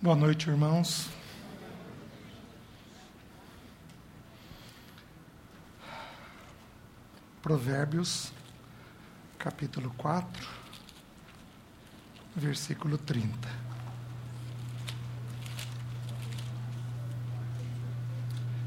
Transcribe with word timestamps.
Boa 0.00 0.14
noite, 0.14 0.48
irmãos. 0.48 1.08
Provérbios, 7.42 8.32
capítulo 9.36 9.92
4, 9.96 10.46
versículo 12.36 12.96
30. 12.96 13.48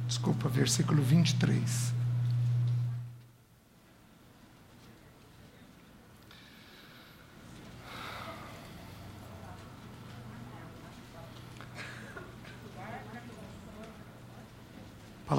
Desculpa, 0.05 0.50
versículo 0.50 1.02
23. 1.02 2.00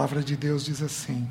Palavra 0.02 0.20
de 0.20 0.36
Deus 0.36 0.64
diz 0.64 0.82
assim: 0.82 1.30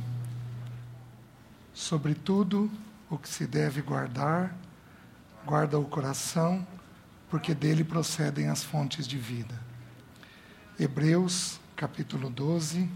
Sobre 1.74 2.16
tudo 2.16 2.72
o 3.10 3.18
que 3.18 3.28
se 3.28 3.46
deve 3.46 3.82
guardar, 3.82 4.56
guarda 5.46 5.78
o 5.78 5.84
coração, 5.84 6.66
porque 7.30 7.54
dele 7.54 7.84
procedem 7.84 8.48
as 8.48 8.64
fontes 8.64 9.06
de 9.06 9.18
vida. 9.18 9.62
Hebreus, 10.80 11.60
capítulo 11.76 12.30
12. 12.30 12.90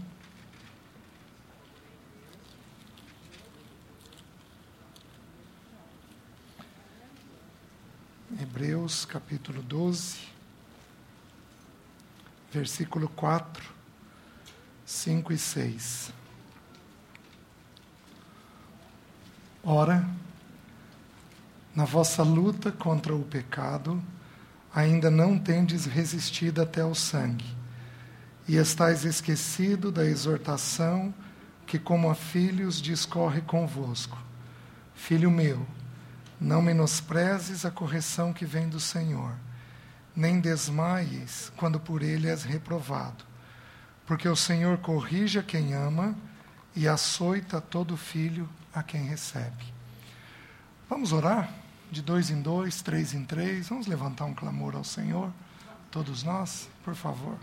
Hebreus, 8.40 9.04
capítulo 9.04 9.60
12, 9.60 10.20
versículo 12.50 13.10
4 13.10 13.75
5 14.86 15.32
e 15.32 15.38
6. 15.38 16.12
Ora, 19.64 20.08
na 21.74 21.84
vossa 21.84 22.22
luta 22.22 22.70
contra 22.70 23.12
o 23.12 23.24
pecado, 23.24 24.00
ainda 24.72 25.10
não 25.10 25.36
tendes 25.36 25.86
resistido 25.86 26.62
até 26.62 26.84
o 26.84 26.94
sangue, 26.94 27.52
e 28.46 28.54
estáis 28.54 29.04
esquecido 29.04 29.90
da 29.90 30.04
exortação 30.04 31.12
que, 31.66 31.80
como 31.80 32.08
a 32.08 32.14
filhos, 32.14 32.80
discorre 32.80 33.40
convosco. 33.40 34.16
Filho 34.94 35.32
meu, 35.32 35.66
não 36.40 36.62
menosprezes 36.62 37.64
a 37.64 37.72
correção 37.72 38.32
que 38.32 38.46
vem 38.46 38.68
do 38.68 38.78
Senhor, 38.78 39.34
nem 40.14 40.38
desmaies 40.38 41.50
quando 41.56 41.80
por 41.80 42.04
ele 42.04 42.28
és 42.28 42.44
reprovado 42.44 43.35
porque 44.06 44.28
o 44.28 44.36
Senhor 44.36 44.78
corrige 44.78 45.38
a 45.38 45.42
quem 45.42 45.74
ama 45.74 46.14
e 46.74 46.86
açoita 46.86 47.60
todo 47.60 47.96
filho 47.96 48.48
a 48.72 48.82
quem 48.82 49.04
recebe. 49.04 49.64
Vamos 50.88 51.12
orar? 51.12 51.52
De 51.90 52.02
dois 52.02 52.30
em 52.30 52.40
dois, 52.40 52.82
três 52.82 53.14
em 53.14 53.24
três. 53.24 53.68
Vamos 53.68 53.86
levantar 53.86 54.24
um 54.24 54.34
clamor 54.34 54.76
ao 54.76 54.84
Senhor? 54.84 55.32
Todos 55.90 56.22
nós, 56.22 56.68
por 56.84 56.94
favor. 56.94 57.36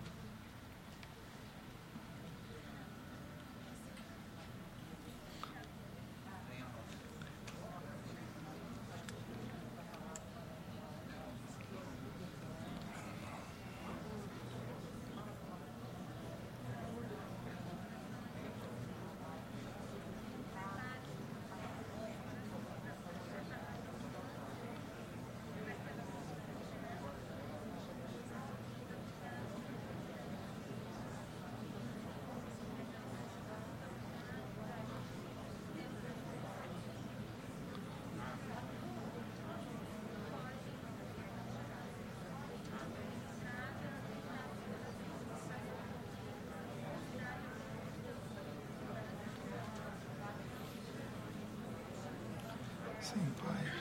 Sim, 53.13 53.31
Pai. 53.37 53.71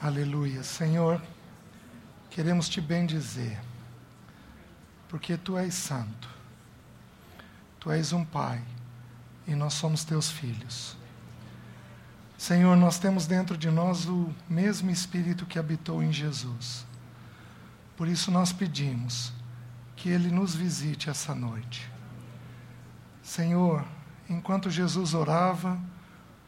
Aleluia. 0.00 0.62
Senhor, 0.62 1.20
queremos 2.30 2.68
te 2.68 2.80
bendizer, 2.80 3.58
porque 5.08 5.36
tu 5.36 5.56
és 5.56 5.74
santo. 5.74 6.33
Tu 7.84 7.92
és 7.92 8.14
um 8.14 8.24
pai 8.24 8.62
e 9.46 9.54
nós 9.54 9.74
somos 9.74 10.04
teus 10.04 10.30
filhos. 10.30 10.96
Senhor, 12.38 12.74
nós 12.78 12.98
temos 12.98 13.26
dentro 13.26 13.58
de 13.58 13.70
nós 13.70 14.06
o 14.06 14.34
mesmo 14.48 14.90
Espírito 14.90 15.44
que 15.44 15.58
habitou 15.58 16.02
em 16.02 16.10
Jesus. 16.10 16.86
Por 17.94 18.08
isso 18.08 18.30
nós 18.30 18.54
pedimos 18.54 19.34
que 19.96 20.08
Ele 20.08 20.30
nos 20.30 20.54
visite 20.54 21.10
essa 21.10 21.34
noite. 21.34 21.86
Senhor, 23.22 23.84
enquanto 24.30 24.70
Jesus 24.70 25.12
orava, 25.12 25.78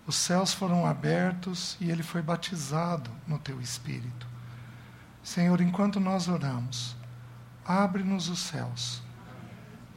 os 0.07 0.17
céus 0.17 0.55
foram 0.55 0.87
abertos 0.87 1.77
e 1.79 1.91
Ele 1.91 2.03
foi 2.03 2.23
batizado 2.23 3.11
no 3.27 3.39
Teu 3.39 3.61
Espírito. 3.61 4.27
Senhor, 5.23 5.61
enquanto 5.61 6.01
nós 6.01 6.29
oramos, 6.29 6.97
abre-nos 7.67 8.31
os 8.31 8.39
céus 8.39 9.05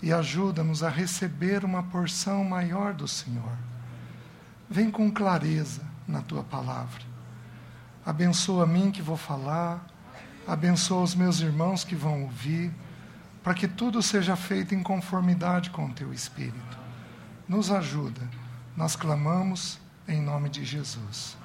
e 0.01 0.13
ajuda-nos 0.13 0.83
a 0.83 0.89
receber 0.89 1.65
uma 1.65 1.83
porção 1.83 2.43
maior 2.43 2.93
do 2.93 3.07
Senhor. 3.07 3.57
Vem 4.69 4.89
com 4.89 5.11
clareza 5.11 5.81
na 6.07 6.21
tua 6.21 6.43
palavra. 6.43 7.01
Abençoa 8.05 8.63
a 8.63 8.67
mim 8.67 8.91
que 8.91 9.01
vou 9.01 9.17
falar, 9.17 9.85
abençoa 10.47 11.03
os 11.03 11.13
meus 11.13 11.39
irmãos 11.41 11.83
que 11.83 11.95
vão 11.95 12.23
ouvir, 12.23 12.73
para 13.43 13.53
que 13.53 13.67
tudo 13.67 14.01
seja 14.01 14.35
feito 14.35 14.73
em 14.73 14.81
conformidade 14.81 15.69
com 15.69 15.85
o 15.85 15.93
teu 15.93 16.13
Espírito. 16.13 16.77
Nos 17.47 17.71
ajuda, 17.71 18.21
nós 18.75 18.95
clamamos 18.95 19.79
em 20.07 20.21
nome 20.21 20.49
de 20.49 20.63
Jesus. 20.63 21.37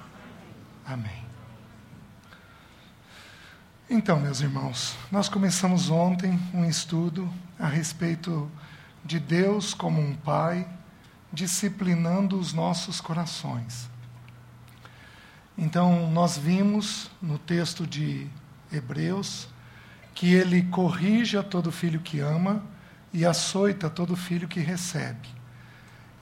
Amém. 0.85 1.25
Então, 3.89 4.19
meus 4.19 4.41
irmãos, 4.41 4.97
nós 5.11 5.29
começamos 5.29 5.89
ontem 5.89 6.39
um 6.53 6.65
estudo 6.65 7.31
a 7.59 7.67
respeito 7.67 8.49
de 9.03 9.19
Deus 9.19 9.73
como 9.73 10.01
um 10.01 10.15
Pai 10.15 10.67
disciplinando 11.31 12.39
os 12.39 12.53
nossos 12.53 13.01
corações. 13.01 13.89
Então, 15.57 16.09
nós 16.11 16.37
vimos 16.37 17.09
no 17.21 17.37
texto 17.37 17.85
de 17.85 18.27
Hebreus 18.71 19.47
que 20.13 20.33
ele 20.33 20.63
corrige 20.63 21.37
a 21.37 21.43
todo 21.43 21.71
filho 21.71 21.99
que 21.99 22.19
ama 22.19 22.63
e 23.13 23.25
açoita 23.25 23.89
todo 23.89 24.15
filho 24.15 24.47
que 24.47 24.59
recebe. 24.59 25.29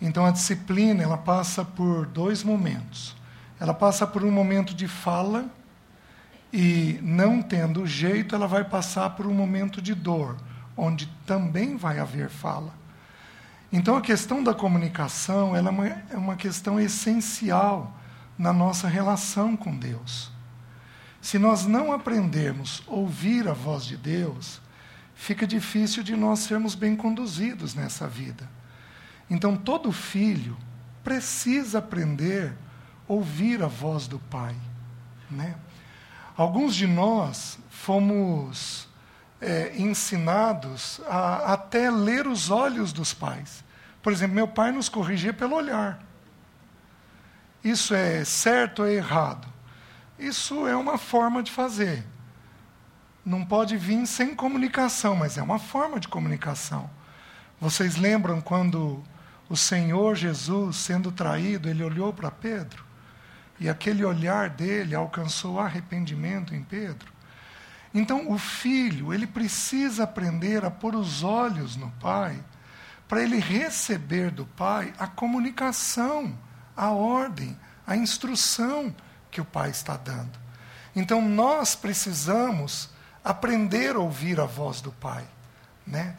Então, 0.01 0.25
a 0.25 0.31
disciplina, 0.31 1.01
ela 1.01 1.18
passa 1.18 1.63
por 1.63 2.06
dois 2.06 2.44
momentos. 2.44 3.15
Ela 3.59 3.74
passa 3.74 4.06
por 4.06 4.24
um 4.24 4.31
momento 4.31 4.74
de 4.74 4.88
fala 4.88 5.50
e 6.51 7.00
não 7.01 7.41
tendo 7.41 7.88
jeito, 7.88 8.35
ela 8.35 8.47
vai 8.47 8.63
passar 8.63 9.12
por 9.12 9.25
um 9.25 9.33
momento 9.33 9.81
de 9.81 9.95
dor, 9.95 10.38
onde 10.75 11.07
também 11.25 11.77
vai 11.77 11.99
haver 11.99 12.29
fala. 12.29 12.73
Então, 13.71 13.95
a 13.95 14.01
questão 14.01 14.43
da 14.43 14.53
comunicação 14.53 15.55
ela 15.55 15.69
é, 15.69 15.71
uma, 15.71 15.87
é 15.87 16.17
uma 16.17 16.35
questão 16.35 16.79
essencial 16.79 17.97
na 18.37 18.53
nossa 18.53 18.87
relação 18.87 19.55
com 19.57 19.75
Deus. 19.75 20.31
Se 21.21 21.39
nós 21.39 21.65
não 21.65 21.91
aprendermos 21.91 22.83
a 22.87 22.91
ouvir 22.91 23.47
a 23.47 23.53
voz 23.53 23.85
de 23.85 23.97
Deus, 23.97 24.61
fica 25.15 25.47
difícil 25.47 26.03
de 26.03 26.15
nós 26.15 26.39
sermos 26.39 26.75
bem 26.75 26.95
conduzidos 26.95 27.73
nessa 27.73 28.07
vida. 28.07 28.47
Então, 29.29 29.55
todo 29.55 29.91
filho 29.91 30.57
precisa 31.03 31.79
aprender 31.79 32.53
ouvir 33.07 33.61
a 33.61 33.67
voz 33.67 34.07
do 34.07 34.19
Pai. 34.19 34.55
Né? 35.29 35.55
Alguns 36.35 36.75
de 36.75 36.87
nós 36.87 37.59
fomos 37.69 38.87
é, 39.44 39.74
ensinados 39.75 41.01
a 41.06 41.54
até 41.54 41.92
ler 41.92 42.28
os 42.28 42.50
olhos 42.50 42.94
dos 42.94 43.13
pais. 43.13 43.63
Por 44.01 44.12
exemplo, 44.13 44.36
meu 44.36 44.48
pai 44.48 44.72
nos 44.72 44.88
corrigia 44.88 45.34
pelo 45.34 45.56
olhar. 45.56 46.00
Isso 47.63 47.94
é 47.94 48.24
certo 48.24 48.81
ou 48.81 48.88
é 48.88 48.94
errado? 48.94 49.48
Isso 50.18 50.68
é 50.68 50.75
uma 50.75 50.98
forma 50.98 51.44
de 51.44 51.51
fazer. 51.51 52.06
Não 53.25 53.45
pode 53.45 53.78
vir 53.78 54.06
sem 54.07 54.34
comunicação, 54.34 55.16
mas 55.16 55.38
é 55.38 55.42
uma 55.42 55.60
forma 55.60 56.00
de 56.00 56.07
comunicação. 56.07 56.90
Vocês 57.60 57.95
lembram 57.95 58.42
quando 58.42 59.04
o 59.50 59.56
Senhor 59.56 60.16
Jesus, 60.16 60.78
sendo 60.78 61.12
traído, 61.12 61.69
ele 61.69 61.84
olhou 61.84 62.12
para 62.12 62.31
Pedro? 62.31 62.84
E 63.60 63.69
aquele 63.69 64.04
olhar 64.04 64.50
dele 64.50 64.95
alcançou 64.95 65.60
arrependimento 65.60 66.54
em 66.54 66.63
Pedro? 66.63 67.12
Então, 67.94 68.31
o 68.31 68.38
filho, 68.38 69.13
ele 69.13 69.28
precisa 69.28 70.04
aprender 70.04 70.66
a 70.66 70.72
pôr 70.72 70.95
os 70.95 71.24
olhos 71.24 71.75
no 71.75 71.92
pai, 71.92 72.44
para 73.07 73.22
ele 73.22 73.38
receber 73.38 74.31
do 74.31 74.45
pai 74.45 74.94
a 74.98 75.06
comunicação, 75.06 76.36
a 76.75 76.90
ordem, 76.90 77.57
a 77.86 77.95
instrução 77.95 78.95
que 79.30 79.40
o 79.40 79.45
pai 79.45 79.69
está 79.69 79.95
dando. 79.95 80.40
Então, 80.95 81.22
nós 81.22 81.75
precisamos 81.75 82.90
aprender 83.24 83.95
a 83.95 84.00
ouvir 84.00 84.40
a 84.40 84.45
voz 84.45 84.81
do 84.81 84.92
pai, 84.92 85.25
né? 85.86 86.16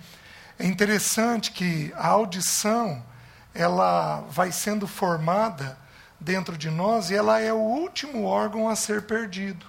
É 0.59 0.67
interessante 0.67 1.50
que 1.50 1.93
a 1.97 2.09
audição 2.09 3.05
ela 3.53 4.21
vai 4.29 4.53
sendo 4.53 4.87
formada 4.87 5.76
dentro 6.21 6.56
de 6.56 6.71
nós 6.71 7.11
e 7.11 7.15
ela 7.15 7.41
é 7.41 7.53
o 7.53 7.59
último 7.59 8.25
órgão 8.25 8.69
a 8.69 8.76
ser 8.76 9.03
perdido. 9.03 9.67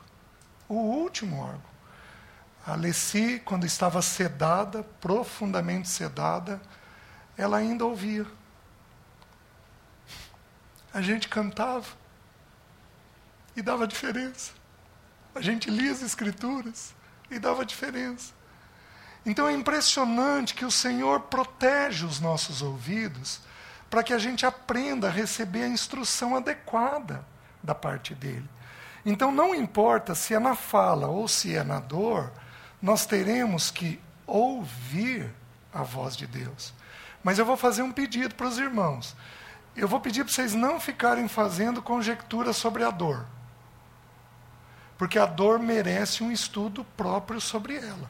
O 0.70 0.76
último 0.76 1.40
órgão. 1.40 1.75
Alessi, 2.66 3.42
quando 3.46 3.66
estava 3.66 4.02
sedada, 4.02 4.84
profundamente 5.00 5.88
sedada, 5.88 6.60
ela 7.38 7.58
ainda 7.58 7.86
ouvia. 7.86 8.26
A 10.92 11.02
gente 11.02 11.28
cantava 11.30 11.86
e 13.56 13.62
dava 13.62 13.88
diferença. 13.88 14.54
A 15.36 15.42
gente 15.42 15.70
lia 15.70 15.92
as 15.92 16.02
escrituras 16.02 16.96
e 17.30 17.38
dava 17.38 17.66
diferença. 17.66 18.34
Então 19.26 19.48
é 19.48 19.54
impressionante 19.54 20.54
que 20.54 20.66
o 20.66 20.72
Senhor 20.72 21.22
protege 21.22 22.06
os 22.06 22.20
nossos 22.20 22.62
ouvidos 22.62 23.42
para 23.90 24.04
que 24.04 24.14
a 24.14 24.18
gente 24.18 24.46
aprenda 24.46 25.08
a 25.08 25.12
receber 25.12 25.64
a 25.64 25.68
instrução 25.68 26.36
adequada 26.36 27.26
da 27.62 27.76
parte 27.76 28.16
dele. 28.16 28.48
Então 29.06 29.32
não 29.32 29.54
importa 29.54 30.16
se 30.16 30.34
é 30.34 30.40
na 30.40 30.56
fala 30.56 31.08
ou 31.08 31.28
se 31.28 31.56
é 31.56 31.64
na 31.64 31.80
dor, 31.80 32.32
nós 32.86 33.04
teremos 33.08 33.72
que 33.72 34.00
ouvir 34.28 35.34
a 35.74 35.82
voz 35.82 36.16
de 36.16 36.28
Deus. 36.28 36.72
Mas 37.24 37.40
eu 37.40 37.46
vou 37.46 37.58
fazer 37.58 37.82
um 37.82 37.92
pedido 37.92 38.36
para 38.36 38.46
os 38.46 38.60
irmãos. 38.60 39.16
Eu 39.76 39.88
vou 39.88 40.00
pedir 40.00 40.24
para 40.24 40.32
vocês 40.32 40.54
não 40.54 40.80
ficarem 40.80 41.28
fazendo 41.28 41.82
conjecturas 41.82 42.58
sobre 42.58 42.84
a 42.84 42.92
dor. 42.92 43.26
Porque 45.00 45.18
a 45.18 45.26
dor 45.26 45.58
merece 45.58 46.24
um 46.24 46.32
estudo 46.32 46.86
próprio 46.96 47.42
sobre 47.42 47.76
ela. 47.76 48.08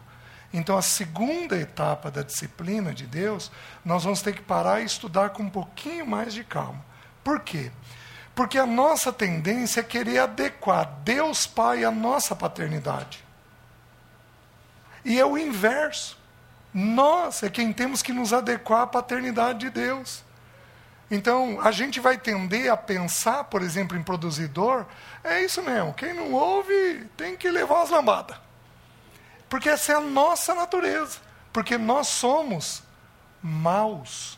Então, 0.51 0.77
a 0.77 0.81
segunda 0.81 1.57
etapa 1.57 2.11
da 2.11 2.21
disciplina 2.21 2.93
de 2.93 3.07
Deus, 3.07 3.49
nós 3.83 4.03
vamos 4.03 4.21
ter 4.21 4.33
que 4.35 4.41
parar 4.41 4.81
e 4.81 4.85
estudar 4.85 5.29
com 5.29 5.43
um 5.43 5.49
pouquinho 5.49 6.05
mais 6.05 6.33
de 6.33 6.43
calma. 6.43 6.83
Por 7.23 7.39
quê? 7.39 7.71
Porque 8.35 8.57
a 8.57 8.65
nossa 8.65 9.13
tendência 9.13 9.79
é 9.79 9.83
querer 9.83 10.19
adequar 10.19 10.99
Deus 11.05 11.47
Pai 11.47 11.85
à 11.85 11.91
nossa 11.91 12.35
paternidade. 12.35 13.24
E 15.05 15.19
é 15.19 15.25
o 15.25 15.37
inverso. 15.37 16.17
Nós 16.73 17.43
é 17.43 17.49
quem 17.49 17.71
temos 17.71 18.01
que 18.01 18.11
nos 18.11 18.33
adequar 18.33 18.81
à 18.81 18.87
paternidade 18.87 19.59
de 19.59 19.69
Deus. 19.69 20.25
Então, 21.09 21.61
a 21.61 21.71
gente 21.71 21.99
vai 21.99 22.17
tender 22.17 22.69
a 22.69 22.75
pensar, 22.75 23.43
por 23.45 23.61
exemplo, 23.61 23.95
em 23.95 24.01
produzir 24.01 24.47
dor, 24.47 24.87
é 25.23 25.41
isso 25.41 25.61
mesmo, 25.61 25.93
quem 25.93 26.13
não 26.13 26.33
ouve 26.33 27.07
tem 27.15 27.37
que 27.37 27.49
levar 27.49 27.83
as 27.83 27.91
lambadas. 27.91 28.37
Porque 29.47 29.69
essa 29.69 29.93
é 29.93 29.95
a 29.95 30.01
nossa 30.01 30.55
natureza. 30.55 31.19
Porque 31.53 31.77
nós 31.77 32.07
somos 32.07 32.83
maus. 33.41 34.37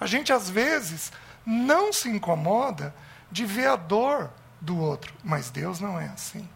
A 0.00 0.06
gente, 0.06 0.32
às 0.32 0.48
vezes, 0.48 1.12
não 1.44 1.92
se 1.92 2.08
incomoda 2.08 2.94
de 3.30 3.44
ver 3.44 3.68
a 3.68 3.76
dor 3.76 4.30
do 4.60 4.78
outro, 4.78 5.14
mas 5.22 5.50
Deus 5.50 5.78
não 5.78 6.00
é 6.00 6.06
assim. 6.06 6.48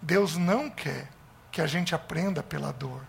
Deus 0.00 0.36
não 0.36 0.70
quer 0.70 1.08
que 1.50 1.60
a 1.60 1.66
gente 1.66 1.94
aprenda 1.94 2.42
pela 2.42 2.72
dor. 2.72 3.02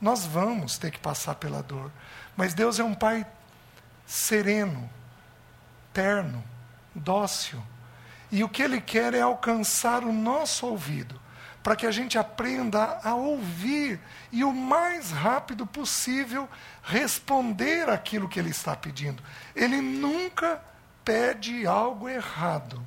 Nós 0.00 0.26
vamos 0.26 0.78
ter 0.78 0.90
que 0.90 0.98
passar 0.98 1.36
pela 1.36 1.62
dor. 1.62 1.90
Mas 2.36 2.54
Deus 2.54 2.78
é 2.78 2.84
um 2.84 2.94
Pai 2.94 3.26
sereno, 4.06 4.90
terno, 5.92 6.42
dócil. 6.94 7.62
E 8.30 8.42
o 8.42 8.48
que 8.48 8.62
Ele 8.62 8.80
quer 8.80 9.14
é 9.14 9.20
alcançar 9.20 10.02
o 10.02 10.12
nosso 10.12 10.66
ouvido, 10.66 11.20
para 11.62 11.76
que 11.76 11.86
a 11.86 11.90
gente 11.90 12.18
aprenda 12.18 13.00
a 13.04 13.14
ouvir 13.14 14.00
e 14.32 14.42
o 14.42 14.52
mais 14.52 15.10
rápido 15.12 15.66
possível 15.66 16.48
responder 16.82 17.88
aquilo 17.88 18.28
que 18.28 18.38
Ele 18.38 18.50
está 18.50 18.74
pedindo. 18.74 19.22
Ele 19.54 19.80
nunca 19.80 20.60
pede 21.04 21.66
algo 21.66 22.08
errado. 22.08 22.84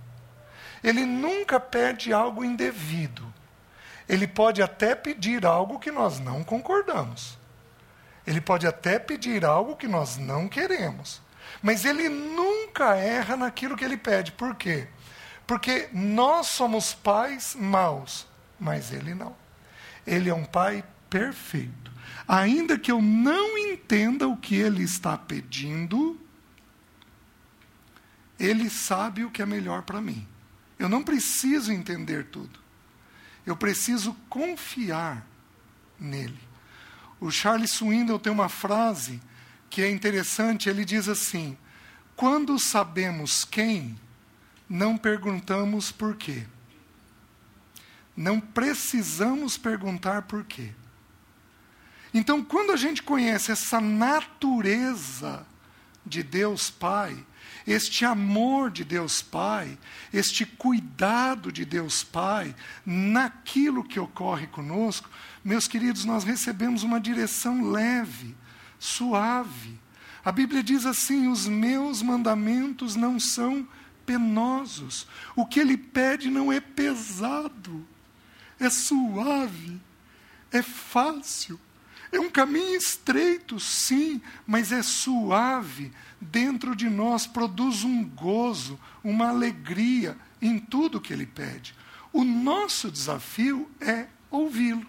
Ele 0.83 1.05
nunca 1.05 1.59
pede 1.59 2.11
algo 2.11 2.43
indevido. 2.43 3.33
Ele 4.07 4.27
pode 4.27 4.61
até 4.61 4.93
pedir 4.93 5.45
algo 5.45 5.79
que 5.79 5.91
nós 5.91 6.19
não 6.19 6.43
concordamos. 6.43 7.37
Ele 8.25 8.41
pode 8.41 8.65
até 8.67 8.99
pedir 8.99 9.45
algo 9.45 9.75
que 9.75 9.87
nós 9.87 10.17
não 10.17 10.47
queremos. 10.47 11.21
Mas 11.61 11.85
ele 11.85 12.09
nunca 12.09 12.95
erra 12.95 13.35
naquilo 13.37 13.75
que 13.75 13.85
ele 13.85 13.97
pede. 13.97 14.31
Por 14.31 14.55
quê? 14.55 14.87
Porque 15.45 15.89
nós 15.93 16.47
somos 16.47 16.93
pais 16.93 17.55
maus, 17.55 18.27
mas 18.59 18.91
ele 18.91 19.13
não. 19.13 19.35
Ele 20.05 20.29
é 20.29 20.33
um 20.33 20.45
pai 20.45 20.83
perfeito. 21.09 21.91
Ainda 22.27 22.77
que 22.77 22.91
eu 22.91 23.01
não 23.01 23.57
entenda 23.57 24.27
o 24.27 24.37
que 24.37 24.55
ele 24.55 24.83
está 24.83 25.17
pedindo, 25.17 26.19
ele 28.39 28.69
sabe 28.69 29.23
o 29.23 29.29
que 29.29 29.41
é 29.41 29.45
melhor 29.45 29.83
para 29.83 30.01
mim. 30.01 30.27
Eu 30.77 30.89
não 30.89 31.03
preciso 31.03 31.71
entender 31.71 32.25
tudo. 32.25 32.64
Eu 33.45 33.55
preciso 33.55 34.13
confiar 34.29 35.25
nele. 35.99 36.39
O 37.19 37.31
Charles 37.31 37.71
Swindoll 37.71 38.19
tem 38.19 38.31
uma 38.31 38.49
frase 38.49 39.21
que 39.69 39.81
é 39.81 39.89
interessante, 39.89 40.69
ele 40.69 40.83
diz 40.83 41.07
assim: 41.07 41.57
Quando 42.15 42.57
sabemos 42.57 43.45
quem, 43.45 43.99
não 44.69 44.97
perguntamos 44.97 45.91
por 45.91 46.15
quê. 46.15 46.45
Não 48.15 48.39
precisamos 48.39 49.57
perguntar 49.57 50.23
por 50.23 50.43
quê. 50.45 50.71
Então, 52.13 52.43
quando 52.43 52.71
a 52.71 52.77
gente 52.77 53.03
conhece 53.03 53.51
essa 53.51 53.81
natureza 53.81 55.45
de 56.05 56.23
Deus 56.23 56.69
Pai, 56.69 57.25
este 57.65 58.05
amor 58.05 58.69
de 58.69 58.83
Deus 58.83 59.21
Pai, 59.21 59.77
este 60.13 60.45
cuidado 60.45 61.51
de 61.51 61.65
Deus 61.65 62.03
Pai 62.03 62.55
naquilo 62.85 63.83
que 63.83 63.99
ocorre 63.99 64.47
conosco, 64.47 65.09
meus 65.43 65.67
queridos, 65.67 66.05
nós 66.05 66.23
recebemos 66.23 66.83
uma 66.83 66.99
direção 66.99 67.71
leve, 67.71 68.35
suave. 68.79 69.79
A 70.23 70.31
Bíblia 70.31 70.63
diz 70.63 70.85
assim: 70.85 71.27
os 71.27 71.47
meus 71.47 72.01
mandamentos 72.01 72.95
não 72.95 73.19
são 73.19 73.67
penosos. 74.05 75.07
O 75.35 75.45
que 75.45 75.59
ele 75.59 75.77
pede 75.77 76.29
não 76.29 76.51
é 76.51 76.59
pesado, 76.59 77.85
é 78.59 78.69
suave, 78.69 79.79
é 80.51 80.61
fácil. 80.61 81.59
É 82.11 82.19
um 82.19 82.29
caminho 82.29 82.75
estreito, 82.75 83.59
sim, 83.59 84.21
mas 84.47 84.71
é 84.71 84.81
suave. 84.81 85.91
Dentro 86.19 86.75
de 86.75 86.89
nós 86.89 87.27
produz 87.27 87.83
um 87.83 88.03
gozo, 88.03 88.79
uma 89.03 89.29
alegria 89.29 90.17
em 90.41 90.57
tudo 90.59 91.01
que 91.01 91.13
ele 91.13 91.25
pede. 91.25 91.75
O 92.11 92.23
nosso 92.23 92.89
desafio 92.89 93.69
é 93.79 94.07
ouvi-lo. 94.31 94.85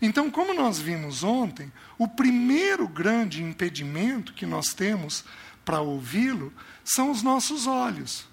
Então, 0.00 0.30
como 0.30 0.54
nós 0.54 0.78
vimos 0.78 1.24
ontem, 1.24 1.72
o 1.98 2.06
primeiro 2.06 2.86
grande 2.86 3.42
impedimento 3.42 4.34
que 4.34 4.46
nós 4.46 4.74
temos 4.74 5.24
para 5.64 5.80
ouvi-lo 5.80 6.52
são 6.84 7.10
os 7.10 7.22
nossos 7.22 7.66
olhos. 7.66 8.26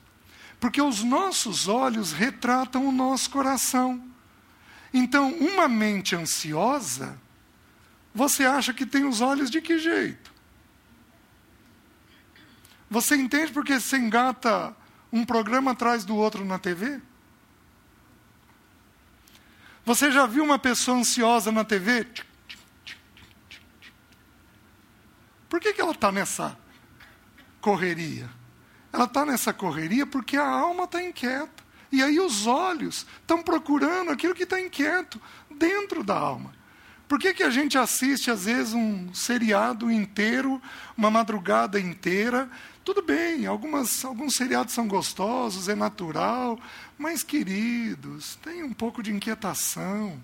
Porque 0.59 0.81
os 0.81 1.03
nossos 1.03 1.67
olhos 1.67 2.11
retratam 2.11 2.87
o 2.87 2.91
nosso 2.91 3.29
coração. 3.29 4.03
Então, 4.93 5.33
uma 5.33 5.67
mente 5.67 6.15
ansiosa 6.15 7.17
você 8.13 8.45
acha 8.45 8.73
que 8.73 8.85
tem 8.85 9.05
os 9.05 9.21
olhos 9.21 9.49
de 9.49 9.59
que 9.59 9.79
jeito? 9.79 10.32
Você 12.93 13.15
entende 13.15 13.51
porque 13.51 13.79
você 13.79 13.97
engata 13.97 14.71
um 15.11 15.25
programa 15.25 15.71
atrás 15.71 16.05
do 16.05 16.15
outro 16.15 16.45
na 16.45 16.59
TV? 16.59 17.01
Você 19.83 20.11
já 20.11 20.27
viu 20.27 20.43
uma 20.43 20.59
pessoa 20.59 20.99
ansiosa 20.99 21.51
na 21.51 21.65
TV? 21.65 22.05
Por 25.49 25.59
que, 25.59 25.73
que 25.73 25.81
ela 25.81 25.93
está 25.93 26.11
nessa 26.11 26.55
correria? 27.59 28.29
Ela 28.93 29.05
está 29.05 29.25
nessa 29.25 29.51
correria 29.51 30.05
porque 30.05 30.37
a 30.37 30.47
alma 30.47 30.83
está 30.83 31.01
inquieta. 31.01 31.63
E 31.91 32.03
aí 32.03 32.19
os 32.19 32.45
olhos 32.45 33.07
estão 33.21 33.41
procurando 33.41 34.11
aquilo 34.11 34.35
que 34.35 34.43
está 34.43 34.61
inquieto 34.61 35.19
dentro 35.49 36.03
da 36.03 36.15
alma. 36.15 36.53
Por 37.07 37.19
que, 37.19 37.33
que 37.33 37.43
a 37.43 37.49
gente 37.49 37.77
assiste, 37.77 38.31
às 38.31 38.45
vezes, 38.45 38.73
um 38.73 39.13
seriado 39.13 39.91
inteiro, 39.91 40.61
uma 40.97 41.11
madrugada 41.11 41.79
inteira? 41.79 42.49
Tudo 42.83 43.01
bem, 43.01 43.45
algumas, 43.45 44.03
alguns 44.03 44.35
seriados 44.35 44.73
são 44.73 44.87
gostosos, 44.87 45.69
é 45.69 45.75
natural, 45.75 46.59
mas, 46.97 47.23
queridos, 47.23 48.35
tem 48.43 48.61
um 48.61 48.73
pouco 48.73 49.01
de 49.01 49.13
inquietação 49.13 50.19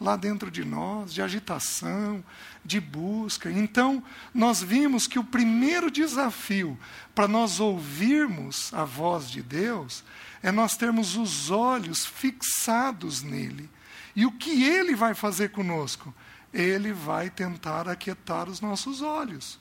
lá 0.00 0.16
dentro 0.16 0.50
de 0.50 0.64
nós, 0.64 1.12
de 1.12 1.22
agitação, 1.22 2.24
de 2.64 2.80
busca. 2.80 3.48
Então, 3.50 4.02
nós 4.34 4.60
vimos 4.60 5.06
que 5.06 5.20
o 5.20 5.24
primeiro 5.24 5.88
desafio 5.88 6.76
para 7.14 7.28
nós 7.28 7.60
ouvirmos 7.60 8.72
a 8.74 8.84
voz 8.84 9.30
de 9.30 9.42
Deus 9.42 10.02
é 10.42 10.50
nós 10.50 10.76
termos 10.76 11.16
os 11.16 11.50
olhos 11.50 12.04
fixados 12.06 13.22
nele. 13.22 13.70
E 14.16 14.26
o 14.26 14.32
que 14.32 14.64
ele 14.64 14.96
vai 14.96 15.14
fazer 15.14 15.50
conosco? 15.50 16.12
Ele 16.52 16.92
vai 16.92 17.30
tentar 17.30 17.88
aquietar 17.88 18.48
os 18.48 18.60
nossos 18.60 19.02
olhos. 19.02 19.60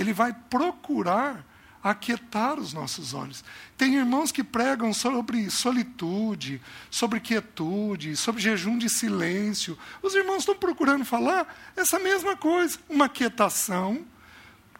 Ele 0.00 0.14
vai 0.14 0.32
procurar 0.32 1.44
aquietar 1.82 2.58
os 2.58 2.72
nossos 2.72 3.14
olhos. 3.14 3.44
Tem 3.76 3.96
irmãos 3.96 4.32
que 4.32 4.42
pregam 4.42 4.92
sobre 4.92 5.50
solitude, 5.50 6.60
sobre 6.90 7.20
quietude, 7.20 8.16
sobre 8.16 8.40
jejum 8.40 8.78
de 8.78 8.88
silêncio. 8.88 9.78
Os 10.02 10.14
irmãos 10.14 10.38
estão 10.38 10.56
procurando 10.56 11.04
falar 11.04 11.54
essa 11.76 11.98
mesma 11.98 12.34
coisa, 12.34 12.78
uma 12.88 13.08
quietação 13.08 14.06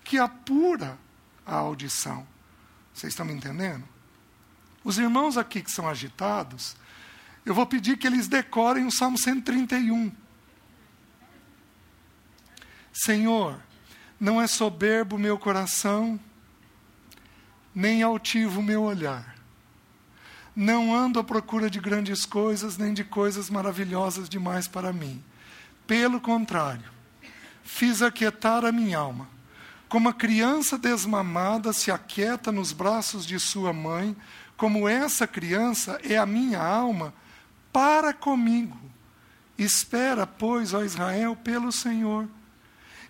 que 0.05 0.19
apura 0.19 0.99
a 1.45 1.57
audição. 1.57 2.27
Vocês 2.95 3.13
estão 3.13 3.27
me 3.27 3.33
entendendo? 3.33 3.85
Os 4.83 4.99
irmãos 4.99 5.37
aqui 5.37 5.63
que 5.63 5.71
são 5.71 5.87
agitados, 5.87 6.77
eu 7.45 7.55
vou 7.55 7.67
pedir 7.67 7.99
que 7.99 8.07
eles 8.07 8.27
decorem 8.27 8.87
o 8.87 8.91
Salmo 8.91 9.19
131. 9.19 10.13
Senhor, 12.93 13.61
não 14.21 14.41
é 14.41 14.47
soberbo 14.47 15.19
meu 15.19 15.39
coração, 15.39 16.21
nem 17.75 18.03
altivo 18.03 18.63
meu 18.63 18.83
olhar. 18.83 19.35
Não 20.55 20.95
ando 20.95 21.19
à 21.19 21.25
procura 21.25 21.71
de 21.71 21.81
grandes 21.81 22.27
coisas, 22.27 22.77
nem 22.77 22.93
de 22.93 23.03
coisas 23.03 23.49
maravilhosas 23.49 24.29
demais 24.29 24.69
para 24.69 24.93
mim. 24.93 25.25
Pelo 25.87 26.21
contrário, 26.21 26.91
fiz 27.65 28.03
aquietar 28.03 28.65
a 28.65 28.71
minha 28.71 28.99
alma. 28.99 29.27
Como 29.89 30.09
a 30.09 30.13
criança 30.13 30.77
desmamada 30.77 31.73
se 31.73 31.91
aquieta 31.91 32.53
nos 32.53 32.73
braços 32.73 33.25
de 33.25 33.41
sua 33.41 33.73
mãe, 33.73 34.15
como 34.57 34.87
essa 34.87 35.27
criança 35.27 35.99
é 36.05 36.19
a 36.19 36.27
minha 36.27 36.61
alma, 36.63 37.15
para 37.73 38.13
comigo. 38.13 38.79
Espera, 39.57 40.27
pois, 40.27 40.75
ó 40.75 40.85
Israel, 40.85 41.35
pelo 41.37 41.73
Senhor. 41.73 42.29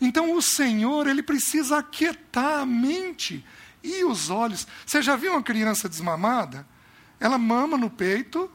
Então 0.00 0.35
o 0.35 0.40
Senhor, 0.40 1.07
ele 1.07 1.23
precisa 1.23 1.78
aquietar 1.78 2.61
a 2.61 2.66
mente 2.66 3.45
e 3.83 4.04
os 4.04 4.30
olhos. 4.30 4.66
Você 4.87 5.02
já 5.02 5.16
viu 5.16 5.33
uma 5.33 5.42
criança 5.42 5.88
desmamada? 5.88 6.66
Ela 7.19 7.37
mama 7.37 7.76
no 7.76 7.90
peito, 7.90 8.50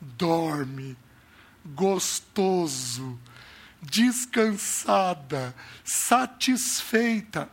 dorme, 0.00 0.96
gostoso, 1.64 3.18
descansada, 3.80 5.54
satisfeita. 5.82 7.48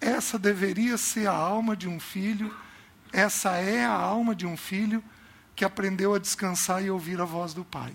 Essa 0.00 0.38
deveria 0.38 0.96
ser 0.96 1.26
a 1.26 1.34
alma 1.34 1.76
de 1.76 1.88
um 1.88 2.00
filho, 2.00 2.54
essa 3.12 3.56
é 3.56 3.84
a 3.84 3.92
alma 3.92 4.34
de 4.34 4.46
um 4.46 4.56
filho 4.56 5.02
que 5.54 5.64
aprendeu 5.64 6.14
a 6.14 6.18
descansar 6.18 6.82
e 6.84 6.90
ouvir 6.90 7.20
a 7.20 7.24
voz 7.24 7.54
do 7.54 7.64
Pai. 7.64 7.94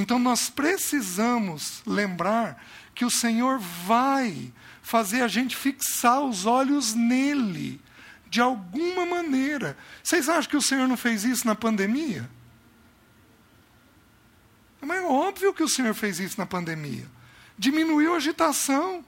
Então 0.00 0.16
nós 0.16 0.48
precisamos 0.48 1.82
lembrar 1.84 2.64
que 2.94 3.04
o 3.04 3.10
Senhor 3.10 3.58
vai 3.58 4.52
fazer 4.80 5.22
a 5.22 5.28
gente 5.28 5.56
fixar 5.56 6.20
os 6.20 6.46
olhos 6.46 6.94
nele, 6.94 7.80
de 8.30 8.40
alguma 8.40 9.04
maneira. 9.04 9.76
Vocês 10.00 10.28
acham 10.28 10.50
que 10.50 10.56
o 10.56 10.62
Senhor 10.62 10.86
não 10.86 10.96
fez 10.96 11.24
isso 11.24 11.44
na 11.44 11.56
pandemia? 11.56 12.30
É 14.80 15.00
óbvio 15.00 15.52
que 15.52 15.64
o 15.64 15.68
Senhor 15.68 15.92
fez 15.94 16.20
isso 16.20 16.38
na 16.38 16.46
pandemia. 16.46 17.06
Diminuiu 17.58 18.14
a 18.14 18.18
agitação. 18.18 19.04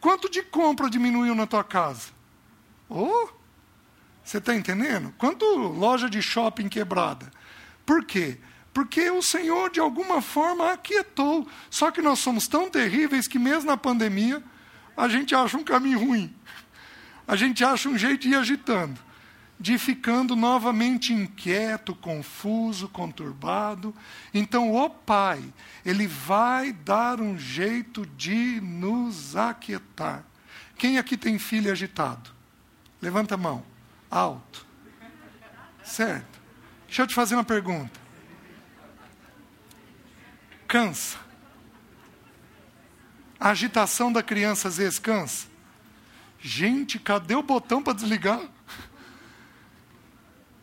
Quanto 0.00 0.30
de 0.30 0.42
compra 0.42 0.88
diminuiu 0.88 1.34
na 1.34 1.46
tua 1.46 1.62
casa? 1.62 2.08
Oh, 2.88 3.28
você 4.24 4.38
está 4.38 4.54
entendendo? 4.54 5.12
Quanto 5.18 5.44
loja 5.44 6.08
de 6.08 6.22
shopping 6.22 6.70
quebrada? 6.70 7.30
Por 7.84 8.04
quê? 8.06 8.38
Porque 8.72 9.10
o 9.10 9.22
Senhor, 9.22 9.70
de 9.70 9.80
alguma 9.80 10.22
forma, 10.22 10.72
aquietou. 10.72 11.46
Só 11.68 11.90
que 11.90 12.00
nós 12.00 12.20
somos 12.20 12.46
tão 12.46 12.70
terríveis 12.70 13.26
que, 13.26 13.38
mesmo 13.38 13.68
na 13.68 13.76
pandemia, 13.76 14.42
a 14.96 15.08
gente 15.08 15.34
acha 15.34 15.56
um 15.56 15.64
caminho 15.64 15.98
ruim. 15.98 16.34
A 17.26 17.36
gente 17.36 17.64
acha 17.64 17.88
um 17.88 17.98
jeito 17.98 18.22
de 18.22 18.30
ir 18.30 18.36
agitando, 18.36 18.98
de 19.58 19.74
ir 19.74 19.78
ficando 19.78 20.36
novamente 20.36 21.12
inquieto, 21.12 21.94
confuso, 21.94 22.88
conturbado. 22.88 23.94
Então, 24.32 24.72
o 24.72 24.88
Pai, 24.88 25.42
Ele 25.84 26.06
vai 26.06 26.72
dar 26.72 27.20
um 27.20 27.38
jeito 27.38 28.06
de 28.16 28.60
nos 28.60 29.36
aquietar. 29.36 30.24
Quem 30.76 30.96
aqui 30.96 31.16
tem 31.16 31.38
filho 31.38 31.70
agitado? 31.70 32.30
Levanta 33.02 33.34
a 33.34 33.38
mão. 33.38 33.64
Alto. 34.10 34.66
Certo. 35.84 36.40
Deixa 36.86 37.02
eu 37.02 37.06
te 37.06 37.14
fazer 37.14 37.34
uma 37.34 37.44
pergunta. 37.44 37.99
Cansa. 40.70 41.18
A 43.40 43.48
agitação 43.50 44.12
da 44.12 44.22
criança 44.22 44.68
às 44.68 44.76
vezes 44.76 45.00
cansa. 45.00 45.48
Gente, 46.38 46.96
cadê 46.96 47.34
o 47.34 47.42
botão 47.42 47.82
para 47.82 47.92
desligar? 47.92 48.40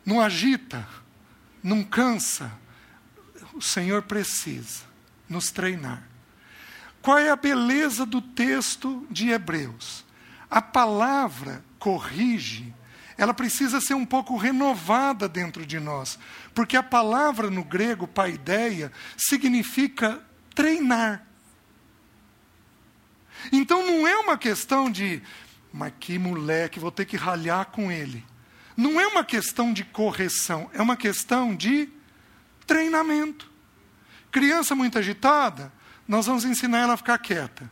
Não 0.06 0.22
agita, 0.22 0.88
não 1.62 1.84
cansa. 1.84 2.50
O 3.54 3.62
Senhor 3.62 4.02
precisa 4.04 4.86
nos 5.28 5.52
treinar. 5.52 6.02
Qual 7.02 7.18
é 7.18 7.30
a 7.30 7.36
beleza 7.36 8.06
do 8.06 8.22
texto 8.22 9.06
de 9.12 9.32
Hebreus? 9.32 10.06
A 10.50 10.62
palavra 10.62 11.66
corrige, 11.78 12.74
ela 13.18 13.34
precisa 13.34 13.82
ser 13.82 13.96
um 13.96 14.06
pouco 14.06 14.38
renovada 14.38 15.28
dentro 15.28 15.66
de 15.66 15.80
nós, 15.80 16.20
porque 16.54 16.78
a 16.78 16.84
palavra 16.84 17.50
no 17.50 17.64
grego, 17.64 18.08
paideia, 18.08 18.92
significa 19.18 20.22
treinar. 20.54 21.26
Então 23.52 23.86
não 23.86 24.08
é 24.08 24.16
uma 24.18 24.38
questão 24.38 24.90
de, 24.90 25.22
mas 25.74 25.94
que 26.00 26.20
moleque, 26.20 26.80
vou 26.80 26.92
ter 26.92 27.06
que 27.06 27.18
ralhar 27.18 27.66
com 27.68 27.92
ele. 27.92 28.24
Não 28.76 29.02
é 29.02 29.08
uma 29.08 29.24
questão 29.24 29.74
de 29.74 29.84
correção, 29.84 30.70
é 30.74 30.82
uma 30.82 30.96
questão 30.96 31.56
de 31.56 31.90
treinamento. 32.68 33.50
Criança 34.30 34.76
muito 34.76 35.00
agitada, 35.00 35.72
nós 36.08 36.28
vamos 36.28 36.46
ensinar 36.46 36.80
ela 36.80 36.94
a 36.94 36.98
ficar 36.98 37.18
quieta. 37.18 37.70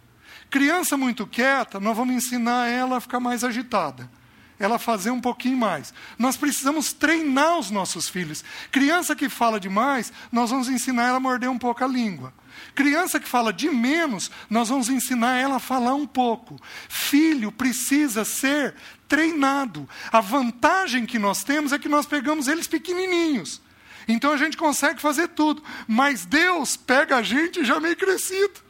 Criança 0.49 0.97
muito 0.97 1.27
quieta, 1.27 1.79
nós 1.79 1.95
vamos 1.95 2.15
ensinar 2.15 2.67
ela 2.67 2.97
a 2.97 3.01
ficar 3.01 3.19
mais 3.19 3.43
agitada. 3.43 4.09
Ela 4.57 4.79
fazer 4.79 5.11
um 5.11 5.19
pouquinho 5.19 5.57
mais. 5.57 5.93
Nós 6.17 6.37
precisamos 6.37 6.93
treinar 6.93 7.59
os 7.59 7.69
nossos 7.69 8.07
filhos. 8.07 8.43
Criança 8.71 9.15
que 9.15 9.27
fala 9.27 9.59
demais, 9.59 10.13
nós 10.31 10.49
vamos 10.49 10.69
ensinar 10.69 11.07
ela 11.07 11.17
a 11.17 11.19
morder 11.19 11.49
um 11.49 11.57
pouco 11.57 11.83
a 11.83 11.87
língua. 11.87 12.33
Criança 12.73 13.19
que 13.19 13.27
fala 13.27 13.51
de 13.51 13.69
menos, 13.69 14.31
nós 14.49 14.69
vamos 14.69 14.87
ensinar 14.89 15.35
ela 15.35 15.57
a 15.57 15.59
falar 15.59 15.93
um 15.93 16.07
pouco. 16.07 16.57
Filho 16.87 17.51
precisa 17.51 18.23
ser 18.23 18.75
treinado. 19.07 19.87
A 20.11 20.21
vantagem 20.21 21.05
que 21.05 21.19
nós 21.19 21.43
temos 21.43 21.73
é 21.73 21.79
que 21.79 21.89
nós 21.89 22.05
pegamos 22.05 22.47
eles 22.47 22.67
pequenininhos. 22.67 23.61
Então 24.07 24.31
a 24.31 24.37
gente 24.37 24.55
consegue 24.55 25.01
fazer 25.01 25.29
tudo. 25.29 25.63
Mas 25.87 26.25
Deus 26.25 26.77
pega 26.77 27.17
a 27.17 27.21
gente 27.21 27.65
já 27.65 27.79
meio 27.79 27.95
crescido. 27.95 28.63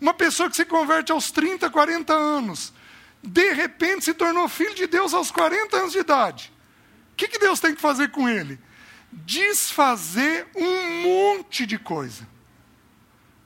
Uma 0.00 0.14
pessoa 0.14 0.48
que 0.48 0.56
se 0.56 0.64
converte 0.64 1.10
aos 1.10 1.30
30, 1.30 1.68
40 1.68 2.12
anos, 2.12 2.72
de 3.22 3.52
repente 3.52 4.04
se 4.04 4.14
tornou 4.14 4.48
filho 4.48 4.74
de 4.74 4.86
Deus 4.86 5.12
aos 5.12 5.30
40 5.30 5.76
anos 5.76 5.92
de 5.92 5.98
idade. 5.98 6.52
O 7.12 7.16
que, 7.16 7.28
que 7.28 7.38
Deus 7.38 7.60
tem 7.60 7.74
que 7.74 7.80
fazer 7.80 8.10
com 8.10 8.28
ele? 8.28 8.58
Desfazer 9.10 10.46
um 10.54 11.02
monte 11.02 11.66
de 11.66 11.78
coisa 11.78 12.28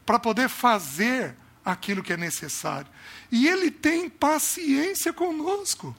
para 0.05 0.19
poder 0.19 0.49
fazer 0.49 1.35
aquilo 1.65 2.03
que 2.03 2.13
é 2.13 2.17
necessário. 2.17 2.91
E 3.31 3.49
Ele 3.49 3.71
tem 3.71 4.11
paciência 4.11 5.13
conosco. 5.13 5.97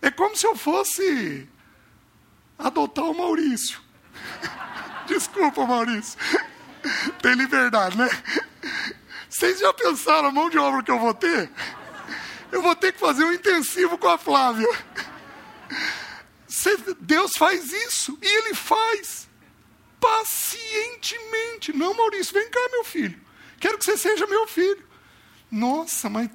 É 0.00 0.10
como 0.10 0.36
se 0.36 0.46
eu 0.46 0.56
fosse 0.56 1.48
adotar 2.58 3.04
o 3.04 3.16
Maurício. 3.16 3.80
Desculpa, 5.06 5.66
Maurício. 5.66 6.18
Tem 7.22 7.34
liberdade, 7.34 7.96
né? 7.96 8.08
Vocês 9.28 9.58
já 9.58 9.72
pensaram 9.72 10.28
a 10.28 10.32
mão 10.32 10.48
de 10.48 10.58
obra 10.58 10.82
que 10.82 10.90
eu 10.90 10.98
vou 10.98 11.14
ter? 11.14 11.50
Eu 12.54 12.62
vou 12.62 12.76
ter 12.76 12.92
que 12.92 13.00
fazer 13.00 13.24
um 13.24 13.32
intensivo 13.32 13.98
com 13.98 14.06
a 14.06 14.16
Flávia. 14.16 14.68
Deus 17.00 17.32
faz 17.36 17.72
isso 17.72 18.16
e 18.22 18.26
Ele 18.26 18.54
faz 18.54 19.28
pacientemente. 20.00 21.72
Não, 21.72 21.92
Maurício, 21.94 22.32
vem 22.32 22.48
cá, 22.48 22.60
meu 22.70 22.84
filho. 22.84 23.20
Quero 23.58 23.76
que 23.76 23.84
você 23.84 23.96
seja 23.96 24.24
meu 24.28 24.46
filho. 24.46 24.86
Nossa, 25.50 26.08
mas 26.08 26.30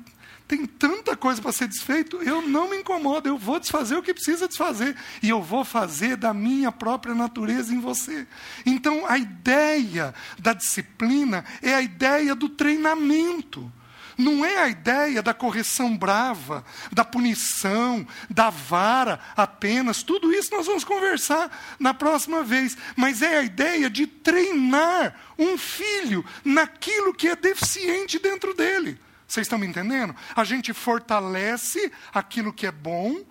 tem 0.46 0.66
tanta 0.66 1.16
coisa 1.16 1.42
para 1.42 1.54
ser 1.54 1.70
desfeito, 1.70 2.18
eu 2.22 2.42
não 2.42 2.70
me 2.70 2.76
incomodo, 2.76 3.30
eu 3.30 3.38
vou 3.38 3.58
desfazer 3.58 3.96
o 3.96 4.04
que 4.04 4.14
precisa 4.14 4.46
desfazer. 4.46 4.98
E 5.24 5.30
eu 5.30 5.42
vou 5.42 5.64
fazer 5.64 6.18
da 6.18 6.34
minha 6.34 6.70
própria 6.70 7.16
natureza 7.16 7.74
em 7.74 7.80
você. 7.80 8.28
Então, 8.66 9.06
a 9.08 9.18
ideia 9.18 10.14
da 10.38 10.52
disciplina 10.52 11.46
é 11.62 11.74
a 11.76 11.82
ideia 11.82 12.36
do 12.36 12.50
treinamento. 12.50 13.72
Não 14.20 14.44
é 14.44 14.58
a 14.58 14.68
ideia 14.68 15.24
da 15.24 15.34
correção 15.34 15.96
brava, 15.96 16.66
da 16.92 17.06
punição, 17.06 18.06
da 18.30 18.50
vara 18.50 19.18
apenas. 19.34 20.04
Tudo 20.04 20.34
isso 20.34 20.54
nós 20.54 20.66
vamos 20.66 20.84
conversar 20.84 21.50
na 21.80 21.94
próxima 21.94 22.44
vez. 22.44 22.78
Mas 22.98 23.22
é 23.22 23.38
a 23.38 23.44
ideia 23.44 23.90
de 23.90 24.06
treinar 24.06 25.16
um 25.38 25.58
filho 25.58 26.26
naquilo 26.44 27.14
que 27.14 27.30
é 27.30 27.36
deficiente 27.38 28.20
dentro 28.20 28.54
dele. 28.54 29.00
Vocês 29.26 29.46
estão 29.46 29.58
me 29.58 29.66
entendendo? 29.66 30.14
A 30.36 30.44
gente 30.44 30.74
fortalece 30.74 31.90
aquilo 32.14 32.52
que 32.52 32.68
é 32.68 32.72
bom, 32.74 33.24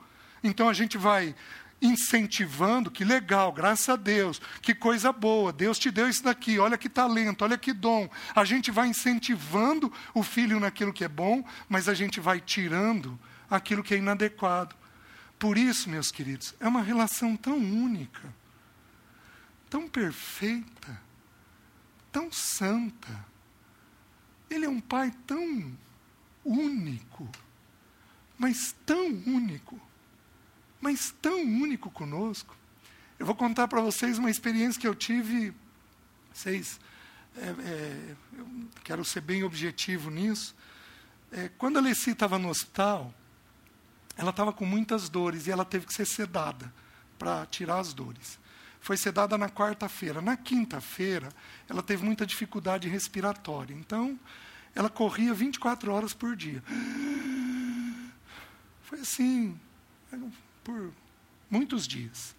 então 0.43 0.71
a 0.71 0.73
gente 0.73 0.97
vai 0.97 1.35
incentivando, 1.81 2.91
que 2.91 3.05
legal, 3.05 3.53
graças 3.53 3.89
a 3.89 3.97
Deus, 3.97 4.41
que 4.61 4.75
coisa 4.75 5.13
boa, 5.13 5.53
Deus 5.53 5.79
te 5.79 5.91
deu 5.91 6.09
isso 6.09 6.25
daqui, 6.25 6.59
olha 6.59 6.77
que 6.77 6.89
talento, 6.89 7.43
olha 7.43 7.57
que 7.57 7.73
dom. 7.73 8.09
A 8.35 8.45
gente 8.45 8.71
vai 8.71 8.89
incentivando 8.89 9.93
o 10.13 10.23
filho 10.23 10.59
naquilo 10.59 10.93
que 10.93 11.05
é 11.05 11.09
bom, 11.09 11.45
mas 11.69 11.89
a 11.89 11.95
gente 11.95 12.21
vai 12.21 12.41
tirando 12.41 13.19
aquilo 13.49 13.83
que 13.83 13.95
é 13.95 13.99
inadequado. 13.99 14.75
Por 15.39 15.57
isso, 15.57 15.89
meus 15.89 16.11
queridos, 16.11 16.55
é 16.59 16.67
uma 16.67 16.83
relação 16.83 17.37
tão 17.37 17.57
única, 17.57 18.35
tão 19.71 19.89
perfeita, 19.89 21.01
tão 22.11 22.33
santa. 22.33 23.25
Ele 24.51 24.65
é 24.65 24.69
um 24.69 24.81
pai 24.81 25.13
tão 25.27 25.73
único, 26.45 27.29
mas 28.37 28.75
tão 28.85 29.07
único, 29.27 29.81
mas 30.81 31.15
tão 31.21 31.41
único 31.41 31.91
conosco. 31.91 32.57
Eu 33.19 33.27
vou 33.27 33.35
contar 33.35 33.67
para 33.69 33.81
vocês 33.81 34.19
uma 34.19 34.31
experiência 34.31 34.81
que 34.81 34.87
eu 34.87 34.95
tive. 34.95 35.53
Vocês, 36.33 36.79
é, 37.37 37.47
é, 37.47 38.17
eu 38.37 38.47
quero 38.85 39.05
ser 39.05 39.21
bem 39.21 39.43
objetivo 39.43 40.11
nisso. 40.11 40.55
É, 41.33 41.49
quando 41.59 41.77
a 41.77 41.81
Alessi 41.81 42.11
estava 42.11 42.39
no 42.39 42.49
hospital, 42.49 43.13
ela 44.17 44.31
estava 44.31 44.53
com 44.53 44.65
muitas 44.65 45.09
dores 45.09 45.47
e 45.47 45.51
ela 45.51 45.65
teve 45.65 45.87
que 45.87 45.95
ser 45.95 46.07
sedada 46.07 46.73
para 47.19 47.45
tirar 47.47 47.81
as 47.81 47.93
dores. 47.93 48.39
Foi 48.81 48.97
sedada 48.97 49.37
na 49.37 49.49
quarta-feira. 49.49 50.21
Na 50.21 50.37
quinta-feira, 50.37 51.29
ela 51.69 51.83
teve 51.83 52.05
muita 52.05 52.25
dificuldade 52.25 52.89
respiratória. 52.89 53.75
Então, 53.75 54.19
ela 54.75 54.89
corria 54.89 55.35
24 55.35 55.93
horas 55.93 56.15
por 56.15 56.37
dia. 56.37 56.63
Foi 58.85 59.01
assim, 59.01 59.59
por 60.69 60.93
muitos 61.49 61.89
dias. 61.89 62.37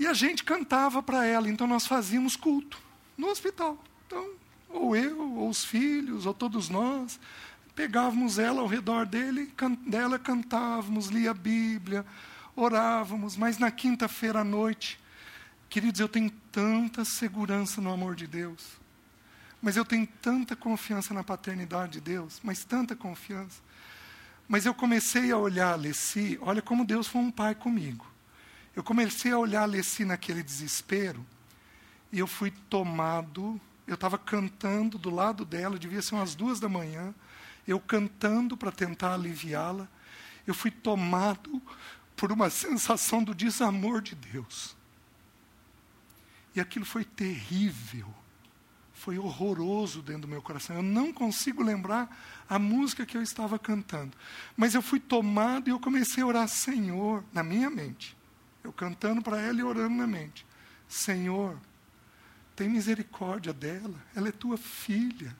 E 0.00 0.06
a 0.06 0.12
gente 0.12 0.42
cantava 0.42 1.00
para 1.00 1.24
ela, 1.24 1.48
então 1.48 1.64
nós 1.64 1.86
fazíamos 1.86 2.34
culto 2.34 2.76
no 3.16 3.28
hospital. 3.28 3.78
Então, 4.04 4.32
ou 4.68 4.96
eu, 4.96 5.32
ou 5.36 5.48
os 5.48 5.64
filhos, 5.64 6.26
ou 6.26 6.34
todos 6.34 6.68
nós, 6.68 7.20
pegávamos 7.76 8.36
ela 8.36 8.60
ao 8.60 8.66
redor 8.66 9.06
dele, 9.06 9.46
can, 9.56 9.74
dela 9.86 10.18
cantávamos, 10.18 11.06
lia 11.06 11.30
a 11.30 11.34
Bíblia, 11.34 12.04
orávamos, 12.56 13.36
mas 13.36 13.58
na 13.58 13.70
quinta-feira 13.70 14.40
à 14.40 14.44
noite, 14.44 14.98
queridos, 15.70 16.00
eu 16.00 16.08
tenho 16.08 16.30
tanta 16.50 17.04
segurança 17.04 17.80
no 17.80 17.92
amor 17.92 18.16
de 18.16 18.26
Deus. 18.26 18.76
Mas 19.62 19.76
eu 19.76 19.84
tenho 19.84 20.06
tanta 20.20 20.56
confiança 20.56 21.14
na 21.14 21.22
paternidade 21.22 21.92
de 21.92 22.00
Deus, 22.00 22.40
mas 22.42 22.64
tanta 22.64 22.96
confiança. 22.96 23.60
Mas 24.48 24.64
eu 24.64 24.72
comecei 24.72 25.30
a 25.30 25.36
olhar 25.36 25.68
a 25.68 25.72
Alessi, 25.74 26.38
olha 26.40 26.62
como 26.62 26.86
Deus 26.86 27.06
foi 27.06 27.20
um 27.20 27.30
pai 27.30 27.54
comigo. 27.54 28.06
Eu 28.74 28.82
comecei 28.82 29.30
a 29.30 29.38
olhar 29.38 29.60
a 29.60 29.64
Alessi 29.64 30.06
naquele 30.06 30.42
desespero, 30.42 31.24
e 32.10 32.18
eu 32.18 32.26
fui 32.26 32.50
tomado, 32.70 33.60
eu 33.86 33.94
estava 33.94 34.16
cantando 34.16 34.96
do 34.96 35.10
lado 35.10 35.44
dela, 35.44 35.78
devia 35.78 36.00
ser 36.00 36.14
umas 36.14 36.34
duas 36.34 36.58
da 36.58 36.68
manhã, 36.68 37.14
eu 37.66 37.78
cantando 37.78 38.56
para 38.56 38.72
tentar 38.72 39.12
aliviá-la, 39.12 39.86
eu 40.46 40.54
fui 40.54 40.70
tomado 40.70 41.60
por 42.16 42.32
uma 42.32 42.48
sensação 42.48 43.22
do 43.22 43.34
desamor 43.34 44.00
de 44.00 44.14
Deus. 44.14 44.74
E 46.54 46.60
aquilo 46.60 46.86
foi 46.86 47.04
terrível 47.04 48.12
foi 48.98 49.16
horroroso 49.16 50.02
dentro 50.02 50.22
do 50.22 50.28
meu 50.28 50.42
coração. 50.42 50.76
Eu 50.76 50.82
não 50.82 51.12
consigo 51.12 51.62
lembrar 51.62 52.14
a 52.48 52.58
música 52.58 53.04
que 53.04 53.16
eu 53.16 53.22
estava 53.22 53.58
cantando. 53.58 54.16
Mas 54.56 54.74
eu 54.74 54.82
fui 54.82 54.98
tomado 54.98 55.68
e 55.68 55.70
eu 55.70 55.78
comecei 55.78 56.22
a 56.22 56.26
orar, 56.26 56.48
Senhor, 56.48 57.24
na 57.32 57.42
minha 57.42 57.68
mente. 57.68 58.16
Eu 58.62 58.72
cantando 58.72 59.22
para 59.22 59.40
ela 59.40 59.60
e 59.60 59.62
orando 59.62 59.94
na 59.94 60.06
mente. 60.06 60.46
Senhor, 60.88 61.58
tem 62.56 62.68
misericórdia 62.68 63.52
dela. 63.52 63.94
Ela 64.14 64.28
é 64.28 64.32
tua 64.32 64.56
filha. 64.56 65.36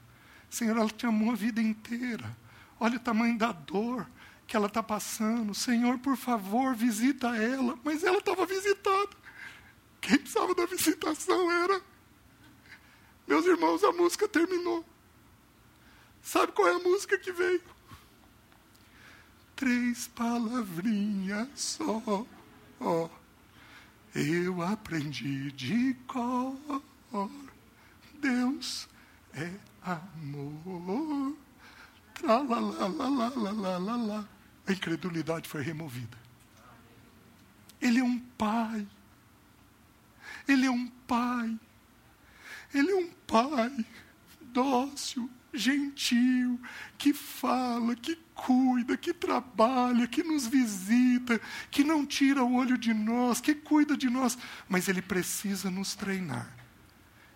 Senhor, 0.50 0.76
ela 0.76 0.88
te 0.88 1.06
amou 1.06 1.32
a 1.32 1.36
vida 1.36 1.60
inteira. 1.60 2.36
Olha 2.78 2.96
o 2.96 3.00
tamanho 3.00 3.36
da 3.36 3.52
dor 3.52 4.08
que 4.46 4.56
ela 4.56 4.66
está 4.66 4.82
passando. 4.82 5.54
Senhor, 5.54 5.98
por 5.98 6.16
favor, 6.16 6.74
visita 6.74 7.36
ela. 7.36 7.78
Mas 7.82 8.04
ela 8.04 8.18
estava 8.18 8.46
visitada. 8.46 9.10
Quem 10.00 10.18
precisava 10.18 10.54
da 10.54 10.64
visitação 10.66 11.50
era 11.50 11.82
meus 13.28 13.44
irmãos, 13.44 13.84
a 13.84 13.92
música 13.92 14.26
terminou. 14.26 14.82
Sabe 16.22 16.52
qual 16.52 16.68
é 16.68 16.74
a 16.74 16.78
música 16.78 17.18
que 17.18 17.32
veio? 17.32 17.60
Três 19.56 20.06
palavrinhas 20.08 21.48
só. 21.54 22.26
Oh, 22.80 23.08
eu 24.14 24.62
aprendi 24.62 25.50
de 25.52 25.94
cor. 26.06 26.56
Deus 28.20 28.88
é 29.34 29.50
amor. 29.82 31.36
Tralalalalalalala. 32.14 34.28
A 34.66 34.72
incredulidade 34.72 35.48
foi 35.48 35.62
removida. 35.62 36.18
Ele 37.80 38.00
é 38.00 38.04
um 38.04 38.18
pai. 38.18 38.86
Ele 40.46 40.66
é 40.66 40.70
um 40.70 40.86
pai 41.06 41.58
ele 42.72 42.90
é 42.90 42.96
um 42.96 43.10
pai 43.26 43.86
dócil, 44.40 45.30
gentil, 45.52 46.60
que 46.96 47.12
fala, 47.12 47.94
que 47.94 48.16
cuida, 48.34 48.96
que 48.96 49.12
trabalha, 49.12 50.06
que 50.06 50.22
nos 50.22 50.46
visita, 50.46 51.40
que 51.70 51.82
não 51.82 52.06
tira 52.06 52.44
o 52.44 52.54
olho 52.54 52.78
de 52.78 52.92
nós, 52.94 53.40
que 53.40 53.54
cuida 53.54 53.96
de 53.96 54.08
nós, 54.08 54.36
mas 54.68 54.88
ele 54.88 55.02
precisa 55.02 55.70
nos 55.70 55.94
treinar. 55.94 56.54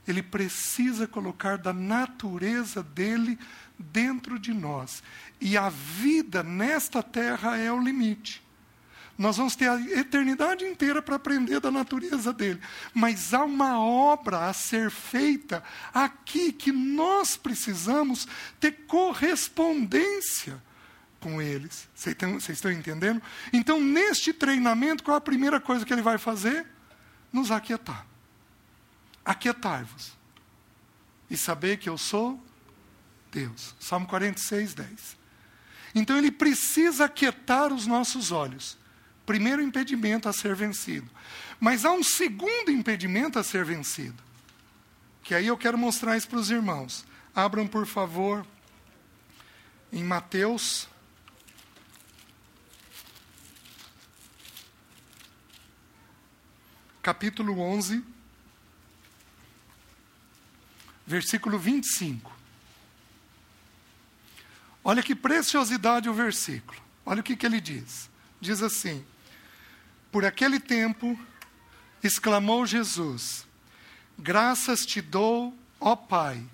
Ele 0.07 0.22
precisa 0.22 1.07
colocar 1.07 1.59
da 1.59 1.72
natureza 1.72 2.83
dele 2.83 3.38
dentro 3.79 4.38
de 4.38 4.53
nós. 4.53 5.03
E 5.40 5.57
a 5.57 5.68
vida 5.68 6.42
nesta 6.42 7.03
terra 7.03 7.57
é 7.57 7.70
o 7.70 7.81
limite. 7.81 8.41
Nós 9.22 9.37
vamos 9.37 9.54
ter 9.54 9.68
a 9.68 9.80
eternidade 9.80 10.64
inteira 10.64 11.00
para 11.00 11.14
aprender 11.14 11.61
da 11.61 11.70
natureza 11.70 12.32
dele. 12.32 12.61
Mas 12.92 13.32
há 13.32 13.44
uma 13.44 13.78
obra 13.78 14.48
a 14.48 14.52
ser 14.52 14.90
feita 14.90 15.62
aqui 15.94 16.50
que 16.50 16.72
nós 16.72 17.37
precisamos 17.37 18.26
ter 18.58 18.72
correspondência 18.88 20.61
com 21.20 21.40
eles. 21.40 21.88
Vocês 21.94 22.48
estão, 22.48 22.72
entendendo? 22.72 23.22
Então, 23.52 23.80
neste 23.80 24.32
treinamento, 24.32 25.04
qual 25.04 25.18
a 25.18 25.20
primeira 25.20 25.61
coisa 25.61 25.87
que 25.87 25.92
ele 25.92 26.02
vai 26.02 26.18
fazer? 26.18 26.66
Nos 27.32 27.52
aquietar. 27.52 28.04
Aquietai-vos. 29.24 30.18
E 31.30 31.37
saber 31.37 31.76
que 31.76 31.88
eu 31.88 31.96
sou 31.96 32.44
Deus. 33.30 33.76
Salmo 33.78 34.08
46, 34.08 34.74
10. 34.74 35.16
Então 35.94 36.18
ele 36.18 36.32
precisa 36.32 37.04
aquietar 37.04 37.72
os 37.72 37.87
nossos 37.87 38.32
olhos 38.32 38.81
primeiro 39.24 39.62
impedimento 39.62 40.28
a 40.28 40.32
ser 40.32 40.54
vencido. 40.54 41.08
Mas 41.61 41.85
há 41.85 41.92
um 41.92 42.02
segundo 42.02 42.70
impedimento 42.70 43.38
a 43.38 43.44
ser 43.44 43.64
vencido. 43.64 44.22
Que 45.22 45.35
aí 45.35 45.46
eu 45.46 45.56
quero 45.56 45.78
mostrar 45.78 46.16
isso 46.16 46.28
para 46.28 46.38
os 46.38 46.50
irmãos. 46.50 47.04
Abram, 47.35 47.66
por 47.66 47.87
favor, 47.87 48.44
em 49.92 50.02
Mateus. 50.02 50.88
Capítulo 57.00 57.58
11, 57.58 58.04
versículo 61.06 61.58
25. 61.58 62.32
Olha 64.85 65.02
que 65.02 65.14
preciosidade 65.14 66.08
o 66.08 66.14
versículo. 66.14 66.80
Olha 67.04 67.20
o 67.20 67.22
que, 67.24 67.37
que 67.37 67.46
ele 67.46 67.61
diz. 67.61 68.11
Diz 68.40 68.62
assim: 68.62 69.04
Por 70.12 70.27
aquele 70.27 70.61
tempo, 70.61 71.18
exclamou 72.05 72.66
Jesus: 72.66 73.46
Graças 74.18 74.85
te 74.85 75.01
dou, 75.01 75.57
ó 75.81 75.96
Pai, 75.96 76.44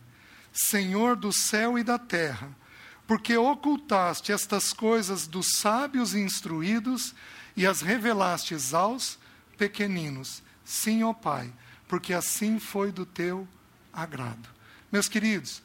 Senhor 0.53 1.17
do 1.17 1.33
céu 1.33 1.77
e 1.77 1.83
da 1.83 1.99
terra, 1.99 2.57
porque 3.05 3.37
ocultaste 3.37 4.31
estas 4.31 4.73
coisas 4.73 5.27
dos 5.27 5.57
sábios 5.57 6.15
e 6.15 6.21
instruídos 6.21 7.17
e 7.57 7.67
as 7.67 7.81
revelastes 7.81 8.73
aos 8.73 9.19
pequeninos. 9.57 10.41
Sim, 10.65 11.03
ó 11.03 11.13
Pai, 11.13 11.53
porque 11.89 12.15
assim 12.15 12.61
foi 12.61 12.93
do 12.93 13.05
teu 13.05 13.49
agrado. 13.93 14.49
Meus 14.93 15.09
queridos, 15.09 15.63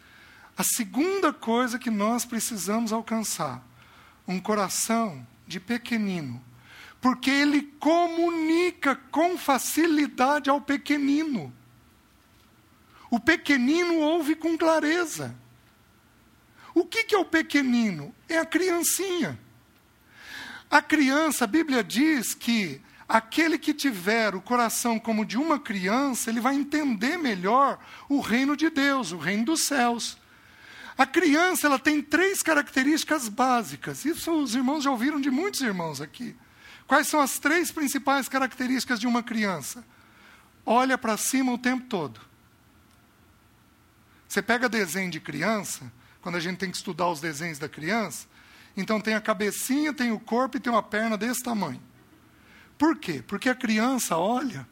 a 0.57 0.63
segunda 0.63 1.31
coisa 1.31 1.77
que 1.77 1.91
nós 1.91 2.25
precisamos 2.25 2.91
alcançar, 2.91 3.63
um 4.27 4.39
coração 4.39 5.25
de 5.47 5.59
pequenino, 5.59 6.43
porque 7.03 7.29
ele 7.29 7.63
comunica 7.81 8.95
com 8.95 9.37
facilidade 9.37 10.49
ao 10.49 10.61
pequenino. 10.61 11.53
O 13.11 13.19
pequenino 13.19 13.99
ouve 13.99 14.35
com 14.35 14.57
clareza. 14.57 15.35
O 16.73 16.85
que, 16.85 17.03
que 17.03 17.13
é 17.13 17.17
o 17.17 17.25
pequenino? 17.25 18.15
É 18.29 18.37
a 18.37 18.45
criancinha. 18.45 19.37
A 20.71 20.81
criança, 20.81 21.43
a 21.43 21.47
Bíblia 21.47 21.83
diz 21.83 22.33
que 22.33 22.81
aquele 23.05 23.57
que 23.57 23.73
tiver 23.73 24.33
o 24.33 24.39
coração 24.39 24.97
como 24.97 25.25
de 25.25 25.37
uma 25.37 25.59
criança, 25.59 26.29
ele 26.29 26.39
vai 26.39 26.55
entender 26.55 27.17
melhor 27.17 27.79
o 28.07 28.21
reino 28.21 28.55
de 28.55 28.69
Deus, 28.69 29.11
o 29.11 29.17
reino 29.17 29.43
dos 29.43 29.63
céus. 29.63 30.17
A 30.97 31.05
criança 31.05 31.67
ela 31.67 31.77
tem 31.77 32.01
três 32.01 32.41
características 32.41 33.27
básicas. 33.27 34.05
Isso 34.05 34.31
os 34.31 34.55
irmãos 34.55 34.85
já 34.85 34.89
ouviram 34.89 35.19
de 35.19 35.29
muitos 35.29 35.59
irmãos 35.59 35.99
aqui. 35.99 36.33
Quais 36.93 37.07
são 37.07 37.21
as 37.21 37.39
três 37.39 37.71
principais 37.71 38.29
características 38.29 38.99
de 38.99 39.07
uma 39.07 39.23
criança? 39.23 39.83
Olha 40.63 40.95
para 40.95 41.17
cima 41.17 41.51
o 41.51 41.57
tempo 41.57 41.87
todo. 41.87 42.21
Você 44.27 44.43
pega 44.43 44.69
desenho 44.69 45.09
de 45.09 45.19
criança, 45.19 45.91
quando 46.21 46.35
a 46.35 46.39
gente 46.39 46.59
tem 46.59 46.69
que 46.69 46.77
estudar 46.77 47.09
os 47.09 47.19
desenhos 47.19 47.57
da 47.57 47.67
criança, 47.67 48.27
então 48.77 49.01
tem 49.01 49.15
a 49.15 49.21
cabecinha, 49.21 49.91
tem 49.91 50.11
o 50.11 50.19
corpo 50.19 50.57
e 50.57 50.59
tem 50.59 50.71
uma 50.71 50.83
perna 50.83 51.17
desse 51.17 51.41
tamanho. 51.41 51.81
Por 52.77 52.95
quê? 52.95 53.23
Porque 53.25 53.49
a 53.49 53.55
criança 53.55 54.15
olha, 54.15 54.67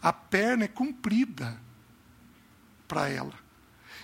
a 0.00 0.14
perna 0.14 0.64
é 0.64 0.68
comprida 0.68 1.60
para 2.88 3.10
ela. 3.10 3.34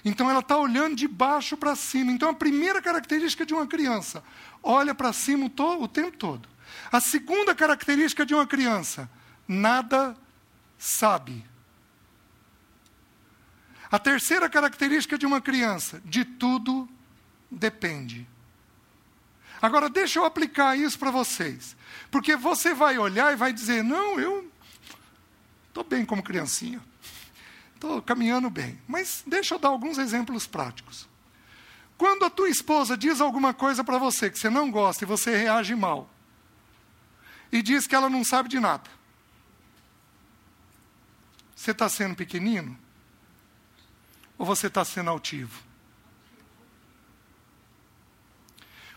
Então 0.05 0.29
ela 0.29 0.41
está 0.41 0.59
olhando 0.59 0.95
de 0.95 1.09
baixo 1.09 1.57
para 1.57 1.75
cima. 1.75 2.13
Então 2.13 2.29
a 2.29 2.35
primeira 2.35 2.83
característica 2.83 3.47
de 3.47 3.55
uma 3.55 3.67
criança, 3.67 4.23
olha 4.63 4.95
para 4.95 5.11
cima 5.15 5.47
o, 5.47 5.83
o 5.83 5.89
tempo 5.89 6.19
todo. 6.19 6.58
A 6.91 7.01
segunda 7.01 7.55
característica 7.55 8.25
de 8.25 8.35
uma 8.35 8.47
criança, 8.47 9.11
nada 9.47 10.17
sabe. 10.79 11.45
A 13.91 13.99
terceira 13.99 14.49
característica 14.49 15.17
de 15.17 15.27
uma 15.27 15.41
criança, 15.41 16.01
de 16.05 16.25
tudo 16.25 16.89
depende. 17.51 18.27
Agora, 19.61 19.89
deixa 19.89 20.19
eu 20.19 20.25
aplicar 20.25 20.77
isso 20.77 20.99
para 20.99 21.11
vocês. 21.11 21.77
Porque 22.11 22.37
você 22.37 22.75
vai 22.75 22.99
olhar 22.99 23.33
e 23.33 23.37
vai 23.37 23.53
dizer: 23.53 23.83
não, 23.83 24.21
eu 24.21 24.51
estou 25.69 25.83
bem 25.83 26.05
como 26.05 26.23
criancinha. 26.23 26.81
Estou 27.75 28.03
caminhando 28.03 28.51
bem. 28.51 28.81
Mas 28.87 29.23
deixa 29.27 29.55
eu 29.55 29.59
dar 29.59 29.69
alguns 29.69 29.99
exemplos 29.99 30.47
práticos. 30.47 31.09
Quando 31.97 32.25
a 32.25 32.31
tua 32.31 32.49
esposa 32.49 32.97
diz 32.97 33.21
alguma 33.21 33.53
coisa 33.53 33.83
para 33.83 33.99
você 33.99 34.31
que 34.31 34.39
você 34.39 34.49
não 34.49 34.71
gosta 34.71 35.05
e 35.05 35.07
você 35.07 35.37
reage 35.37 35.75
mal, 35.75 36.09
e 37.51 37.63
diz 37.63 37.87
que 37.87 37.95
ela 37.95 38.11
não 38.11 38.25
sabe 38.25 38.49
de 38.49 38.61
nada, 38.61 38.89
você 41.55 41.73
está 41.73 41.89
sendo 41.89 42.15
pequenino? 42.15 42.79
Ou 44.39 44.47
você 44.47 44.69
está 44.69 44.85
sendo 44.85 45.11
altivo? 45.11 45.61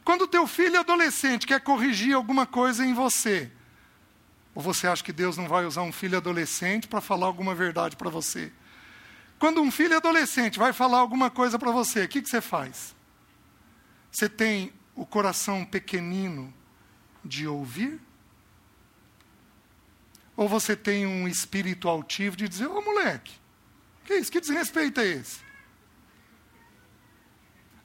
Quando 0.03 0.27
teu 0.27 0.45
filho 0.45 0.79
adolescente 0.79 1.47
quer 1.47 1.61
corrigir 1.61 2.13
alguma 2.13 2.45
coisa 2.45 2.85
em 2.85 2.93
você, 2.93 3.51
ou 4.53 4.61
você 4.61 4.85
acha 4.87 5.03
que 5.03 5.11
Deus 5.11 5.37
não 5.37 5.47
vai 5.47 5.65
usar 5.65 5.81
um 5.81 5.91
filho 5.91 6.17
adolescente 6.17 6.87
para 6.87 7.01
falar 7.01 7.27
alguma 7.27 7.55
verdade 7.55 7.95
para 7.95 8.09
você? 8.09 8.51
Quando 9.39 9.61
um 9.61 9.71
filho 9.71 9.97
adolescente 9.97 10.59
vai 10.59 10.71
falar 10.71 10.99
alguma 10.99 11.31
coisa 11.31 11.57
para 11.57 11.71
você, 11.71 12.03
o 12.03 12.07
que, 12.07 12.21
que 12.21 12.29
você 12.29 12.41
faz? 12.41 12.95
Você 14.11 14.29
tem 14.29 14.71
o 14.93 15.05
coração 15.05 15.65
pequenino 15.65 16.53
de 17.25 17.47
ouvir? 17.47 17.99
Ou 20.35 20.47
você 20.47 20.75
tem 20.75 21.05
um 21.05 21.27
espírito 21.27 21.87
altivo 21.87 22.35
de 22.35 22.47
dizer, 22.47 22.67
ô 22.67 22.81
moleque, 22.81 23.33
que 24.05 24.13
isso? 24.15 24.31
Que 24.31 24.41
desrespeito 24.41 24.99
é 24.99 25.05
esse? 25.05 25.39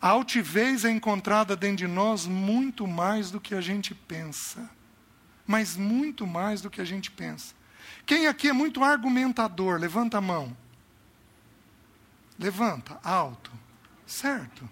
A 0.01 0.09
altivez 0.09 0.85
é 0.85 0.91
encontrada 0.91 1.57
dentro 1.57 1.79
de 1.79 1.87
nós 1.87 2.27
muito 2.27 2.87
mais 2.87 3.31
do 3.31 3.41
que 3.41 3.55
a 3.55 3.61
gente 3.61 3.95
pensa. 3.95 4.71
Mas 5.47 5.77
muito 5.77 6.27
mais 6.27 6.61
do 6.61 6.71
que 6.71 6.81
a 6.81 6.85
gente 6.85 7.11
pensa. 7.11 7.55
Quem 8.05 8.27
aqui 8.27 8.49
é 8.49 8.53
muito 8.53 8.83
argumentador? 8.83 9.79
Levanta 9.79 10.19
a 10.19 10.21
mão. 10.21 10.57
Levanta, 12.39 13.01
alto. 13.03 13.51
Certo. 14.07 14.69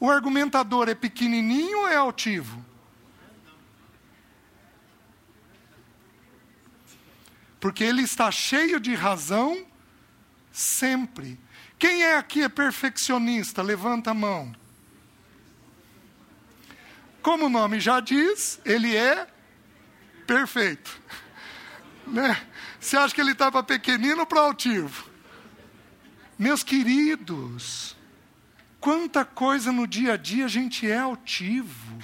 O 0.00 0.10
argumentador 0.10 0.88
é 0.88 0.94
pequenininho 0.94 1.80
ou 1.80 1.88
é 1.88 1.96
altivo? 1.96 2.64
Porque 7.60 7.82
ele 7.82 8.02
está 8.02 8.30
cheio 8.30 8.78
de 8.78 8.94
razão 8.94 9.66
sempre. 10.52 11.38
Quem 11.78 12.02
é 12.02 12.16
aqui 12.16 12.42
é 12.42 12.48
perfeccionista? 12.48 13.62
Levanta 13.62 14.10
a 14.10 14.14
mão. 14.14 14.54
Como 17.22 17.46
o 17.46 17.48
nome 17.48 17.80
já 17.80 18.00
diz, 18.00 18.60
ele 18.64 18.96
é 18.96 19.26
perfeito. 20.26 21.00
Né? 22.06 22.42
Você 22.80 22.96
acha 22.96 23.14
que 23.14 23.20
ele 23.20 23.32
está 23.32 23.52
para 23.52 23.62
pequenino 23.62 24.20
ou 24.20 24.26
para 24.26 24.40
altivo? 24.40 25.10
Meus 26.38 26.62
queridos, 26.62 27.94
quanta 28.80 29.26
coisa 29.26 29.70
no 29.70 29.86
dia 29.86 30.14
a 30.14 30.16
dia 30.16 30.46
a 30.46 30.48
gente 30.48 30.90
é 30.90 30.96
altivo. 30.96 31.98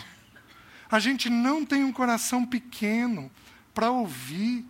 A 0.90 0.98
gente 0.98 1.30
não 1.30 1.64
tem 1.64 1.84
um 1.84 1.92
coração 1.92 2.44
pequeno 2.44 3.30
para 3.72 3.90
ouvir, 3.90 4.66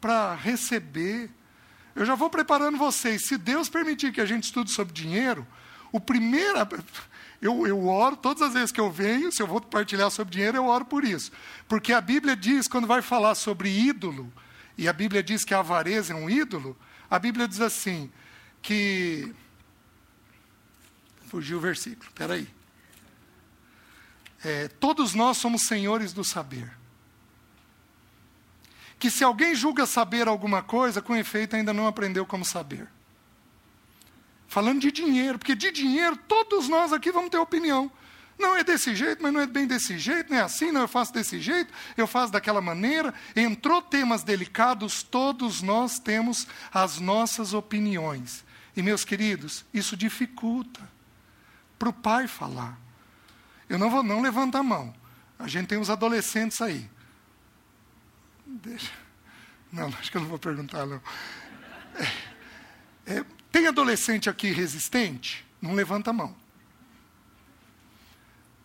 para 0.00 0.34
receber. 0.34 1.30
Eu 1.94 2.04
já 2.04 2.14
vou 2.14 2.30
preparando 2.30 2.78
vocês. 2.78 3.24
Se 3.24 3.36
Deus 3.36 3.68
permitir 3.68 4.12
que 4.12 4.20
a 4.20 4.26
gente 4.26 4.44
estude 4.44 4.70
sobre 4.70 4.92
dinheiro, 4.92 5.46
o 5.92 6.00
primeiro. 6.00 6.58
Eu, 7.40 7.66
eu 7.66 7.86
oro 7.86 8.16
todas 8.16 8.42
as 8.42 8.54
vezes 8.54 8.72
que 8.72 8.80
eu 8.80 8.90
venho, 8.90 9.30
se 9.30 9.40
eu 9.40 9.46
vou 9.46 9.60
partilhar 9.60 10.10
sobre 10.10 10.32
dinheiro, 10.32 10.56
eu 10.56 10.66
oro 10.66 10.84
por 10.84 11.04
isso. 11.04 11.30
Porque 11.68 11.92
a 11.92 12.00
Bíblia 12.00 12.34
diz, 12.34 12.66
quando 12.66 12.86
vai 12.86 13.00
falar 13.00 13.34
sobre 13.34 13.70
ídolo, 13.70 14.32
e 14.76 14.88
a 14.88 14.92
Bíblia 14.92 15.22
diz 15.22 15.44
que 15.44 15.54
a 15.54 15.60
avareza 15.60 16.12
é 16.12 16.16
um 16.16 16.28
ídolo, 16.28 16.76
a 17.10 17.18
Bíblia 17.18 17.48
diz 17.48 17.60
assim, 17.60 18.10
que. 18.62 19.34
Fugiu 21.26 21.58
o 21.58 21.60
versículo, 21.60 22.08
espera 22.08 22.34
aí. 22.34 22.48
É, 24.44 24.68
todos 24.68 25.14
nós 25.14 25.36
somos 25.36 25.62
senhores 25.62 26.12
do 26.12 26.24
saber. 26.24 26.77
Que 28.98 29.10
se 29.10 29.22
alguém 29.22 29.54
julga 29.54 29.86
saber 29.86 30.26
alguma 30.26 30.62
coisa, 30.62 31.00
com 31.00 31.16
efeito 31.16 31.54
ainda 31.54 31.72
não 31.72 31.86
aprendeu 31.86 32.26
como 32.26 32.44
saber. 32.44 32.88
Falando 34.48 34.80
de 34.80 34.90
dinheiro, 34.90 35.38
porque 35.38 35.54
de 35.54 35.70
dinheiro 35.70 36.16
todos 36.16 36.68
nós 36.68 36.92
aqui 36.92 37.12
vamos 37.12 37.30
ter 37.30 37.38
opinião. 37.38 37.90
Não 38.38 38.54
é 38.56 38.62
desse 38.62 38.94
jeito, 38.94 39.20
mas 39.22 39.32
não 39.32 39.40
é 39.40 39.46
bem 39.46 39.66
desse 39.66 39.98
jeito, 39.98 40.30
não 40.30 40.38
é 40.38 40.42
assim, 40.42 40.70
não 40.70 40.82
eu 40.82 40.88
faço 40.88 41.12
desse 41.12 41.40
jeito, 41.40 41.74
eu 41.96 42.06
faço 42.06 42.32
daquela 42.32 42.60
maneira. 42.60 43.12
Entrou 43.34 43.82
temas 43.82 44.22
delicados, 44.22 45.02
todos 45.02 45.60
nós 45.60 45.98
temos 45.98 46.46
as 46.72 47.00
nossas 47.00 47.52
opiniões. 47.52 48.44
E, 48.76 48.82
meus 48.82 49.04
queridos, 49.04 49.64
isso 49.74 49.96
dificulta 49.96 50.80
para 51.76 51.88
o 51.88 51.92
pai 51.92 52.28
falar. 52.28 52.78
Eu 53.68 53.76
não 53.76 53.90
vou, 53.90 54.04
não 54.04 54.22
levanta 54.22 54.58
a 54.58 54.62
mão. 54.62 54.94
A 55.36 55.48
gente 55.48 55.66
tem 55.66 55.78
os 55.78 55.90
adolescentes 55.90 56.60
aí. 56.60 56.88
Deixa. 58.48 58.92
Não, 59.70 59.88
acho 59.88 60.10
que 60.10 60.16
eu 60.16 60.22
não 60.22 60.28
vou 60.28 60.38
perguntar, 60.38 60.86
não. 60.86 61.00
É, 63.06 63.18
é, 63.18 63.24
Tem 63.52 63.66
adolescente 63.66 64.30
aqui 64.30 64.50
resistente? 64.50 65.44
Não 65.60 65.74
levanta 65.74 66.10
a 66.10 66.12
mão. 66.12 66.34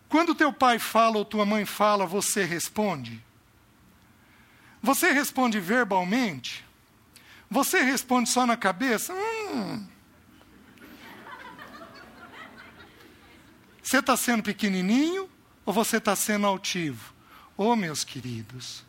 Quando 0.08 0.34
teu 0.34 0.52
pai 0.52 0.78
fala 0.78 1.18
ou 1.18 1.24
tua 1.24 1.44
mãe 1.44 1.66
fala, 1.66 2.06
você 2.06 2.44
responde? 2.44 3.22
Você 4.80 5.10
responde 5.10 5.60
verbalmente? 5.60 6.64
Você 7.50 7.82
responde 7.82 8.30
só 8.30 8.46
na 8.46 8.56
cabeça? 8.56 9.12
Hum. 9.12 9.86
Você 13.82 13.98
está 13.98 14.16
sendo 14.16 14.42
pequenininho 14.42 15.28
ou 15.66 15.72
você 15.72 15.98
está 15.98 16.16
sendo 16.16 16.46
altivo? 16.46 17.12
Oh, 17.56 17.76
meus 17.76 18.02
queridos, 18.02 18.84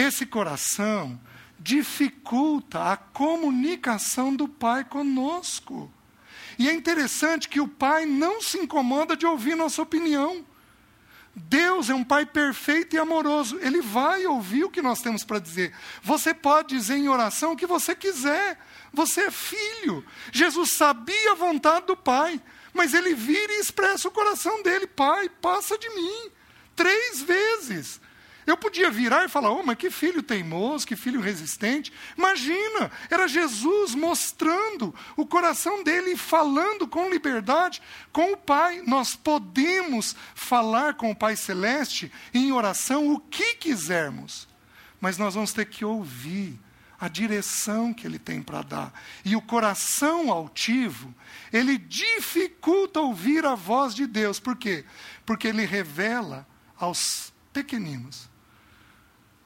esse 0.00 0.24
coração 0.24 1.20
dificulta 1.58 2.92
a 2.92 2.96
comunicação 2.96 4.34
do 4.34 4.46
Pai 4.46 4.84
conosco. 4.84 5.92
E 6.56 6.68
é 6.68 6.72
interessante 6.72 7.48
que 7.48 7.60
o 7.60 7.66
Pai 7.66 8.06
não 8.06 8.40
se 8.40 8.58
incomoda 8.58 9.16
de 9.16 9.26
ouvir 9.26 9.56
nossa 9.56 9.82
opinião. 9.82 10.46
Deus 11.34 11.90
é 11.90 11.94
um 11.94 12.04
Pai 12.04 12.24
perfeito 12.24 12.94
e 12.94 12.98
amoroso. 12.98 13.58
Ele 13.60 13.80
vai 13.82 14.24
ouvir 14.24 14.64
o 14.64 14.70
que 14.70 14.80
nós 14.80 15.00
temos 15.00 15.24
para 15.24 15.40
dizer. 15.40 15.74
Você 16.02 16.32
pode 16.32 16.76
dizer 16.76 16.96
em 16.96 17.08
oração 17.08 17.52
o 17.52 17.56
que 17.56 17.66
você 17.66 17.94
quiser. 17.94 18.58
Você 18.92 19.22
é 19.22 19.30
filho. 19.30 20.04
Jesus 20.32 20.72
sabia 20.72 21.32
a 21.32 21.36
vontade 21.36 21.86
do 21.86 21.96
Pai, 21.96 22.40
mas 22.72 22.94
ele 22.94 23.14
vira 23.14 23.52
e 23.52 23.60
expressa 23.60 24.06
o 24.06 24.12
coração 24.12 24.62
dele: 24.62 24.86
Pai, 24.86 25.28
passa 25.28 25.76
de 25.76 25.88
mim. 25.90 26.30
Três 26.76 27.20
vezes. 27.20 28.00
Eu 28.48 28.56
podia 28.56 28.90
virar 28.90 29.26
e 29.26 29.28
falar, 29.28 29.50
oh, 29.50 29.62
mas 29.62 29.76
que 29.76 29.90
filho 29.90 30.22
teimoso, 30.22 30.86
que 30.86 30.96
filho 30.96 31.20
resistente. 31.20 31.92
Imagina, 32.16 32.90
era 33.10 33.28
Jesus 33.28 33.94
mostrando 33.94 34.94
o 35.18 35.26
coração 35.26 35.84
dele 35.84 36.12
e 36.12 36.16
falando 36.16 36.88
com 36.88 37.10
liberdade 37.10 37.82
com 38.10 38.32
o 38.32 38.38
Pai. 38.38 38.82
Nós 38.86 39.14
podemos 39.14 40.16
falar 40.34 40.94
com 40.94 41.10
o 41.10 41.14
Pai 41.14 41.36
Celeste 41.36 42.10
em 42.32 42.50
oração 42.50 43.12
o 43.12 43.20
que 43.20 43.56
quisermos, 43.56 44.48
mas 44.98 45.18
nós 45.18 45.34
vamos 45.34 45.52
ter 45.52 45.66
que 45.66 45.84
ouvir 45.84 46.58
a 46.98 47.06
direção 47.06 47.92
que 47.92 48.06
ele 48.06 48.18
tem 48.18 48.40
para 48.40 48.62
dar. 48.62 48.94
E 49.26 49.36
o 49.36 49.42
coração 49.42 50.32
altivo, 50.32 51.14
ele 51.52 51.76
dificulta 51.76 52.98
ouvir 52.98 53.44
a 53.44 53.54
voz 53.54 53.94
de 53.94 54.06
Deus. 54.06 54.40
Por 54.40 54.56
quê? 54.56 54.86
Porque 55.26 55.48
ele 55.48 55.66
revela 55.66 56.48
aos 56.78 57.30
pequeninos 57.52 58.27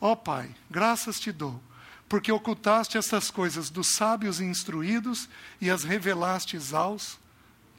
Ó 0.02 0.10
oh, 0.10 0.16
Pai, 0.16 0.52
graças 0.68 1.20
te 1.20 1.30
dou, 1.30 1.62
porque 2.08 2.32
ocultaste 2.32 2.98
essas 2.98 3.30
coisas 3.30 3.70
dos 3.70 3.94
sábios 3.94 4.40
e 4.40 4.44
instruídos 4.44 5.28
e 5.60 5.70
as 5.70 5.84
revelastes 5.84 6.74
aos 6.74 7.20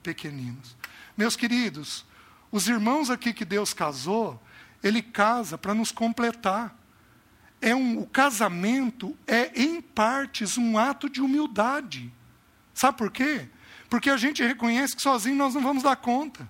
pequeninos. 0.02 0.74
Meus 1.18 1.36
queridos, 1.36 2.06
os 2.50 2.66
irmãos 2.70 3.10
aqui 3.10 3.34
que 3.34 3.44
Deus 3.44 3.74
casou, 3.74 4.42
Ele 4.82 5.02
casa 5.02 5.58
para 5.58 5.74
nos 5.74 5.92
completar. 5.92 6.74
É 7.60 7.76
um, 7.76 8.00
o 8.00 8.08
casamento 8.08 9.18
é, 9.28 9.52
em 9.62 9.82
partes, 9.82 10.58
um 10.58 10.78
ato 10.78 11.10
de 11.10 11.20
humildade. 11.20 12.10
Sabe 12.74 12.98
por 12.98 13.12
quê? 13.12 13.50
Porque 13.90 14.10
a 14.10 14.16
gente 14.16 14.42
reconhece 14.42 14.96
que 14.96 15.02
sozinho 15.02 15.36
nós 15.36 15.54
não 15.56 15.62
vamos 15.62 15.84
dar 15.84 15.98
conta. 15.98 16.50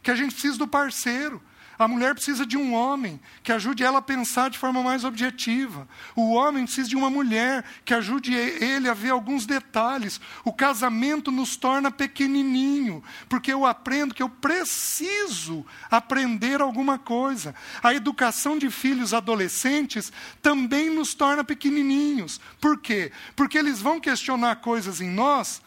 Que 0.00 0.12
a 0.12 0.14
gente 0.14 0.30
precisa 0.30 0.58
do 0.58 0.68
parceiro. 0.68 1.42
A 1.78 1.88
mulher 1.88 2.14
precisa 2.14 2.44
de 2.44 2.56
um 2.56 2.74
homem 2.74 3.20
que 3.42 3.52
ajude 3.52 3.82
ela 3.82 3.98
a 3.98 4.02
pensar 4.02 4.50
de 4.50 4.58
forma 4.58 4.82
mais 4.82 5.04
objetiva. 5.04 5.88
O 6.14 6.32
homem 6.32 6.64
precisa 6.64 6.88
de 6.88 6.96
uma 6.96 7.10
mulher 7.10 7.64
que 7.84 7.94
ajude 7.94 8.34
ele 8.34 8.88
a 8.88 8.94
ver 8.94 9.10
alguns 9.10 9.46
detalhes. 9.46 10.20
O 10.44 10.52
casamento 10.52 11.30
nos 11.30 11.56
torna 11.56 11.90
pequenininho, 11.90 13.02
porque 13.28 13.52
eu 13.52 13.66
aprendo 13.66 14.14
que 14.14 14.22
eu 14.22 14.28
preciso 14.28 15.66
aprender 15.90 16.60
alguma 16.60 16.98
coisa. 16.98 17.54
A 17.82 17.94
educação 17.94 18.58
de 18.58 18.70
filhos 18.70 19.12
adolescentes 19.12 20.12
também 20.40 20.90
nos 20.90 21.14
torna 21.14 21.44
pequenininhos. 21.44 22.40
Por 22.60 22.78
quê? 22.78 23.12
Porque 23.34 23.58
eles 23.58 23.80
vão 23.80 24.00
questionar 24.00 24.56
coisas 24.56 25.00
em 25.00 25.10
nós 25.10 25.62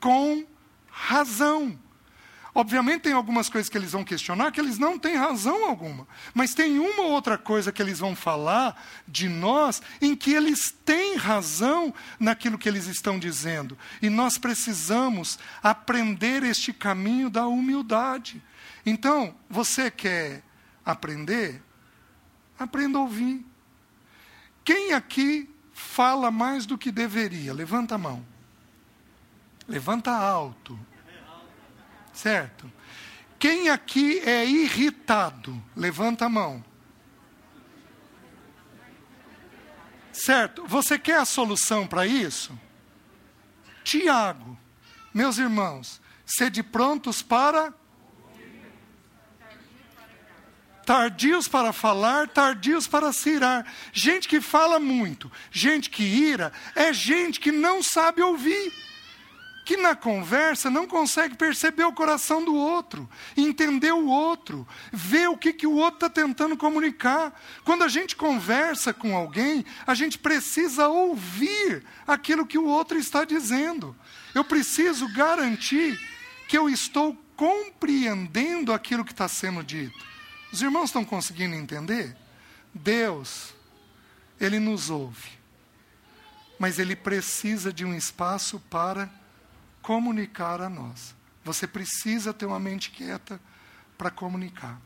com 0.00 0.44
razão. 0.90 1.78
Obviamente, 2.54 3.02
tem 3.02 3.12
algumas 3.12 3.48
coisas 3.48 3.68
que 3.68 3.78
eles 3.78 3.92
vão 3.92 4.02
questionar 4.02 4.50
que 4.50 4.60
eles 4.60 4.78
não 4.78 4.98
têm 4.98 5.14
razão 5.14 5.68
alguma. 5.68 6.06
Mas 6.34 6.52
tem 6.52 6.78
uma 6.78 7.02
ou 7.02 7.12
outra 7.12 7.38
coisa 7.38 7.70
que 7.70 7.80
eles 7.80 8.00
vão 8.00 8.16
falar 8.16 8.80
de 9.06 9.28
nós 9.28 9.80
em 10.00 10.16
que 10.16 10.32
eles 10.32 10.74
têm 10.84 11.16
razão 11.16 11.94
naquilo 12.18 12.58
que 12.58 12.68
eles 12.68 12.86
estão 12.86 13.18
dizendo. 13.18 13.78
E 14.02 14.10
nós 14.10 14.36
precisamos 14.36 15.38
aprender 15.62 16.42
este 16.42 16.72
caminho 16.72 17.30
da 17.30 17.46
humildade. 17.46 18.42
Então, 18.84 19.34
você 19.48 19.90
quer 19.90 20.42
aprender? 20.84 21.62
Aprenda 22.58 22.98
a 22.98 23.02
ouvir. 23.02 23.46
Quem 24.64 24.92
aqui 24.92 25.48
fala 25.72 26.30
mais 26.30 26.66
do 26.66 26.76
que 26.76 26.90
deveria? 26.90 27.54
Levanta 27.54 27.94
a 27.94 27.98
mão. 27.98 28.26
Levanta 29.68 30.10
alto. 30.10 30.78
Certo? 32.20 32.70
Quem 33.38 33.70
aqui 33.70 34.18
é 34.18 34.44
irritado? 34.44 35.58
Levanta 35.74 36.26
a 36.26 36.28
mão. 36.28 36.62
Certo? 40.12 40.66
Você 40.66 40.98
quer 40.98 41.16
a 41.16 41.24
solução 41.24 41.86
para 41.86 42.06
isso? 42.06 42.52
Tiago, 43.82 44.58
meus 45.14 45.38
irmãos, 45.38 45.98
sede 46.26 46.62
prontos 46.62 47.22
para. 47.22 47.72
Tardios 50.84 51.48
para 51.48 51.72
falar, 51.72 52.28
tardios 52.28 52.86
para 52.86 53.14
se 53.14 53.30
irar. 53.30 53.64
Gente 53.94 54.28
que 54.28 54.42
fala 54.42 54.78
muito, 54.78 55.32
gente 55.50 55.88
que 55.88 56.02
ira, 56.02 56.52
é 56.74 56.92
gente 56.92 57.40
que 57.40 57.50
não 57.50 57.82
sabe 57.82 58.20
ouvir 58.20 58.89
que 59.64 59.76
na 59.76 59.94
conversa 59.94 60.70
não 60.70 60.86
consegue 60.86 61.36
perceber 61.36 61.84
o 61.84 61.92
coração 61.92 62.44
do 62.44 62.54
outro, 62.54 63.08
entender 63.36 63.92
o 63.92 64.06
outro, 64.06 64.66
ver 64.92 65.28
o 65.28 65.36
que, 65.36 65.52
que 65.52 65.66
o 65.66 65.74
outro 65.74 66.06
está 66.06 66.10
tentando 66.10 66.56
comunicar. 66.56 67.38
Quando 67.64 67.84
a 67.84 67.88
gente 67.88 68.16
conversa 68.16 68.92
com 68.92 69.14
alguém, 69.14 69.64
a 69.86 69.94
gente 69.94 70.18
precisa 70.18 70.88
ouvir 70.88 71.84
aquilo 72.06 72.46
que 72.46 72.58
o 72.58 72.66
outro 72.66 72.98
está 72.98 73.24
dizendo. 73.24 73.96
Eu 74.34 74.44
preciso 74.44 75.12
garantir 75.12 76.00
que 76.48 76.56
eu 76.56 76.68
estou 76.68 77.16
compreendendo 77.36 78.72
aquilo 78.72 79.04
que 79.04 79.12
está 79.12 79.28
sendo 79.28 79.62
dito. 79.62 80.04
Os 80.52 80.60
irmãos 80.62 80.86
estão 80.86 81.04
conseguindo 81.04 81.54
entender? 81.54 82.16
Deus, 82.74 83.54
Ele 84.40 84.58
nos 84.58 84.90
ouve, 84.90 85.30
mas 86.58 86.78
Ele 86.78 86.96
precisa 86.96 87.72
de 87.72 87.84
um 87.84 87.94
espaço 87.94 88.58
para 88.68 89.19
comunicar 89.90 90.60
a 90.60 90.68
nós. 90.68 91.16
Você 91.44 91.66
precisa 91.66 92.32
ter 92.32 92.46
uma 92.46 92.60
mente 92.60 92.92
quieta 92.92 93.40
para 93.98 94.08
comunicar. 94.08 94.80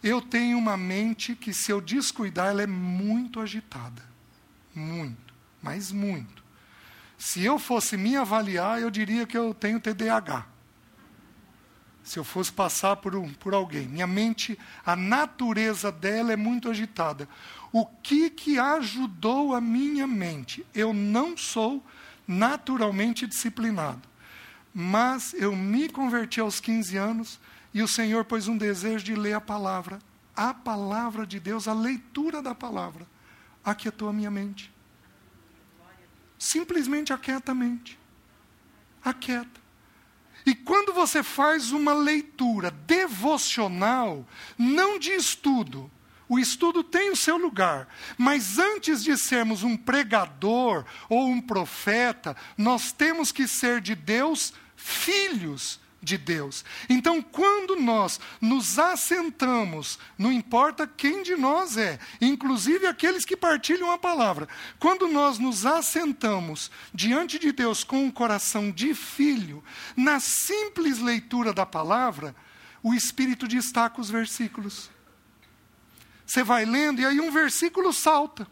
Eu 0.00 0.22
tenho 0.22 0.56
uma 0.56 0.76
mente 0.76 1.34
que, 1.34 1.52
se 1.52 1.72
eu 1.72 1.80
descuidar, 1.80 2.50
ela 2.50 2.62
é 2.62 2.66
muito 2.66 3.40
agitada. 3.40 4.00
Muito, 4.72 5.34
mas 5.60 5.90
muito. 5.90 6.44
Se 7.18 7.44
eu 7.44 7.58
fosse 7.58 7.96
me 7.96 8.14
avaliar, 8.14 8.80
eu 8.80 8.92
diria 8.92 9.26
que 9.26 9.36
eu 9.36 9.52
tenho 9.52 9.80
TDAH. 9.80 10.46
Se 12.04 12.20
eu 12.20 12.22
fosse 12.22 12.52
passar 12.52 12.94
por, 12.94 13.16
um, 13.16 13.34
por 13.34 13.54
alguém. 13.54 13.88
Minha 13.88 14.06
mente, 14.06 14.56
a 14.86 14.94
natureza 14.94 15.90
dela 15.90 16.32
é 16.32 16.36
muito 16.36 16.70
agitada. 16.70 17.28
O 17.72 17.84
que, 17.84 18.30
que 18.30 18.56
ajudou 18.56 19.52
a 19.52 19.60
minha 19.60 20.06
mente? 20.06 20.64
Eu 20.72 20.94
não 20.94 21.36
sou 21.36 21.84
naturalmente 22.24 23.26
disciplinado. 23.26 24.13
Mas 24.74 25.32
eu 25.34 25.54
me 25.54 25.88
converti 25.88 26.40
aos 26.40 26.58
15 26.58 26.96
anos 26.96 27.40
e 27.72 27.80
o 27.80 27.86
Senhor 27.86 28.24
pôs 28.24 28.48
um 28.48 28.58
desejo 28.58 29.04
de 29.04 29.14
ler 29.14 29.34
a 29.34 29.40
palavra. 29.40 30.00
A 30.34 30.52
palavra 30.52 31.24
de 31.24 31.38
Deus, 31.38 31.68
a 31.68 31.72
leitura 31.72 32.42
da 32.42 32.56
palavra, 32.56 33.06
aquietou 33.64 34.08
a 34.08 34.12
minha 34.12 34.32
mente. 34.32 34.72
Simplesmente 36.36 37.12
aquieta 37.12 37.52
a 37.52 37.54
mente. 37.54 37.96
Aquieta. 39.04 39.62
E 40.44 40.54
quando 40.54 40.92
você 40.92 41.22
faz 41.22 41.70
uma 41.70 41.94
leitura 41.94 42.70
devocional, 42.70 44.26
não 44.58 44.98
de 44.98 45.12
estudo, 45.12 45.90
o 46.28 46.38
estudo 46.38 46.82
tem 46.82 47.10
o 47.10 47.16
seu 47.16 47.36
lugar, 47.36 47.86
mas 48.18 48.58
antes 48.58 49.04
de 49.04 49.16
sermos 49.16 49.62
um 49.62 49.76
pregador 49.76 50.84
ou 51.08 51.28
um 51.28 51.40
profeta, 51.40 52.36
nós 52.56 52.92
temos 52.92 53.30
que 53.30 53.46
ser 53.46 53.80
de 53.80 53.94
Deus 53.94 54.52
filhos 54.84 55.80
de 56.02 56.18
Deus. 56.18 56.62
Então, 56.90 57.22
quando 57.22 57.74
nós 57.76 58.20
nos 58.38 58.78
assentamos, 58.78 59.98
não 60.18 60.30
importa 60.30 60.86
quem 60.86 61.22
de 61.22 61.34
nós 61.34 61.78
é, 61.78 61.98
inclusive 62.20 62.86
aqueles 62.86 63.24
que 63.24 63.34
partilham 63.34 63.90
a 63.90 63.96
palavra, 63.96 64.46
quando 64.78 65.08
nós 65.08 65.38
nos 65.38 65.64
assentamos 65.64 66.70
diante 66.92 67.38
de 67.38 67.50
Deus 67.50 67.82
com 67.82 68.04
um 68.04 68.10
coração 68.10 68.70
de 68.70 68.92
filho, 68.92 69.64
na 69.96 70.20
simples 70.20 70.98
leitura 70.98 71.54
da 71.54 71.64
palavra, 71.64 72.36
o 72.82 72.92
Espírito 72.92 73.48
destaca 73.48 74.02
os 74.02 74.10
versículos. 74.10 74.90
Você 76.26 76.42
vai 76.42 76.66
lendo 76.66 77.00
e 77.00 77.06
aí 77.06 77.20
um 77.20 77.30
versículo 77.30 77.90
salta. 77.90 78.46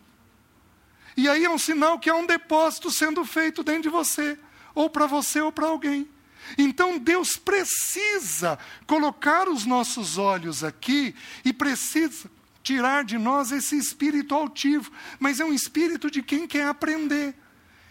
E 1.14 1.28
aí 1.28 1.44
é 1.44 1.50
um 1.50 1.58
sinal 1.58 1.98
que 1.98 2.08
há 2.08 2.14
um 2.14 2.24
depósito 2.24 2.90
sendo 2.90 3.22
feito 3.22 3.62
dentro 3.62 3.82
de 3.82 3.88
você, 3.90 4.38
ou 4.74 4.88
para 4.88 5.06
você 5.06 5.42
ou 5.42 5.52
para 5.52 5.66
alguém. 5.66 6.08
Então 6.56 6.98
Deus 6.98 7.36
precisa 7.36 8.58
colocar 8.86 9.48
os 9.48 9.64
nossos 9.64 10.18
olhos 10.18 10.62
aqui 10.62 11.14
e 11.44 11.52
precisa 11.52 12.30
tirar 12.62 13.04
de 13.04 13.18
nós 13.18 13.50
esse 13.50 13.76
espírito 13.76 14.34
altivo, 14.34 14.90
mas 15.18 15.40
é 15.40 15.44
um 15.44 15.52
espírito 15.52 16.10
de 16.10 16.22
quem 16.22 16.46
quer 16.46 16.66
aprender. 16.66 17.34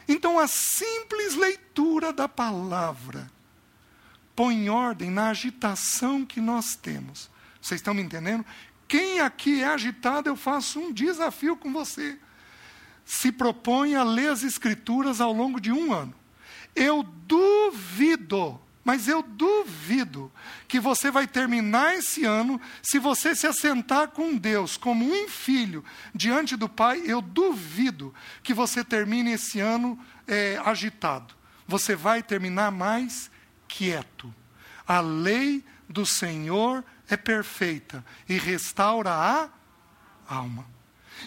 Então 0.07 0.39
a 0.39 0.47
simples 0.47 1.35
leitura 1.35 2.11
da 2.11 2.27
palavra 2.27 3.31
põe 4.35 4.69
ordem 4.69 5.09
na 5.09 5.29
agitação 5.29 6.25
que 6.25 6.39
nós 6.39 6.75
temos. 6.75 7.29
Vocês 7.61 7.79
estão 7.79 7.93
me 7.93 8.01
entendendo? 8.01 8.45
Quem 8.87 9.19
aqui 9.19 9.61
é 9.61 9.67
agitado, 9.67 10.27
eu 10.27 10.35
faço 10.35 10.79
um 10.79 10.91
desafio 10.91 11.55
com 11.55 11.71
você. 11.71 12.17
Se 13.05 13.31
propõe 13.31 13.95
a 13.95 14.03
ler 14.03 14.31
as 14.31 14.43
Escrituras 14.43 15.21
ao 15.21 15.31
longo 15.31 15.59
de 15.59 15.71
um 15.71 15.93
ano. 15.93 16.13
Eu 16.75 17.03
duvido, 17.03 18.59
mas 18.83 19.07
eu 19.07 19.21
duvido 19.21 20.31
que 20.67 20.79
você 20.79 21.11
vai 21.11 21.27
terminar 21.27 21.95
esse 21.95 22.25
ano, 22.25 22.59
se 22.81 22.97
você 22.97 23.35
se 23.35 23.45
assentar 23.45 24.09
com 24.09 24.35
Deus 24.35 24.77
como 24.77 25.05
um 25.05 25.27
filho 25.27 25.83
diante 26.13 26.55
do 26.55 26.67
Pai, 26.67 27.01
eu 27.05 27.21
duvido 27.21 28.13
que 28.41 28.53
você 28.53 28.83
termine 28.83 29.33
esse 29.33 29.59
ano 29.59 29.99
é, 30.27 30.59
agitado. 30.65 31.33
Você 31.67 31.95
vai 31.95 32.23
terminar 32.23 32.71
mais 32.71 33.29
quieto. 33.67 34.33
A 34.87 34.99
lei 34.99 35.63
do 35.87 36.05
Senhor 36.05 36.83
é 37.09 37.17
perfeita 37.17 38.03
e 38.27 38.37
restaura 38.37 39.11
a 39.11 39.49
alma. 40.27 40.65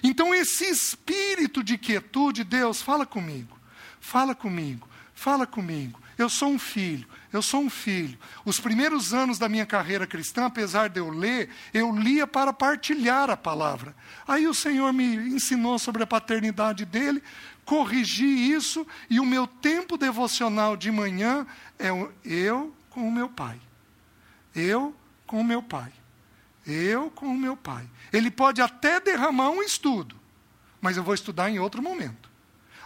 Então, 0.02 0.34
esse 0.34 0.64
espírito 0.64 1.62
de 1.62 1.78
quietude, 1.78 2.42
Deus, 2.42 2.82
fala 2.82 3.06
comigo, 3.06 3.58
fala 4.00 4.34
comigo, 4.34 4.88
fala 5.14 5.46
comigo. 5.46 6.00
Eu 6.16 6.28
sou 6.28 6.50
um 6.50 6.58
filho, 6.58 7.08
eu 7.32 7.42
sou 7.42 7.60
um 7.60 7.70
filho. 7.70 8.16
Os 8.44 8.60
primeiros 8.60 9.12
anos 9.12 9.38
da 9.38 9.48
minha 9.48 9.66
carreira 9.66 10.06
cristã, 10.06 10.46
apesar 10.46 10.88
de 10.88 11.00
eu 11.00 11.10
ler, 11.10 11.50
eu 11.72 11.94
lia 11.94 12.26
para 12.26 12.52
partilhar 12.52 13.30
a 13.30 13.36
palavra. 13.36 13.94
Aí 14.26 14.46
o 14.46 14.54
Senhor 14.54 14.92
me 14.92 15.16
ensinou 15.16 15.78
sobre 15.78 16.02
a 16.02 16.06
paternidade 16.06 16.84
dele, 16.84 17.22
corrigi 17.64 18.52
isso, 18.52 18.86
e 19.10 19.18
o 19.18 19.26
meu 19.26 19.46
tempo 19.46 19.96
devocional 19.96 20.76
de 20.76 20.90
manhã 20.90 21.46
é 21.78 21.88
eu 22.24 22.74
com 22.90 23.08
o 23.08 23.12
meu 23.12 23.28
pai. 23.28 23.60
Eu 24.54 24.94
com 25.26 25.40
o 25.40 25.44
meu 25.44 25.62
pai. 25.62 25.92
Eu 26.64 27.10
com 27.10 27.26
o 27.26 27.36
meu 27.36 27.56
pai. 27.56 27.88
Ele 28.12 28.30
pode 28.30 28.62
até 28.62 29.00
derramar 29.00 29.50
um 29.50 29.62
estudo, 29.62 30.14
mas 30.80 30.96
eu 30.96 31.02
vou 31.02 31.14
estudar 31.14 31.50
em 31.50 31.58
outro 31.58 31.82
momento. 31.82 32.30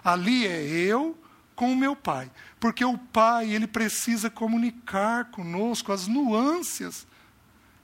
Ali 0.02 0.46
é 0.46 0.62
eu 0.62 1.16
com 1.58 1.72
o 1.72 1.76
meu 1.76 1.96
pai, 1.96 2.30
porque 2.60 2.84
o 2.84 2.96
pai, 2.96 3.50
ele 3.50 3.66
precisa 3.66 4.30
comunicar 4.30 5.24
conosco 5.24 5.92
as 5.92 6.06
nuances 6.06 7.04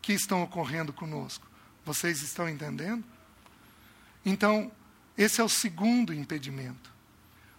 que 0.01 0.13
estão 0.13 0.45
ocorrendo 0.45 0.93
conosco. 0.93 1.45
Vocês 1.85 2.23
estão 2.23 2.49
entendendo? 2.49 3.03
Então, 4.25 4.71
esse 5.19 5.41
é 5.41 5.45
o 5.45 5.49
segundo 5.49 6.15
impedimento. 6.15 6.89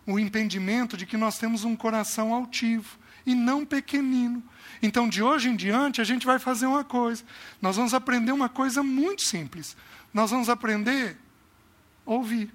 O 0.07 0.17
impedimento 0.17 0.95
de 0.95 1.05
que 1.05 1.17
nós 1.17 1.37
temos 1.37 1.65
um 1.65 1.75
coração 1.75 2.33
altivo 2.33 2.97
e 3.25 3.35
não 3.35 3.65
pequenino. 3.65 4.41
Então, 4.81 5.09
de 5.09 5.21
hoje 5.21 5.49
em 5.49 5.55
diante, 5.57 5.99
a 5.99 6.05
gente 6.05 6.25
vai 6.25 6.39
fazer 6.39 6.65
uma 6.65 6.85
coisa. 6.85 7.25
Nós 7.61 7.75
vamos 7.75 7.93
aprender 7.93 8.31
uma 8.31 8.47
coisa 8.47 8.81
muito 8.81 9.21
simples. 9.21 9.75
Nós 10.13 10.31
vamos 10.31 10.47
aprender 10.47 11.17
a 12.07 12.11
ouvir. 12.11 12.53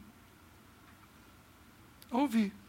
Ouvir. 2.10 2.59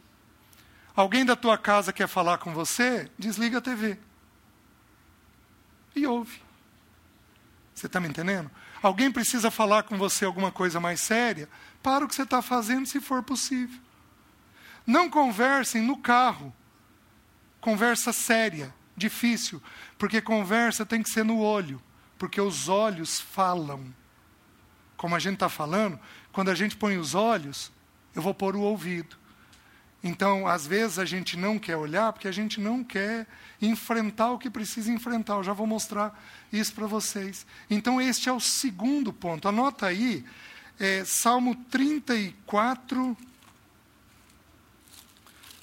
Alguém 0.95 1.25
da 1.25 1.35
tua 1.35 1.57
casa 1.57 1.93
quer 1.93 2.07
falar 2.07 2.37
com 2.37 2.53
você? 2.53 3.09
Desliga 3.17 3.59
a 3.59 3.61
TV. 3.61 3.97
E 5.95 6.05
ouve. 6.05 6.41
Você 7.73 7.87
está 7.87 7.99
me 7.99 8.07
entendendo? 8.07 8.51
Alguém 8.81 9.11
precisa 9.11 9.49
falar 9.49 9.83
com 9.83 9.97
você 9.97 10.25
alguma 10.25 10.51
coisa 10.51 10.79
mais 10.79 11.01
séria? 11.01 11.47
Para 11.81 12.05
o 12.05 12.07
que 12.07 12.15
você 12.15 12.23
está 12.23 12.41
fazendo, 12.41 12.85
se 12.85 12.99
for 12.99 13.23
possível. 13.23 13.79
Não 14.85 15.09
conversem 15.09 15.81
no 15.81 15.97
carro 15.97 16.53
conversa 17.61 18.11
séria, 18.11 18.73
difícil, 18.97 19.61
porque 19.97 20.19
conversa 20.19 20.85
tem 20.85 21.03
que 21.03 21.11
ser 21.11 21.23
no 21.23 21.39
olho, 21.39 21.81
porque 22.17 22.41
os 22.41 22.67
olhos 22.67 23.21
falam. 23.21 23.93
Como 24.97 25.15
a 25.15 25.19
gente 25.19 25.35
está 25.35 25.47
falando, 25.47 25.99
quando 26.31 26.49
a 26.49 26.55
gente 26.55 26.75
põe 26.75 26.97
os 26.97 27.13
olhos, 27.15 27.71
eu 28.15 28.21
vou 28.21 28.33
pôr 28.33 28.55
o 28.55 28.61
ouvido. 28.61 29.15
Então, 30.03 30.47
às 30.47 30.65
vezes 30.65 30.97
a 30.97 31.05
gente 31.05 31.37
não 31.37 31.59
quer 31.59 31.75
olhar 31.75 32.11
porque 32.11 32.27
a 32.27 32.31
gente 32.31 32.59
não 32.59 32.83
quer 32.83 33.27
enfrentar 33.61 34.31
o 34.31 34.39
que 34.39 34.49
precisa 34.49 34.91
enfrentar. 34.91 35.35
Eu 35.35 35.43
já 35.43 35.53
vou 35.53 35.67
mostrar 35.67 36.19
isso 36.51 36.73
para 36.73 36.87
vocês. 36.87 37.45
Então, 37.69 38.01
este 38.01 38.27
é 38.27 38.33
o 38.33 38.39
segundo 38.39 39.13
ponto. 39.13 39.47
Anota 39.47 39.85
aí, 39.85 40.25
é, 40.79 41.05
Salmo 41.05 41.55
34, 41.69 43.15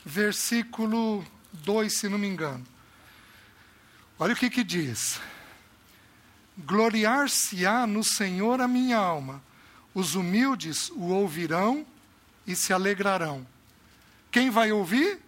versículo 0.05 1.25
2, 1.53 1.93
se 1.93 2.09
não 2.09 2.19
me 2.19 2.29
engano. 2.29 2.65
Olha 4.21 4.35
o 4.35 4.37
que, 4.37 4.49
que 4.49 4.63
diz: 4.63 5.21
Gloriar-se-á 6.57 7.89
no 7.89 8.05
Senhor 8.05 8.61
a 8.61 8.69
minha 8.69 8.99
alma, 8.99 9.43
os 9.93 10.15
humildes 10.15 10.91
o 10.91 11.07
ouvirão 11.07 11.85
e 12.47 12.55
se 12.55 12.73
alegrarão. 12.73 13.45
Quem 14.31 14.51
vai 14.51 14.73
ouvir? 14.73 15.21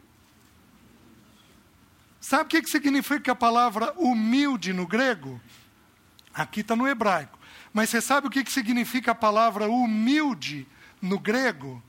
Sabe 2.20 2.44
o 2.44 2.46
que, 2.46 2.62
que 2.62 2.70
significa 2.70 3.32
a 3.32 3.36
palavra 3.36 3.92
humilde 3.96 4.72
no 4.72 4.86
grego? 4.86 5.40
Aqui 6.34 6.60
está 6.60 6.76
no 6.76 6.86
hebraico. 6.86 7.38
Mas 7.72 7.90
você 7.90 8.00
sabe 8.00 8.26
o 8.26 8.30
que, 8.30 8.44
que 8.44 8.52
significa 8.52 9.12
a 9.12 9.14
palavra 9.14 9.68
humilde 9.68 10.66
no 11.00 11.18
grego? 11.18 11.82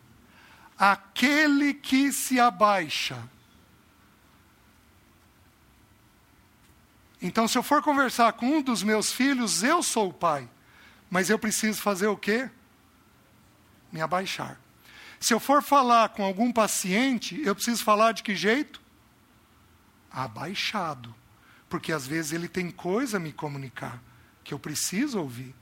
Aquele 0.77 1.73
que 1.73 2.11
se 2.11 2.39
abaixa. 2.39 3.21
Então, 7.21 7.47
se 7.47 7.57
eu 7.57 7.61
for 7.61 7.83
conversar 7.83 8.33
com 8.33 8.57
um 8.57 8.61
dos 8.61 8.81
meus 8.81 9.11
filhos, 9.11 9.61
eu 9.61 9.83
sou 9.83 10.09
o 10.09 10.13
pai. 10.13 10.49
Mas 11.09 11.29
eu 11.29 11.37
preciso 11.37 11.81
fazer 11.81 12.07
o 12.07 12.17
quê? 12.17 12.49
Me 13.91 14.01
abaixar. 14.01 14.59
Se 15.21 15.35
eu 15.35 15.39
for 15.39 15.61
falar 15.61 16.09
com 16.09 16.23
algum 16.23 16.51
paciente, 16.51 17.39
eu 17.45 17.53
preciso 17.53 17.83
falar 17.83 18.11
de 18.11 18.23
que 18.23 18.35
jeito? 18.35 18.81
Abaixado. 20.11 21.13
Porque 21.69 21.93
às 21.93 22.07
vezes 22.07 22.33
ele 22.33 22.47
tem 22.47 22.71
coisa 22.71 23.17
a 23.17 23.19
me 23.19 23.31
comunicar 23.31 24.01
que 24.43 24.51
eu 24.51 24.57
preciso 24.57 25.19
ouvir. 25.19 25.53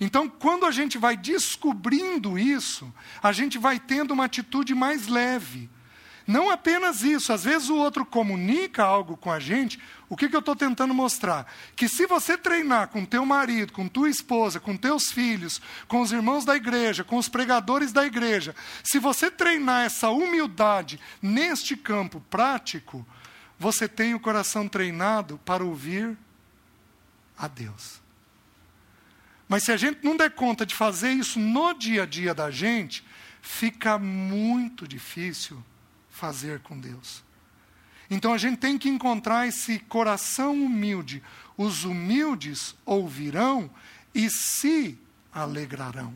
Então, 0.00 0.28
quando 0.28 0.66
a 0.66 0.72
gente 0.72 0.98
vai 0.98 1.16
descobrindo 1.16 2.36
isso, 2.36 2.92
a 3.22 3.30
gente 3.30 3.56
vai 3.56 3.78
tendo 3.78 4.10
uma 4.12 4.24
atitude 4.24 4.74
mais 4.74 5.06
leve. 5.06 5.70
Não 6.26 6.50
apenas 6.50 7.02
isso, 7.02 7.32
às 7.32 7.44
vezes 7.44 7.68
o 7.68 7.76
outro 7.76 8.04
comunica 8.04 8.82
algo 8.82 9.14
com 9.16 9.30
a 9.30 9.38
gente. 9.38 9.78
O 10.08 10.16
que, 10.16 10.28
que 10.28 10.34
eu 10.34 10.40
estou 10.40 10.56
tentando 10.56 10.94
mostrar? 10.94 11.46
Que 11.76 11.86
se 11.86 12.06
você 12.06 12.38
treinar 12.38 12.88
com 12.88 13.04
teu 13.04 13.26
marido, 13.26 13.72
com 13.74 13.86
tua 13.86 14.08
esposa, 14.08 14.58
com 14.58 14.74
teus 14.74 15.12
filhos, 15.12 15.60
com 15.86 16.00
os 16.00 16.12
irmãos 16.12 16.44
da 16.46 16.56
igreja, 16.56 17.04
com 17.04 17.18
os 17.18 17.28
pregadores 17.28 17.92
da 17.92 18.06
igreja, 18.06 18.56
se 18.82 18.98
você 18.98 19.30
treinar 19.30 19.84
essa 19.84 20.08
humildade 20.08 20.98
neste 21.20 21.76
campo 21.76 22.22
prático, 22.30 23.06
você 23.58 23.86
tem 23.86 24.14
o 24.14 24.20
coração 24.20 24.66
treinado 24.66 25.38
para 25.44 25.62
ouvir 25.62 26.16
a 27.36 27.46
Deus. 27.46 28.00
Mas 29.46 29.64
se 29.64 29.72
a 29.72 29.76
gente 29.76 30.02
não 30.02 30.16
der 30.16 30.30
conta 30.30 30.64
de 30.64 30.74
fazer 30.74 31.10
isso 31.10 31.38
no 31.38 31.74
dia 31.74 32.04
a 32.04 32.06
dia 32.06 32.34
da 32.34 32.50
gente, 32.50 33.04
fica 33.42 33.98
muito 33.98 34.88
difícil 34.88 35.62
fazer 36.14 36.60
com 36.60 36.78
Deus. 36.78 37.24
Então 38.08 38.32
a 38.32 38.38
gente 38.38 38.58
tem 38.58 38.78
que 38.78 38.88
encontrar 38.88 39.48
esse 39.48 39.80
coração 39.80 40.52
humilde. 40.54 41.22
Os 41.56 41.84
humildes 41.84 42.74
ouvirão 42.86 43.68
e 44.14 44.30
se 44.30 44.96
alegrarão. 45.32 46.14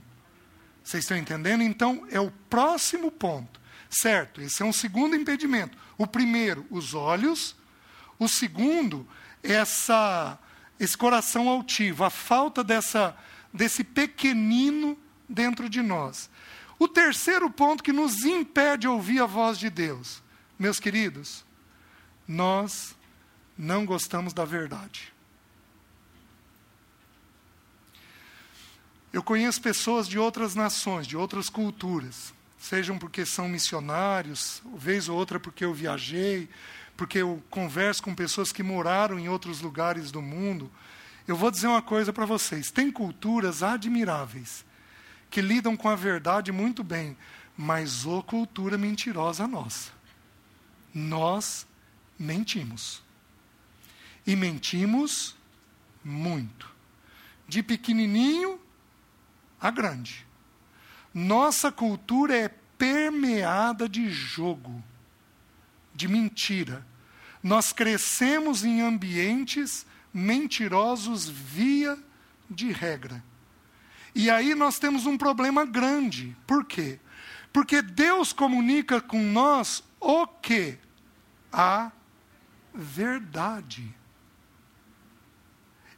Vocês 0.84 1.02
estão 1.02 1.16
entendendo? 1.16 1.62
Então 1.62 2.06
é 2.10 2.20
o 2.20 2.30
próximo 2.48 3.10
ponto. 3.10 3.60
Certo, 3.90 4.40
esse 4.40 4.62
é 4.62 4.64
um 4.64 4.72
segundo 4.72 5.16
impedimento. 5.16 5.76
O 5.96 6.06
primeiro, 6.06 6.64
os 6.70 6.94
olhos. 6.94 7.56
O 8.18 8.28
segundo 8.28 9.06
essa, 9.42 10.38
esse 10.78 10.96
coração 10.96 11.48
altivo, 11.48 12.04
a 12.04 12.10
falta 12.10 12.62
dessa, 12.62 13.16
desse 13.52 13.82
pequenino 13.82 14.96
dentro 15.28 15.68
de 15.68 15.82
nós. 15.82 16.30
O 16.78 16.86
terceiro 16.86 17.50
ponto 17.50 17.82
que 17.82 17.92
nos 17.92 18.24
impede 18.24 18.82
de 18.82 18.88
ouvir 18.88 19.20
a 19.20 19.26
voz 19.26 19.58
de 19.58 19.68
Deus, 19.68 20.22
meus 20.56 20.78
queridos, 20.78 21.44
nós 22.26 22.94
não 23.56 23.84
gostamos 23.84 24.32
da 24.32 24.44
verdade. 24.44 25.12
Eu 29.12 29.22
conheço 29.22 29.60
pessoas 29.60 30.06
de 30.06 30.18
outras 30.18 30.54
nações, 30.54 31.06
de 31.06 31.16
outras 31.16 31.48
culturas, 31.50 32.32
sejam 32.58 32.96
porque 32.96 33.26
são 33.26 33.48
missionários, 33.48 34.62
vez 34.76 35.08
ou 35.08 35.16
outra 35.16 35.40
porque 35.40 35.64
eu 35.64 35.74
viajei, 35.74 36.48
porque 36.96 37.18
eu 37.18 37.42
converso 37.50 38.02
com 38.02 38.14
pessoas 38.14 38.52
que 38.52 38.62
moraram 38.62 39.18
em 39.18 39.28
outros 39.28 39.60
lugares 39.60 40.12
do 40.12 40.22
mundo. 40.22 40.70
Eu 41.26 41.34
vou 41.34 41.50
dizer 41.50 41.66
uma 41.66 41.82
coisa 41.82 42.12
para 42.12 42.26
vocês: 42.26 42.70
tem 42.70 42.92
culturas 42.92 43.62
admiráveis 43.62 44.67
que 45.30 45.40
lidam 45.40 45.76
com 45.76 45.88
a 45.88 45.96
verdade 45.96 46.52
muito 46.52 46.82
bem, 46.82 47.16
mas 47.56 48.06
ô 48.06 48.22
cultura 48.22 48.78
mentirosa 48.78 49.46
nossa. 49.46 49.92
Nós 50.94 51.66
mentimos. 52.18 53.02
E 54.26 54.34
mentimos 54.34 55.36
muito. 56.04 56.70
De 57.46 57.62
pequenininho 57.62 58.60
a 59.60 59.70
grande. 59.70 60.26
Nossa 61.12 61.72
cultura 61.72 62.36
é 62.36 62.48
permeada 62.48 63.88
de 63.88 64.08
jogo, 64.10 64.82
de 65.94 66.06
mentira. 66.06 66.86
Nós 67.42 67.72
crescemos 67.72 68.64
em 68.64 68.80
ambientes 68.80 69.86
mentirosos 70.12 71.28
via 71.28 71.98
de 72.48 72.72
regra. 72.72 73.22
E 74.14 74.30
aí 74.30 74.54
nós 74.54 74.78
temos 74.78 75.06
um 75.06 75.16
problema 75.16 75.64
grande. 75.64 76.36
Por 76.46 76.64
quê? 76.64 76.98
Porque 77.52 77.82
Deus 77.82 78.32
comunica 78.32 79.00
com 79.00 79.22
nós 79.22 79.82
o 80.00 80.26
que? 80.26 80.78
A 81.52 81.90
verdade. 82.74 83.94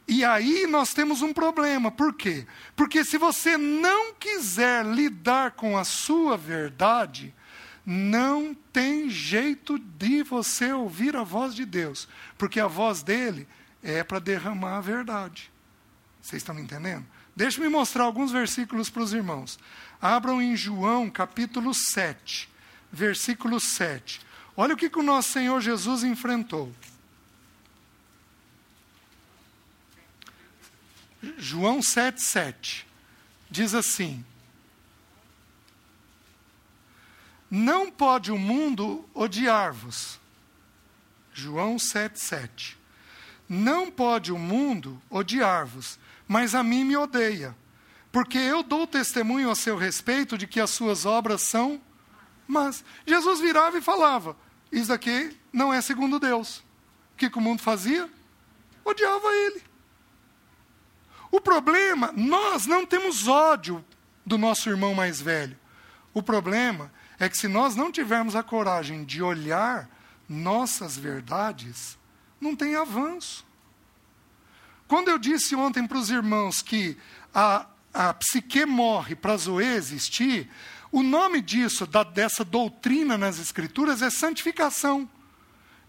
E 0.07 0.25
aí 0.25 0.67
nós 0.67 0.93
temos 0.93 1.21
um 1.21 1.31
problema. 1.31 1.91
Por 1.91 2.13
quê? 2.13 2.45
Porque 2.75 3.03
se 3.05 3.17
você 3.17 3.57
não 3.57 4.13
quiser 4.13 4.85
lidar 4.85 5.51
com 5.51 5.77
a 5.77 5.83
sua 5.83 6.35
verdade, 6.35 7.33
não 7.85 8.53
tem 8.73 9.09
jeito 9.09 9.79
de 9.79 10.23
você 10.23 10.73
ouvir 10.73 11.15
a 11.15 11.23
voz 11.23 11.55
de 11.55 11.65
Deus. 11.65 12.07
Porque 12.37 12.59
a 12.59 12.67
voz 12.67 13.03
dele 13.03 13.47
é 13.81 14.03
para 14.03 14.19
derramar 14.19 14.77
a 14.77 14.81
verdade. 14.81 15.51
Vocês 16.21 16.41
estão 16.41 16.55
me 16.55 16.61
entendendo? 16.61 17.05
Deixa-me 17.41 17.67
mostrar 17.69 18.03
alguns 18.03 18.31
versículos 18.31 18.87
para 18.87 19.01
os 19.01 19.13
irmãos. 19.13 19.57
Abram 19.99 20.39
em 20.39 20.55
João 20.55 21.09
capítulo 21.09 21.73
7, 21.73 22.47
versículo 22.91 23.59
7. 23.59 24.21
Olha 24.55 24.75
o 24.75 24.77
que, 24.77 24.87
que 24.87 24.99
o 24.99 25.03
nosso 25.03 25.31
Senhor 25.31 25.59
Jesus 25.59 26.03
enfrentou. 26.03 26.71
João 31.35 31.79
7,7 31.79 32.83
diz 33.49 33.73
assim: 33.73 34.23
Não 37.49 37.89
pode 37.89 38.31
o 38.31 38.37
mundo 38.37 39.03
odiar-vos. 39.15 40.19
João 41.33 41.77
7,7. 41.77 42.75
Não 43.49 43.89
pode 43.89 44.31
o 44.31 44.37
mundo 44.37 45.01
odiar-vos, 45.09 45.97
mas 46.31 46.55
a 46.55 46.63
mim 46.63 46.85
me 46.85 46.95
odeia, 46.95 47.53
porque 48.11 48.37
eu 48.37 48.63
dou 48.63 48.87
testemunho 48.87 49.51
a 49.51 49.55
seu 49.55 49.75
respeito 49.75 50.37
de 50.37 50.47
que 50.47 50.59
as 50.59 50.69
suas 50.69 51.05
obras 51.05 51.41
são 51.41 51.81
mas 52.51 52.83
Jesus 53.07 53.39
virava 53.39 53.77
e 53.77 53.81
falava: 53.81 54.35
Isso 54.69 54.91
aqui 54.91 55.37
não 55.53 55.73
é 55.73 55.79
segundo 55.79 56.19
Deus. 56.19 56.57
O 57.13 57.17
que, 57.17 57.29
que 57.29 57.37
o 57.37 57.41
mundo 57.41 57.61
fazia? 57.61 58.09
Odiava 58.83 59.27
ele. 59.29 59.63
O 61.31 61.39
problema, 61.39 62.11
nós 62.13 62.65
não 62.65 62.85
temos 62.85 63.25
ódio 63.25 63.85
do 64.25 64.37
nosso 64.37 64.69
irmão 64.69 64.93
mais 64.93 65.21
velho. 65.21 65.57
O 66.13 66.21
problema 66.21 66.91
é 67.17 67.29
que 67.29 67.37
se 67.37 67.47
nós 67.47 67.73
não 67.73 67.89
tivermos 67.89 68.35
a 68.35 68.43
coragem 68.43 69.05
de 69.05 69.23
olhar 69.23 69.89
nossas 70.27 70.97
verdades, 70.97 71.97
não 72.39 72.53
tem 72.53 72.75
avanço. 72.75 73.45
Quando 74.91 75.07
eu 75.07 75.17
disse 75.17 75.55
ontem 75.55 75.87
para 75.87 75.97
os 75.97 76.09
irmãos 76.09 76.61
que 76.61 76.97
a, 77.33 77.65
a 77.93 78.13
psique 78.13 78.65
morre 78.65 79.15
para 79.15 79.37
Zoe 79.37 79.63
existir, 79.63 80.49
o 80.91 81.01
nome 81.01 81.39
disso, 81.39 81.87
da, 81.87 82.03
dessa 82.03 82.43
doutrina 82.43 83.17
nas 83.17 83.39
Escrituras, 83.39 84.01
é 84.01 84.09
santificação. 84.09 85.09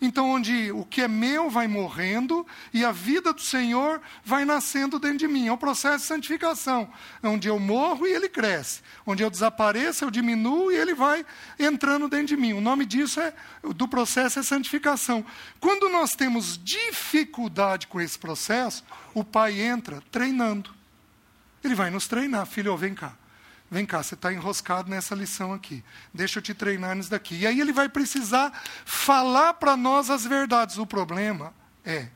Então, 0.05 0.28
onde 0.30 0.72
o 0.72 0.84
que 0.84 1.00
é 1.00 1.07
meu 1.07 1.48
vai 1.48 1.68
morrendo 1.68 2.44
e 2.74 2.84
a 2.84 2.90
vida 2.90 3.32
do 3.32 3.40
Senhor 3.40 4.03
vai 4.24 4.44
nascendo 4.44 4.98
dentro 4.98 5.18
de 5.18 5.28
mim. 5.28 5.46
É 5.46 5.53
o 5.53 5.57
processo 5.57 5.98
de 5.98 6.09
santificação. 6.09 6.92
Onde 7.22 7.46
eu 7.46 7.57
morro 7.57 8.05
e 8.05 8.12
ele 8.12 8.28
cresce. 8.28 8.82
Onde 9.07 9.22
eu 9.22 9.30
desapareço, 9.30 10.05
eu 10.05 10.11
diminuo 10.11 10.72
e 10.72 10.76
ele 10.76 10.92
vai 10.92 11.24
entrando 11.57 12.09
dentro 12.09 12.26
de 12.26 12.36
mim. 12.36 12.53
O 12.53 12.61
nome 12.61 12.84
disso 12.84 13.20
é 13.20 13.32
do 13.76 13.86
processo 13.86 14.40
é 14.40 14.42
santificação. 14.42 15.24
Quando 15.61 15.88
nós 15.88 16.16
temos 16.16 16.59
dificuldade 16.61 17.86
com 17.86 18.00
esse 18.00 18.18
processo, 18.18 18.82
o 19.14 19.22
pai 19.22 19.61
entra 19.61 20.03
treinando. 20.11 20.74
Ele 21.62 21.76
vai 21.76 21.90
nos 21.90 22.09
treinar. 22.09 22.44
Filho, 22.44 22.76
vem 22.76 22.92
cá. 22.92 23.22
Vem 23.73 23.87
cá, 23.87 24.03
você 24.03 24.12
está 24.12 24.31
enroscado 24.31 24.91
nessa 24.91 25.14
lição 25.14 25.55
aqui. 25.55 25.83
Deixa 26.12 26.39
eu 26.39 26.43
te 26.43 26.53
treinar 26.53 26.95
nisso 26.95 27.09
daqui. 27.09 27.37
E 27.37 27.47
aí 27.47 27.59
ele 27.59 27.73
vai 27.73 27.89
precisar 27.89 28.53
falar 28.85 29.55
para 29.55 29.79
nós 29.79 30.11
as 30.11 30.27
verdades. 30.27 30.77
O 30.77 30.87
problema 30.87 31.55
é, 31.83 32.09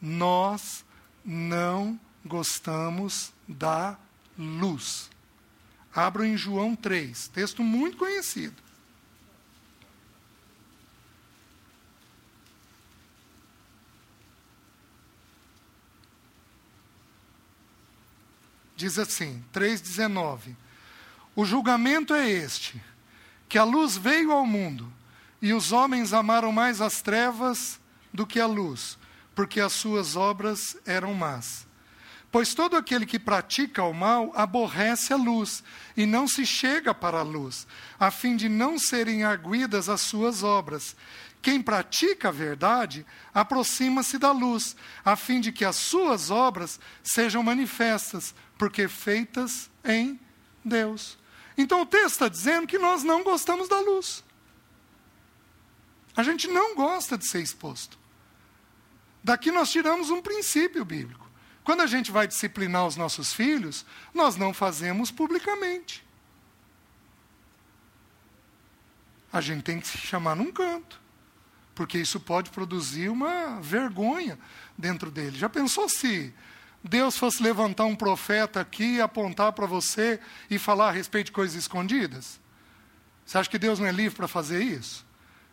nós 0.00 0.84
não 1.24 1.98
gostamos 2.24 3.32
da 3.48 3.98
luz. 4.38 5.10
Abro 5.92 6.24
em 6.24 6.36
João 6.36 6.76
3, 6.76 7.26
texto 7.26 7.60
muito 7.64 7.96
conhecido. 7.96 8.62
Diz 18.76 18.96
assim, 18.96 19.44
3,19. 19.52 20.67
O 21.38 21.44
julgamento 21.44 22.16
é 22.16 22.28
este: 22.28 22.82
que 23.48 23.58
a 23.58 23.62
luz 23.62 23.96
veio 23.96 24.32
ao 24.32 24.44
mundo, 24.44 24.92
e 25.40 25.52
os 25.52 25.70
homens 25.70 26.12
amaram 26.12 26.50
mais 26.50 26.80
as 26.80 27.00
trevas 27.00 27.78
do 28.12 28.26
que 28.26 28.40
a 28.40 28.46
luz, 28.46 28.98
porque 29.36 29.60
as 29.60 29.72
suas 29.72 30.16
obras 30.16 30.76
eram 30.84 31.14
más. 31.14 31.64
Pois 32.32 32.54
todo 32.54 32.76
aquele 32.76 33.06
que 33.06 33.20
pratica 33.20 33.84
o 33.84 33.94
mal 33.94 34.32
aborrece 34.34 35.12
a 35.12 35.16
luz 35.16 35.62
e 35.96 36.04
não 36.06 36.26
se 36.26 36.44
chega 36.44 36.92
para 36.92 37.20
a 37.20 37.22
luz, 37.22 37.68
a 38.00 38.10
fim 38.10 38.34
de 38.34 38.48
não 38.48 38.76
serem 38.76 39.22
arguidas 39.22 39.88
as 39.88 40.00
suas 40.00 40.42
obras. 40.42 40.96
Quem 41.40 41.62
pratica 41.62 42.30
a 42.30 42.32
verdade 42.32 43.06
aproxima-se 43.32 44.18
da 44.18 44.32
luz, 44.32 44.74
a 45.04 45.14
fim 45.14 45.40
de 45.40 45.52
que 45.52 45.64
as 45.64 45.76
suas 45.76 46.32
obras 46.32 46.80
sejam 47.00 47.44
manifestas, 47.44 48.34
porque 48.58 48.88
feitas 48.88 49.70
em 49.84 50.18
Deus. 50.64 51.16
Então 51.58 51.82
o 51.82 51.86
texto 51.86 52.12
está 52.12 52.28
dizendo 52.28 52.68
que 52.68 52.78
nós 52.78 53.02
não 53.02 53.24
gostamos 53.24 53.68
da 53.68 53.80
luz. 53.80 54.22
A 56.16 56.22
gente 56.22 56.46
não 56.46 56.76
gosta 56.76 57.18
de 57.18 57.28
ser 57.28 57.42
exposto. 57.42 57.98
Daqui 59.22 59.50
nós 59.50 59.70
tiramos 59.70 60.08
um 60.08 60.22
princípio 60.22 60.84
bíblico. 60.84 61.28
Quando 61.64 61.80
a 61.82 61.86
gente 61.86 62.12
vai 62.12 62.28
disciplinar 62.28 62.86
os 62.86 62.96
nossos 62.96 63.32
filhos, 63.32 63.84
nós 64.14 64.36
não 64.36 64.54
fazemos 64.54 65.10
publicamente. 65.10 66.06
A 69.32 69.40
gente 69.40 69.64
tem 69.64 69.80
que 69.80 69.86
se 69.86 69.98
chamar 69.98 70.34
num 70.34 70.50
canto, 70.50 71.00
porque 71.74 71.98
isso 71.98 72.18
pode 72.18 72.50
produzir 72.50 73.10
uma 73.10 73.60
vergonha 73.60 74.38
dentro 74.78 75.10
dele. 75.10 75.36
Já 75.36 75.48
pensou 75.48 75.88
se 75.88 76.32
Deus 76.82 77.16
fosse 77.16 77.42
levantar 77.42 77.84
um 77.84 77.96
profeta 77.96 78.60
aqui 78.60 78.96
e 78.96 79.00
apontar 79.00 79.52
para 79.52 79.66
você 79.66 80.20
e 80.48 80.58
falar 80.58 80.88
a 80.88 80.92
respeito 80.92 81.26
de 81.26 81.32
coisas 81.32 81.56
escondidas? 81.56 82.40
Você 83.26 83.36
acha 83.36 83.50
que 83.50 83.58
Deus 83.58 83.78
não 83.78 83.86
é 83.86 83.92
livre 83.92 84.16
para 84.16 84.28
fazer 84.28 84.62
isso? 84.62 85.06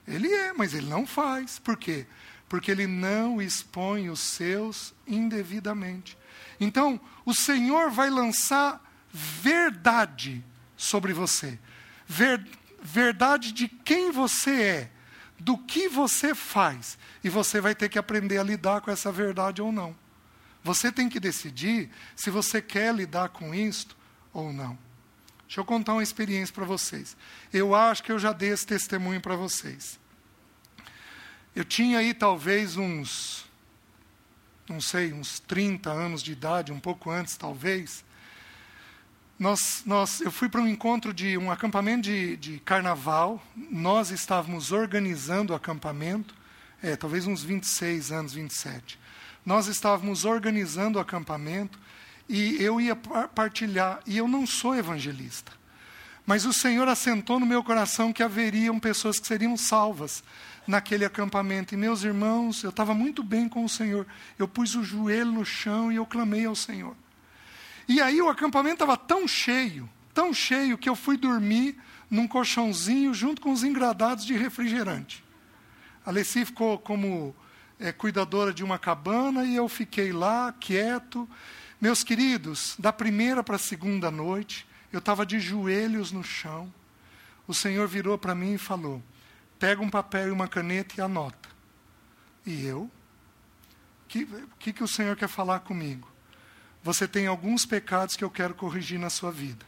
Ele 0.08 0.32
é, 0.32 0.54
mas 0.54 0.74
ele 0.74 0.88
não 0.88 1.06
faz. 1.06 1.60
Por 1.60 1.76
quê? 1.76 2.06
Porque 2.48 2.72
ele 2.72 2.88
não 2.88 3.42
expõe 3.42 4.10
os 4.10 4.20
seus 4.20 4.94
indevidamente. 5.08 6.18
Então, 6.60 7.00
o 7.26 7.34
Senhor 7.34 7.90
vai 7.90 8.10
lançar 8.10 8.82
verdade 9.12 10.44
sobre 10.78 11.12
você. 11.12 11.60
Ver, 12.06 12.46
verdade 12.82 13.52
de 13.52 13.68
quem 13.68 14.12
você 14.12 14.62
é, 14.62 14.92
do 15.40 15.58
que 15.58 15.90
você 15.90 16.36
faz. 16.36 16.98
E 17.24 17.30
você 17.30 17.60
vai 17.60 17.74
ter 17.74 17.90
que 17.90 18.00
aprender 18.00 18.38
a 18.38 18.44
lidar 18.44 18.82
com 18.82 18.92
essa 18.92 19.12
verdade 19.12 19.62
ou 19.62 19.72
não. 19.72 19.96
Você 20.66 20.92
tem 20.92 21.08
que 21.08 21.20
decidir 21.20 21.92
se 22.16 22.32
você 22.32 22.60
quer 22.60 22.92
lidar 22.92 23.30
com 23.30 23.54
isto 23.54 23.96
ou 24.34 24.52
não. 24.52 24.76
Deixa 25.46 25.62
eu 25.62 25.64
contar 25.64 25.94
uma 25.94 26.02
experiência 26.02 26.52
para 26.52 26.66
vocês. 26.66 27.16
Eu 27.54 27.76
acho 27.76 28.02
que 28.02 28.12
eu 28.12 28.18
já 28.18 28.34
dei 28.34 28.50
esse 28.50 28.66
testemunho 28.66 29.22
para 29.22 29.36
vocês. 29.36 30.00
Eu 31.56 31.64
tinha 31.64 32.00
aí 32.00 32.16
talvez 32.16 32.78
uns, 32.78 33.46
não 34.68 34.82
sei, 34.82 35.14
uns 35.14 35.40
30 35.40 35.92
anos 35.92 36.24
de 36.24 36.32
idade, 36.32 36.72
um 36.72 36.80
pouco 36.80 37.12
antes 37.12 37.38
talvez. 37.38 38.04
Nós, 39.38 39.84
nós, 39.86 40.20
eu 40.20 40.32
fui 40.32 40.50
para 40.50 40.62
um 40.62 40.68
encontro 40.68 41.14
de 41.14 41.38
um 41.38 41.52
acampamento 41.52 42.02
de, 42.02 42.38
de 42.38 42.60
carnaval. 42.62 43.40
Nós 43.56 44.10
estávamos 44.10 44.72
organizando 44.72 45.54
o 45.54 45.56
acampamento, 45.56 46.34
é, 46.82 46.96
talvez 46.96 47.28
uns 47.28 47.44
26 47.44 48.12
anos, 48.12 48.34
27. 48.34 49.05
Nós 49.46 49.68
estávamos 49.68 50.26
organizando 50.26 50.98
o 50.98 51.02
acampamento 51.02 51.80
e 52.28 52.62
eu 52.62 52.82
ia 52.82 52.96
partilhar. 52.96 54.00
E 54.06 54.18
eu 54.18 54.28
não 54.28 54.48
sou 54.48 54.76
evangelista. 54.76 55.52
Mas 56.26 56.46
o 56.46 56.52
Senhor 56.52 56.88
assentou 56.88 57.40
no 57.40 57.46
meu 57.46 57.64
coração 57.64 58.12
que 58.12 58.24
haveriam 58.24 58.80
pessoas 58.80 59.20
que 59.20 59.28
seriam 59.28 59.56
salvas 59.56 60.24
naquele 60.66 61.06
acampamento. 61.06 61.76
E 61.76 61.78
meus 61.78 62.04
irmãos, 62.04 62.64
eu 62.64 62.72
estava 62.72 62.96
muito 62.96 63.24
bem 63.24 63.48
com 63.48 63.64
o 63.64 63.70
Senhor. 63.70 64.08
Eu 64.40 64.48
pus 64.48 64.74
o 64.74 64.84
joelho 64.84 65.32
no 65.32 65.46
chão 65.46 65.92
e 65.92 65.98
eu 65.98 66.06
clamei 66.06 66.46
ao 66.46 66.56
Senhor. 66.56 66.96
E 67.88 68.02
aí 68.02 68.20
o 68.20 68.30
acampamento 68.30 68.76
estava 68.76 68.98
tão 68.98 69.28
cheio, 69.28 69.88
tão 70.12 70.34
cheio, 70.34 70.78
que 70.78 70.90
eu 70.90 70.96
fui 70.96 71.18
dormir 71.18 71.78
num 72.10 72.28
colchãozinho 72.28 73.14
junto 73.14 73.40
com 73.40 73.52
os 73.52 73.64
engradados 73.64 74.26
de 74.26 74.34
refrigerante. 74.34 75.24
A 76.04 76.10
Alessi 76.10 76.44
ficou 76.46 76.80
como 76.80 77.36
é, 77.80 77.92
cuidadora 77.92 78.54
de 78.54 78.64
uma 78.64 78.80
cabana 78.80 79.46
e 79.46 79.56
eu 79.56 79.68
fiquei 79.68 80.12
lá, 80.12 80.54
quieto. 80.54 81.30
Meus 81.80 82.04
queridos, 82.04 82.76
da 82.80 82.94
primeira 82.94 83.44
para 83.44 83.56
a 83.56 83.60
segunda 83.60 84.10
noite, 84.10 84.68
eu 84.92 85.00
estava 85.00 85.26
de 85.26 85.40
joelhos 85.40 86.12
no 86.12 86.24
chão. 86.24 86.74
O 87.48 87.54
Senhor 87.54 87.88
virou 87.88 88.18
para 88.18 88.36
mim 88.36 88.54
e 88.54 88.58
falou: 88.58 89.02
pega 89.60 89.82
um 89.82 89.90
papel 89.90 90.30
e 90.30 90.32
uma 90.32 90.48
caneta 90.48 90.96
e 90.98 91.02
anota. 91.02 91.50
E 92.46 92.66
eu? 92.66 92.84
O 92.84 94.08
que, 94.08 94.26
que, 94.60 94.74
que 94.74 94.84
o 94.84 94.88
Senhor 94.88 95.16
quer 95.16 95.28
falar 95.28 95.60
comigo? 95.62 96.16
você 96.86 97.08
tem 97.08 97.26
alguns 97.26 97.66
pecados 97.66 98.16
que 98.16 98.24
eu 98.24 98.30
quero 98.30 98.54
corrigir 98.54 99.00
na 99.00 99.10
sua 99.10 99.32
vida. 99.32 99.66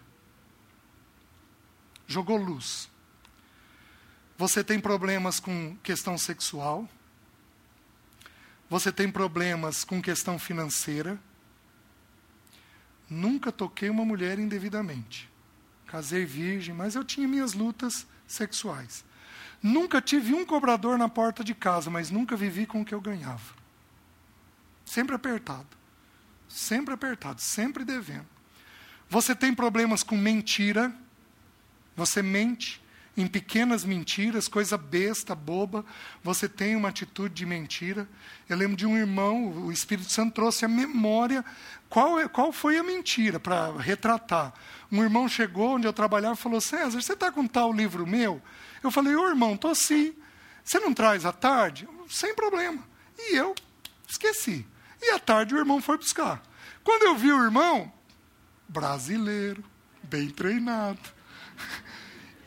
Jogou 2.06 2.38
luz. 2.38 2.88
Você 4.38 4.64
tem 4.64 4.80
problemas 4.80 5.40
com 5.40 5.76
questão 5.82 6.16
sexual. 6.16 6.88
Você 8.70 8.92
tem 8.92 9.10
problemas 9.10 9.84
com 9.84 10.02
questão 10.02 10.38
financeira. 10.38 11.20
Nunca 13.10 13.52
toquei 13.52 13.90
uma 13.90 14.04
mulher 14.04 14.38
indevidamente. 14.38 15.30
Casei 15.86 16.26
virgem, 16.26 16.76
mas 16.76 16.96
eu 16.96 17.04
tinha 17.04 17.28
minhas 17.28 17.54
lutas 17.54 18.06
sexuais. 18.28 19.06
Nunca 19.64 20.02
tive 20.02 20.34
um 20.34 20.46
cobrador 20.46 20.98
na 20.98 21.08
porta 21.08 21.44
de 21.44 21.56
casa, 21.56 21.90
mas 21.90 22.12
nunca 22.12 22.36
vivi 22.36 22.66
com 22.66 22.82
o 22.82 22.86
que 22.86 22.94
eu 22.94 23.02
ganhava. 23.02 23.56
Sempre 24.86 25.16
apertado. 25.16 25.78
Sempre 26.48 26.94
apertado, 26.94 27.42
sempre 27.42 27.84
devendo. 27.84 28.28
Você 29.10 29.36
tem 29.36 29.54
problemas 29.54 30.04
com 30.04 30.18
mentira, 30.18 30.94
você 31.96 32.22
mente 32.22 32.82
em 33.18 33.26
pequenas 33.26 33.84
mentiras, 33.84 34.48
coisa 34.48 34.78
besta, 34.78 35.34
boba, 35.34 35.84
você 36.24 36.48
tem 36.48 36.76
uma 36.76 36.90
atitude 36.90 37.34
de 37.34 37.48
mentira. 37.48 38.08
Eu 38.48 38.56
lembro 38.56 38.78
de 38.78 38.86
um 38.86 38.96
irmão, 38.96 39.66
o 39.66 39.72
Espírito 39.72 40.12
Santo 40.12 40.36
trouxe 40.36 40.64
a 40.64 40.68
memória, 40.68 41.44
qual, 41.90 42.20
é, 42.20 42.28
qual 42.28 42.52
foi 42.52 42.78
a 42.78 42.84
mentira, 42.84 43.40
para 43.40 43.76
retratar. 43.78 44.54
Um 44.92 45.02
irmão 45.02 45.28
chegou 45.28 45.76
onde 45.76 45.88
eu 45.88 45.94
trabalhava 45.94 46.36
e 46.36 46.38
falou: 46.38 46.62
César, 46.62 47.02
você 47.02 47.14
está 47.14 47.32
com 47.32 47.48
tal 47.48 47.74
livro 47.74 48.06
meu? 48.06 48.40
Eu 48.84 48.92
falei: 48.92 49.16
Ô 49.16 49.28
irmão, 49.28 49.56
estou 49.56 49.74
sim. 49.74 50.14
Você 50.64 50.80
não 50.80 50.94
traz 50.94 51.26
à 51.26 51.32
tarde? 51.32 51.90
Sem 52.08 52.36
problema. 52.36 52.84
E 53.18 53.36
eu 53.36 53.56
esqueci. 54.08 54.64
E 55.02 55.12
à 55.12 55.18
tarde 55.18 55.56
o 55.56 55.58
irmão 55.58 55.82
foi 55.82 55.98
buscar. 55.98 56.44
Quando 56.84 57.04
eu 57.04 57.16
vi 57.16 57.32
o 57.32 57.44
irmão, 57.44 57.92
brasileiro, 58.68 59.64
bem 60.04 60.30
treinado. 60.30 61.17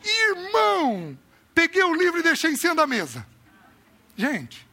Irmão, 0.03 1.17
peguei 1.53 1.83
o 1.83 1.93
livro 1.93 2.19
e 2.19 2.23
deixei 2.23 2.51
em 2.51 2.55
cima 2.55 2.75
da 2.75 2.87
mesa. 2.87 3.25
Gente, 4.15 4.67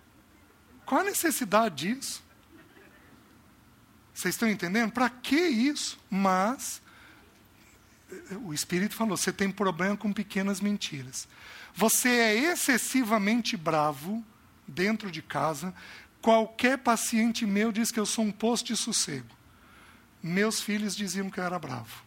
qual 0.85 1.01
a 1.03 1.05
necessidade 1.05 1.87
disso? 1.87 2.23
Vocês 4.15 4.35
estão 4.35 4.49
entendendo? 4.49 4.93
Para 4.93 5.09
que 5.09 5.37
isso? 5.37 5.99
Mas 6.11 6.83
o 8.43 8.53
Espírito 8.53 8.95
falou: 8.95 9.17
você 9.17 9.33
tem 9.33 9.51
problema 9.51 9.97
com 9.97 10.13
pequenas 10.13 10.61
mentiras. 10.61 11.29
Você 11.75 12.09
é 12.09 12.35
excessivamente 12.35 13.57
bravo 13.57 14.25
dentro 14.67 15.11
de 15.11 15.23
casa 15.23 15.73
Qualquer 16.21 16.79
paciente 16.79 17.47
meu 17.47 17.71
diz 17.71 17.91
que 17.91 18.01
eu 18.01 18.07
sou 18.07 18.25
um 18.25 18.33
posto 18.33 18.67
de 18.67 18.77
sossego. 18.77 19.37
Meus 20.23 20.61
filhos 20.61 20.97
diziam 20.97 21.31
que 21.31 21.39
eu 21.39 21.45
era 21.45 21.59
bravo. 21.59 22.03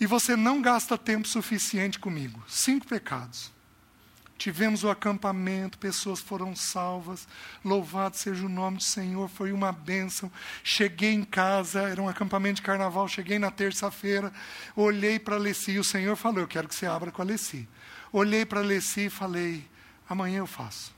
E 0.00 0.06
você 0.06 0.34
não 0.34 0.62
gasta 0.62 0.96
tempo 0.96 1.28
suficiente 1.28 1.98
comigo. 1.98 2.42
Cinco 2.48 2.86
pecados. 2.86 3.52
Tivemos 4.38 4.82
o 4.82 4.88
acampamento, 4.88 5.76
pessoas 5.76 6.18
foram 6.18 6.56
salvas. 6.56 7.28
Louvado 7.62 8.16
seja 8.16 8.46
o 8.46 8.48
nome 8.48 8.78
do 8.78 8.82
Senhor, 8.82 9.28
foi 9.28 9.52
uma 9.52 9.70
bênção. 9.70 10.32
Cheguei 10.64 11.12
em 11.12 11.22
casa, 11.22 11.82
era 11.82 12.00
um 12.00 12.08
acampamento 12.08 12.54
de 12.54 12.62
carnaval. 12.62 13.06
Cheguei 13.06 13.38
na 13.38 13.50
terça-feira, 13.50 14.32
olhei 14.74 15.18
para 15.18 15.36
a 15.36 15.38
Leci. 15.38 15.78
O 15.78 15.84
Senhor 15.84 16.16
falou: 16.16 16.40
Eu 16.40 16.48
quero 16.48 16.66
que 16.66 16.74
você 16.74 16.86
abra 16.86 17.12
com 17.12 17.20
a 17.20 17.24
Leci. 17.26 17.68
Olhei 18.10 18.46
para 18.46 18.60
a 18.60 18.64
Leci 18.64 19.06
e 19.06 19.10
falei: 19.10 19.68
Amanhã 20.08 20.38
eu 20.38 20.46
faço. 20.46 20.94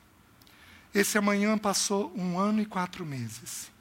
Esse 0.94 1.18
amanhã 1.18 1.58
passou 1.58 2.12
um 2.16 2.38
ano 2.38 2.62
e 2.62 2.66
quatro 2.66 3.04
meses. 3.04 3.72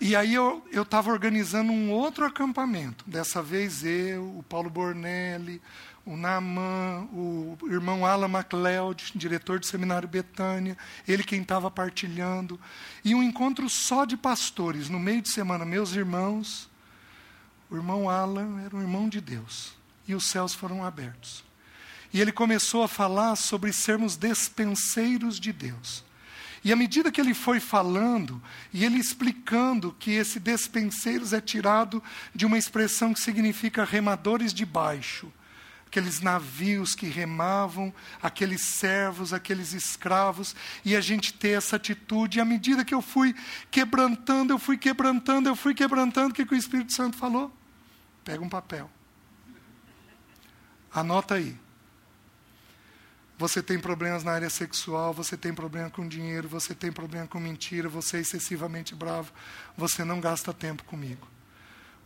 E 0.00 0.14
aí 0.14 0.34
eu 0.34 0.62
estava 0.72 1.10
organizando 1.10 1.72
um 1.72 1.90
outro 1.90 2.24
acampamento. 2.24 3.04
Dessa 3.08 3.42
vez 3.42 3.82
eu, 3.82 4.38
o 4.38 4.42
Paulo 4.42 4.68
Bornelli, 4.68 5.60
o 6.04 6.16
Naaman, 6.16 7.08
o 7.12 7.58
irmão 7.68 8.06
Alan 8.06 8.28
MacLeod, 8.28 9.12
diretor 9.16 9.58
do 9.58 9.66
Seminário 9.66 10.06
Betânia, 10.06 10.76
ele 11.08 11.24
quem 11.24 11.42
estava 11.42 11.70
partilhando. 11.70 12.60
E 13.04 13.14
um 13.14 13.22
encontro 13.22 13.68
só 13.68 14.04
de 14.04 14.16
pastores, 14.16 14.88
no 14.88 15.00
meio 15.00 15.22
de 15.22 15.30
semana, 15.30 15.64
meus 15.64 15.94
irmãos. 15.94 16.70
O 17.68 17.74
irmão 17.74 18.08
Alan 18.08 18.60
era 18.64 18.76
um 18.76 18.80
irmão 18.80 19.08
de 19.08 19.20
Deus. 19.20 19.74
E 20.06 20.14
os 20.14 20.26
céus 20.26 20.54
foram 20.54 20.84
abertos. 20.84 21.42
E 22.12 22.20
ele 22.20 22.30
começou 22.30 22.84
a 22.84 22.88
falar 22.88 23.34
sobre 23.34 23.72
sermos 23.72 24.14
despenseiros 24.16 25.40
de 25.40 25.52
Deus. 25.52 26.04
E 26.66 26.72
à 26.72 26.74
medida 26.74 27.12
que 27.12 27.20
ele 27.20 27.32
foi 27.32 27.60
falando, 27.60 28.42
e 28.72 28.84
ele 28.84 28.98
explicando 28.98 29.94
que 30.00 30.10
esse 30.10 30.40
despenseiros 30.40 31.32
é 31.32 31.40
tirado 31.40 32.02
de 32.34 32.44
uma 32.44 32.58
expressão 32.58 33.14
que 33.14 33.20
significa 33.20 33.84
remadores 33.84 34.52
de 34.52 34.66
baixo, 34.66 35.32
aqueles 35.86 36.20
navios 36.20 36.96
que 36.96 37.06
remavam, 37.06 37.94
aqueles 38.20 38.62
servos, 38.62 39.32
aqueles 39.32 39.74
escravos, 39.74 40.56
e 40.84 40.96
a 40.96 41.00
gente 41.00 41.32
ter 41.34 41.50
essa 41.50 41.76
atitude. 41.76 42.38
E 42.38 42.40
à 42.40 42.44
medida 42.44 42.84
que 42.84 42.92
eu 42.92 43.00
fui 43.00 43.32
quebrantando, 43.70 44.52
eu 44.52 44.58
fui 44.58 44.76
quebrantando, 44.76 45.48
eu 45.48 45.54
fui 45.54 45.72
quebrantando, 45.72 46.30
o 46.30 46.34
que, 46.34 46.44
que 46.44 46.54
o 46.54 46.58
Espírito 46.58 46.92
Santo 46.92 47.16
falou? 47.16 47.56
Pega 48.24 48.42
um 48.42 48.48
papel. 48.48 48.90
Anota 50.92 51.36
aí. 51.36 51.56
Você 53.38 53.62
tem 53.62 53.78
problemas 53.78 54.24
na 54.24 54.32
área 54.32 54.48
sexual, 54.48 55.12
você 55.12 55.36
tem 55.36 55.52
problema 55.52 55.90
com 55.90 56.08
dinheiro, 56.08 56.48
você 56.48 56.74
tem 56.74 56.90
problema 56.90 57.26
com 57.26 57.38
mentira, 57.38 57.88
você 57.88 58.16
é 58.16 58.20
excessivamente 58.20 58.94
bravo, 58.94 59.30
você 59.76 60.04
não 60.04 60.20
gasta 60.20 60.54
tempo 60.54 60.84
comigo. 60.84 61.28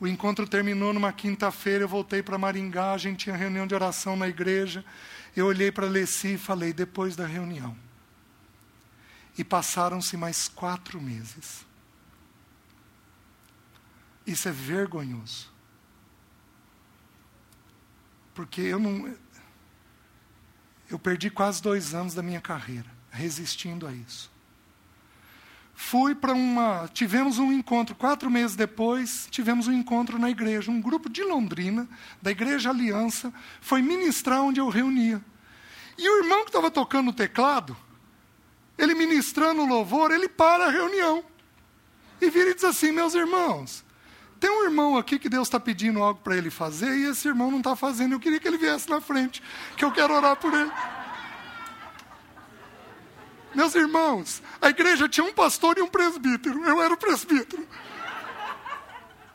O 0.00 0.08
encontro 0.08 0.48
terminou 0.48 0.92
numa 0.92 1.12
quinta-feira, 1.12 1.84
eu 1.84 1.88
voltei 1.88 2.22
para 2.22 2.38
Maringá, 2.38 2.92
a 2.92 2.98
gente 2.98 3.24
tinha 3.24 3.36
reunião 3.36 3.66
de 3.66 3.74
oração 3.74 4.16
na 4.16 4.26
igreja. 4.26 4.84
Eu 5.36 5.46
olhei 5.46 5.70
para 5.70 5.86
Leci 5.86 6.34
e 6.34 6.38
falei, 6.38 6.72
depois 6.72 7.14
da 7.14 7.26
reunião. 7.26 7.76
E 9.36 9.44
passaram-se 9.44 10.16
mais 10.16 10.48
quatro 10.48 11.00
meses. 11.00 11.66
Isso 14.26 14.48
é 14.48 14.52
vergonhoso. 14.52 15.52
Porque 18.34 18.62
eu 18.62 18.78
não 18.78 19.14
eu 20.90 20.98
perdi 20.98 21.30
quase 21.30 21.62
dois 21.62 21.94
anos 21.94 22.14
da 22.14 22.22
minha 22.22 22.40
carreira 22.40 23.00
resistindo 23.10 23.86
a 23.86 23.92
isso. 23.92 24.30
Fui 25.74 26.14
para 26.14 26.34
uma. 26.34 26.88
Tivemos 26.92 27.38
um 27.38 27.50
encontro, 27.52 27.94
quatro 27.94 28.30
meses 28.30 28.54
depois, 28.54 29.26
tivemos 29.30 29.66
um 29.66 29.72
encontro 29.72 30.18
na 30.18 30.28
igreja. 30.30 30.70
Um 30.70 30.80
grupo 30.80 31.08
de 31.08 31.22
Londrina, 31.22 31.88
da 32.20 32.30
Igreja 32.30 32.70
Aliança, 32.70 33.32
foi 33.60 33.80
ministrar 33.80 34.42
onde 34.42 34.60
eu 34.60 34.68
reunia. 34.68 35.24
E 35.96 36.08
o 36.08 36.22
irmão 36.22 36.42
que 36.44 36.50
estava 36.50 36.70
tocando 36.70 37.08
o 37.08 37.14
teclado, 37.14 37.74
ele 38.76 38.94
ministrando 38.94 39.62
o 39.62 39.66
louvor, 39.66 40.10
ele 40.10 40.28
para 40.28 40.66
a 40.66 40.70
reunião. 40.70 41.24
E 42.20 42.28
vira 42.28 42.50
e 42.50 42.54
diz 42.54 42.64
assim: 42.64 42.92
Meus 42.92 43.14
irmãos, 43.14 43.82
tem 44.40 44.50
um 44.50 44.64
irmão 44.64 44.96
aqui 44.96 45.18
que 45.18 45.28
Deus 45.28 45.46
está 45.46 45.60
pedindo 45.60 46.02
algo 46.02 46.18
para 46.20 46.34
ele 46.34 46.50
fazer 46.50 46.96
e 46.96 47.04
esse 47.04 47.28
irmão 47.28 47.50
não 47.50 47.58
está 47.58 47.76
fazendo. 47.76 48.14
Eu 48.14 48.20
queria 48.20 48.40
que 48.40 48.48
ele 48.48 48.56
viesse 48.56 48.88
na 48.88 49.00
frente, 49.00 49.42
que 49.76 49.84
eu 49.84 49.92
quero 49.92 50.14
orar 50.14 50.34
por 50.36 50.52
ele. 50.54 50.72
Meus 53.54 53.74
irmãos, 53.74 54.42
a 54.62 54.70
igreja 54.70 55.08
tinha 55.08 55.26
um 55.26 55.34
pastor 55.34 55.76
e 55.76 55.82
um 55.82 55.88
presbítero. 55.88 56.64
Eu 56.64 56.80
era 56.80 56.94
o 56.94 56.96
presbítero. 56.96 57.68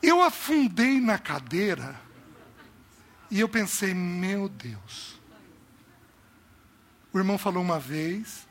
Eu 0.02 0.20
afundei 0.22 1.00
na 1.00 1.18
cadeira 1.18 1.94
e 3.30 3.38
eu 3.38 3.48
pensei, 3.48 3.94
meu 3.94 4.48
Deus. 4.48 5.20
O 7.12 7.18
irmão 7.18 7.38
falou 7.38 7.62
uma 7.62 7.78
vez, 7.78 8.46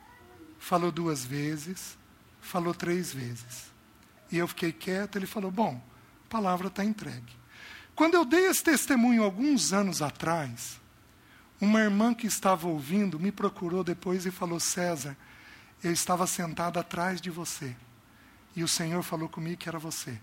falou 0.57 0.91
duas 0.91 1.25
vezes, 1.25 1.97
falou 2.39 2.73
três 2.73 3.13
vezes. 3.13 3.71
E 4.31 4.37
eu 4.37 4.47
fiquei 4.47 4.71
quieto, 4.71 5.17
ele 5.17 5.27
falou: 5.27 5.51
Bom, 5.51 5.81
palavra 6.35 6.67
está 6.67 6.83
entregue. 6.83 7.33
Quando 7.95 8.15
eu 8.15 8.25
dei 8.25 8.47
esse 8.47 8.61
testemunho 8.61 9.23
alguns 9.23 9.71
anos 9.71 10.01
atrás, 10.01 10.81
uma 11.61 11.79
irmã 11.79 12.13
que 12.13 12.27
estava 12.27 12.67
ouvindo 12.67 13.17
me 13.17 13.31
procurou 13.31 13.85
depois 13.85 14.25
e 14.25 14.31
falou: 14.31 14.59
César, 14.59 15.15
eu 15.81 15.93
estava 15.93 16.27
sentado 16.27 16.77
atrás 16.77 17.21
de 17.21 17.29
você. 17.29 17.73
E 18.53 18.63
o 18.63 18.67
Senhor 18.67 19.01
falou 19.01 19.29
comigo 19.29 19.55
que 19.55 19.69
era 19.69 19.79
você. 19.79 20.19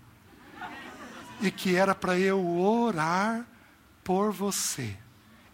E 1.40 1.50
que 1.50 1.74
era 1.74 1.94
para 1.94 2.18
eu 2.18 2.46
orar 2.58 3.46
por 4.04 4.32
você. 4.32 4.94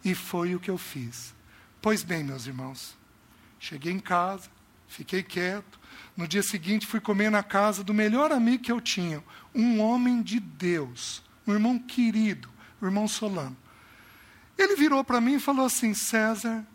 E 0.05 0.13
foi 0.13 0.57
o 0.57 0.61
que 0.61 0.71
eu 0.71 0.79
fiz. 0.79 1.33
Pois 1.81 2.03
bem, 2.03 2.25
meus 2.25 2.47
irmãos, 2.47 2.99
cheguei 3.61 3.93
em 3.93 4.01
casa, 4.01 4.51
fiquei 4.89 5.23
quieto. 5.23 5.79
No 6.17 6.27
dia 6.27 6.43
seguinte, 6.43 6.87
fui 6.87 7.01
comer 7.01 7.31
na 7.31 7.43
casa 7.43 7.85
do 7.85 7.95
melhor 7.95 8.33
amigo 8.33 8.65
que 8.65 8.73
eu 8.73 8.81
tinha, 8.81 9.23
um 9.55 9.81
homem 9.81 10.21
de 10.21 10.41
Deus, 10.41 11.23
um 11.47 11.53
irmão 11.53 11.79
querido, 11.79 12.49
o 12.81 12.87
irmão 12.87 13.07
Solano. 13.07 13.57
Ele 14.59 14.75
virou 14.75 15.05
para 15.05 15.21
mim 15.21 15.35
e 15.35 15.41
falou 15.41 15.67
assim: 15.67 15.95
César, 15.95 16.67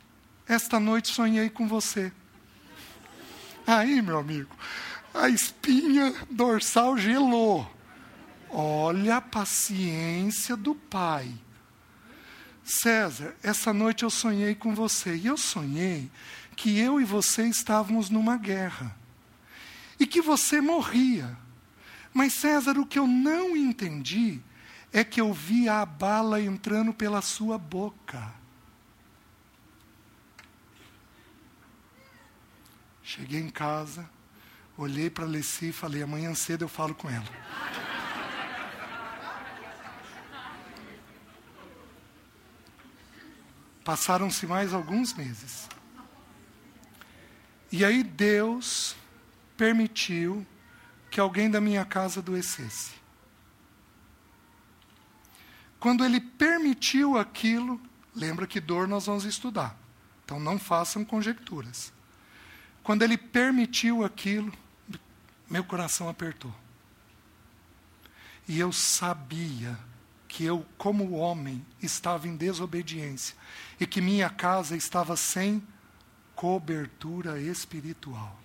esta 0.47 0.79
noite 0.79 1.09
sonhei 1.09 1.49
com 1.49 1.67
você. 1.67 2.11
Aí, 3.67 4.01
meu 4.01 4.17
amigo, 4.17 4.55
a 5.13 5.27
espinha 5.27 6.13
dorsal 6.29 6.97
gelou. 6.97 7.69
Olha 8.49 9.17
a 9.17 9.21
paciência 9.21 10.55
do 10.55 10.75
pai. 10.75 11.33
César, 12.63 13.35
essa 13.43 13.73
noite 13.73 14.03
eu 14.03 14.09
sonhei 14.09 14.55
com 14.55 14.73
você. 14.73 15.15
E 15.15 15.27
eu 15.27 15.35
sonhei 15.35 16.09
que 16.53 16.79
eu 16.79 17.01
e 17.01 17.03
você 17.03 17.47
estávamos 17.47 18.09
numa 18.09 18.37
guerra. 18.37 18.95
E 19.99 20.07
que 20.07 20.21
você 20.21 20.61
morria. 20.61 21.37
Mas, 22.13 22.33
César, 22.33 22.77
o 22.77 22.85
que 22.85 22.99
eu 22.99 23.07
não 23.07 23.57
entendi 23.57 24.39
é 24.91 25.03
que 25.03 25.19
eu 25.19 25.33
vi 25.33 25.67
a 25.67 25.85
bala 25.85 26.39
entrando 26.39 26.93
pela 26.93 27.21
sua 27.21 27.57
boca. 27.57 28.31
Cheguei 33.01 33.41
em 33.41 33.49
casa, 33.49 34.09
olhei 34.77 35.09
para 35.09 35.25
Leci 35.25 35.69
e 35.69 35.73
falei: 35.73 36.03
amanhã 36.03 36.33
cedo 36.35 36.63
eu 36.63 36.69
falo 36.69 36.93
com 36.93 37.09
ela. 37.09 37.25
Passaram-se 43.83 44.47
mais 44.47 44.73
alguns 44.73 45.13
meses. 45.13 45.67
E 47.73 47.83
aí 47.83 48.03
Deus 48.03 48.95
permitiu 49.57 50.45
que 51.09 51.19
alguém 51.19 51.49
da 51.49 51.59
minha 51.59 51.83
casa 51.83 52.19
adoecesse. 52.19 52.91
Quando 55.79 56.05
ele 56.05 56.21
permitiu 56.21 57.17
aquilo, 57.17 57.81
lembra 58.15 58.45
que 58.45 58.59
dor 58.59 58.87
nós 58.87 59.07
vamos 59.07 59.25
estudar. 59.25 59.75
Então 60.23 60.39
não 60.39 60.59
façam 60.59 61.03
conjecturas. 61.03 61.91
Quando 62.83 63.01
ele 63.01 63.17
permitiu 63.17 64.05
aquilo, 64.05 64.53
meu 65.49 65.63
coração 65.63 66.07
apertou. 66.07 66.53
E 68.47 68.59
eu 68.59 68.71
sabia 68.71 69.75
que 70.27 70.45
eu, 70.45 70.63
como 70.77 71.13
homem, 71.13 71.65
estava 71.81 72.27
em 72.27 72.37
desobediência 72.37 73.35
e 73.79 73.87
que 73.87 73.99
minha 73.99 74.29
casa 74.29 74.77
estava 74.77 75.17
sem 75.17 75.67
cobertura 76.35 77.39
espiritual. 77.39 78.39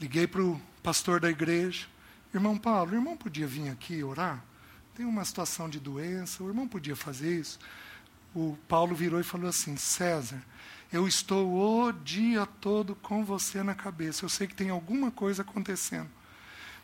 Liguei 0.00 0.26
para 0.26 0.42
o 0.42 0.60
pastor 0.82 1.20
da 1.20 1.30
igreja, 1.30 1.86
irmão 2.32 2.56
Paulo, 2.56 2.92
o 2.92 2.94
irmão 2.94 3.16
podia 3.16 3.46
vir 3.46 3.68
aqui 3.68 4.02
orar? 4.02 4.42
Tem 4.94 5.04
uma 5.04 5.24
situação 5.24 5.68
de 5.68 5.78
doença, 5.78 6.42
o 6.42 6.48
irmão 6.48 6.66
podia 6.66 6.96
fazer 6.96 7.40
isso? 7.40 7.58
O 8.34 8.56
Paulo 8.68 8.94
virou 8.94 9.20
e 9.20 9.24
falou 9.24 9.48
assim: 9.48 9.76
César, 9.76 10.42
eu 10.92 11.06
estou 11.06 11.86
o 11.86 11.92
dia 11.92 12.46
todo 12.46 12.94
com 12.96 13.24
você 13.24 13.62
na 13.62 13.74
cabeça. 13.74 14.24
Eu 14.24 14.28
sei 14.28 14.46
que 14.46 14.54
tem 14.54 14.70
alguma 14.70 15.10
coisa 15.10 15.42
acontecendo. 15.42 16.08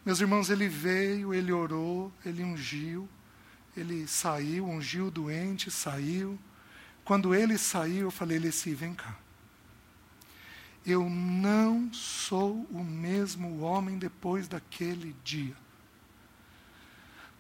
Meus 0.05 0.21
irmãos, 0.21 0.51
ele 0.51 0.69
veio, 0.69 1.35
ele 1.35 1.53
orou, 1.53 2.13
ele 2.25 2.45
ungiu, 2.45 3.09
ele 3.77 4.07
saiu, 4.07 4.67
ungiu 4.67 5.07
o 5.07 5.11
doente, 5.11 5.71
saiu. 5.71 6.39
Quando 7.05 7.35
ele 7.35 7.59
saiu, 7.59 8.07
eu 8.07 8.11
falei, 8.11 8.39
Leci, 8.39 8.75
vem 8.75 8.95
cá. 8.95 9.17
Eu 10.87 11.11
não 11.11 11.93
sou 11.93 12.65
o 12.71 12.85
mesmo 12.85 13.61
homem 13.61 13.99
depois 13.99 14.47
daquele 14.47 15.17
dia. 15.25 15.57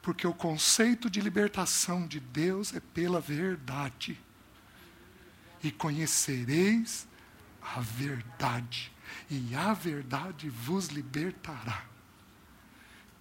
Porque 0.02 0.26
o 0.26 0.34
conceito 0.34 1.08
de 1.08 1.20
libertação 1.20 2.06
de 2.06 2.18
Deus 2.18 2.74
é 2.74 2.80
pela 2.80 3.20
verdade 3.20 4.18
e 5.62 5.70
conhecereis 5.70 7.06
a 7.60 7.80
verdade, 7.80 8.92
e 9.28 9.54
a 9.54 9.72
verdade 9.72 10.48
vos 10.48 10.88
libertará. 10.88 11.84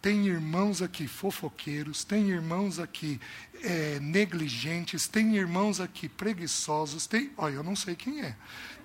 Tem 0.01 0.27
irmãos 0.27 0.83
aqui 0.83 1.07
fofoqueiros, 1.07 2.03
tem 2.03 2.29
irmãos 2.29 2.77
aqui 2.77 3.19
é, 3.63 3.99
negligentes, 3.99 5.07
tem 5.07 5.35
irmãos 5.35 5.79
aqui 5.79 6.07
preguiçosos, 6.07 7.07
tem, 7.07 7.31
olha, 7.35 7.55
eu 7.55 7.63
não 7.63 7.75
sei 7.75 7.95
quem 7.95 8.21
é, 8.21 8.35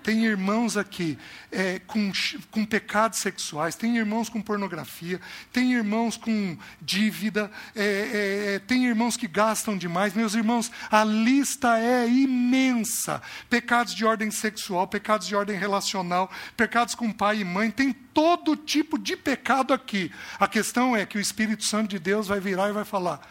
tem 0.03 0.25
irmãos 0.25 0.77
aqui 0.77 1.17
é, 1.51 1.79
com, 1.79 2.11
com 2.49 2.65
pecados 2.65 3.19
sexuais, 3.19 3.75
tem 3.75 3.97
irmãos 3.97 4.29
com 4.29 4.41
pornografia, 4.41 5.19
tem 5.51 5.73
irmãos 5.73 6.17
com 6.17 6.57
dívida, 6.81 7.51
é, 7.75 7.83
é, 7.83 8.55
é, 8.55 8.59
tem 8.59 8.85
irmãos 8.85 9.15
que 9.15 9.27
gastam 9.27 9.77
demais. 9.77 10.13
Meus 10.13 10.33
irmãos, 10.33 10.71
a 10.89 11.03
lista 11.03 11.79
é 11.79 12.07
imensa: 12.07 13.21
pecados 13.49 13.93
de 13.93 14.05
ordem 14.05 14.31
sexual, 14.31 14.87
pecados 14.87 15.27
de 15.27 15.35
ordem 15.35 15.57
relacional, 15.57 16.31
pecados 16.57 16.95
com 16.95 17.11
pai 17.11 17.39
e 17.41 17.45
mãe, 17.45 17.69
tem 17.69 17.93
todo 17.93 18.55
tipo 18.55 18.97
de 18.97 19.15
pecado 19.15 19.73
aqui. 19.73 20.11
A 20.39 20.47
questão 20.47 20.95
é 20.95 21.05
que 21.05 21.17
o 21.17 21.21
Espírito 21.21 21.63
Santo 21.63 21.89
de 21.89 21.99
Deus 21.99 22.27
vai 22.27 22.39
virar 22.39 22.69
e 22.69 22.73
vai 22.73 22.85
falar: 22.85 23.21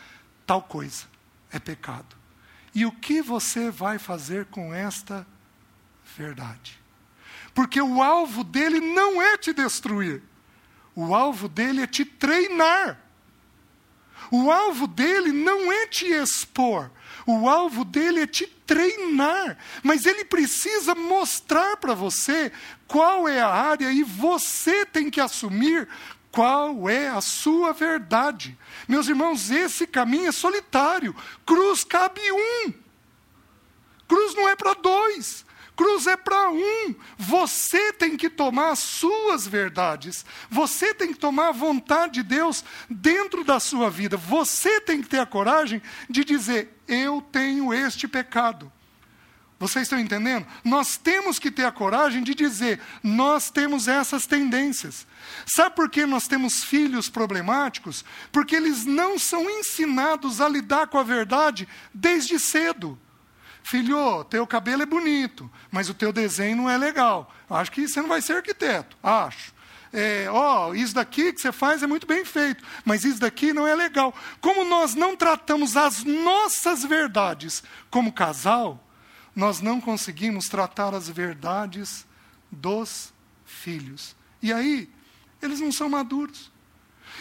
tal 0.46 0.62
coisa 0.62 1.04
é 1.52 1.58
pecado. 1.58 2.20
E 2.74 2.86
o 2.86 2.92
que 2.92 3.20
você 3.20 3.70
vai 3.70 3.98
fazer 3.98 4.46
com 4.46 4.72
esta 4.72 5.26
verdade. 6.16 6.80
Porque 7.54 7.80
o 7.80 8.02
alvo 8.02 8.44
dele 8.44 8.80
não 8.80 9.20
é 9.20 9.36
te 9.36 9.52
destruir. 9.52 10.22
O 10.94 11.14
alvo 11.14 11.48
dele 11.48 11.82
é 11.82 11.86
te 11.86 12.04
treinar. 12.04 13.00
O 14.30 14.50
alvo 14.50 14.86
dele 14.86 15.32
não 15.32 15.72
é 15.72 15.86
te 15.86 16.06
expor. 16.06 16.90
O 17.26 17.48
alvo 17.48 17.84
dele 17.84 18.20
é 18.20 18.26
te 18.26 18.46
treinar. 18.46 19.58
Mas 19.82 20.06
ele 20.06 20.24
precisa 20.24 20.94
mostrar 20.94 21.76
para 21.76 21.94
você 21.94 22.52
qual 22.86 23.28
é 23.28 23.40
a 23.40 23.48
área 23.48 23.92
e 23.92 24.02
você 24.02 24.86
tem 24.86 25.10
que 25.10 25.20
assumir 25.20 25.88
qual 26.30 26.88
é 26.88 27.08
a 27.08 27.20
sua 27.20 27.72
verdade. 27.72 28.56
Meus 28.86 29.08
irmãos, 29.08 29.50
esse 29.50 29.86
caminho 29.86 30.28
é 30.28 30.32
solitário. 30.32 31.14
Cruz 31.44 31.82
cabe 31.82 32.20
um. 32.30 32.72
Cruz 34.06 34.34
não 34.34 34.48
é 34.48 34.54
para 34.54 34.74
dois. 34.74 35.44
Cruz 35.80 36.06
é 36.06 36.14
para 36.14 36.50
um. 36.50 36.94
Você 37.16 37.90
tem 37.94 38.14
que 38.14 38.28
tomar 38.28 38.72
as 38.72 38.80
suas 38.80 39.46
verdades. 39.46 40.26
Você 40.50 40.92
tem 40.92 41.10
que 41.10 41.18
tomar 41.18 41.48
a 41.48 41.52
vontade 41.52 42.12
de 42.12 42.22
Deus 42.22 42.62
dentro 42.90 43.42
da 43.44 43.58
sua 43.58 43.88
vida. 43.88 44.14
Você 44.14 44.78
tem 44.82 45.00
que 45.00 45.08
ter 45.08 45.20
a 45.20 45.24
coragem 45.24 45.80
de 46.06 46.22
dizer: 46.22 46.78
Eu 46.86 47.22
tenho 47.32 47.72
este 47.72 48.06
pecado. 48.06 48.70
Vocês 49.58 49.84
estão 49.84 49.98
entendendo? 49.98 50.46
Nós 50.62 50.98
temos 50.98 51.38
que 51.38 51.50
ter 51.50 51.64
a 51.64 51.72
coragem 51.72 52.22
de 52.22 52.34
dizer: 52.34 52.78
nós 53.02 53.50
temos 53.50 53.88
essas 53.88 54.26
tendências. 54.26 55.06
Sabe 55.46 55.76
por 55.76 55.88
que 55.88 56.04
nós 56.04 56.28
temos 56.28 56.62
filhos 56.62 57.08
problemáticos? 57.08 58.04
Porque 58.30 58.54
eles 58.54 58.84
não 58.84 59.18
são 59.18 59.48
ensinados 59.48 60.42
a 60.42 60.48
lidar 60.48 60.88
com 60.88 60.98
a 60.98 61.02
verdade 61.02 61.66
desde 61.94 62.38
cedo. 62.38 62.98
Filho, 63.62 64.24
teu 64.24 64.46
cabelo 64.46 64.82
é 64.82 64.86
bonito, 64.86 65.50
mas 65.70 65.88
o 65.88 65.94
teu 65.94 66.12
desenho 66.12 66.56
não 66.56 66.70
é 66.70 66.76
legal. 66.76 67.32
Acho 67.48 67.70
que 67.70 67.86
você 67.86 68.00
não 68.00 68.08
vai 68.08 68.20
ser 68.20 68.34
arquiteto. 68.34 68.96
Acho. 69.02 69.52
É, 69.92 70.26
ó, 70.30 70.72
isso 70.72 70.94
daqui 70.94 71.32
que 71.32 71.40
você 71.40 71.50
faz 71.50 71.82
é 71.82 71.86
muito 71.86 72.06
bem 72.06 72.24
feito, 72.24 72.64
mas 72.84 73.04
isso 73.04 73.18
daqui 73.18 73.52
não 73.52 73.66
é 73.66 73.74
legal. 73.74 74.14
Como 74.40 74.64
nós 74.64 74.94
não 74.94 75.16
tratamos 75.16 75.76
as 75.76 76.04
nossas 76.04 76.84
verdades 76.84 77.62
como 77.90 78.12
casal, 78.12 78.82
nós 79.34 79.60
não 79.60 79.80
conseguimos 79.80 80.48
tratar 80.48 80.94
as 80.94 81.08
verdades 81.08 82.06
dos 82.50 83.12
filhos. 83.44 84.14
E 84.40 84.52
aí, 84.52 84.88
eles 85.42 85.60
não 85.60 85.72
são 85.72 85.88
maduros. 85.88 86.52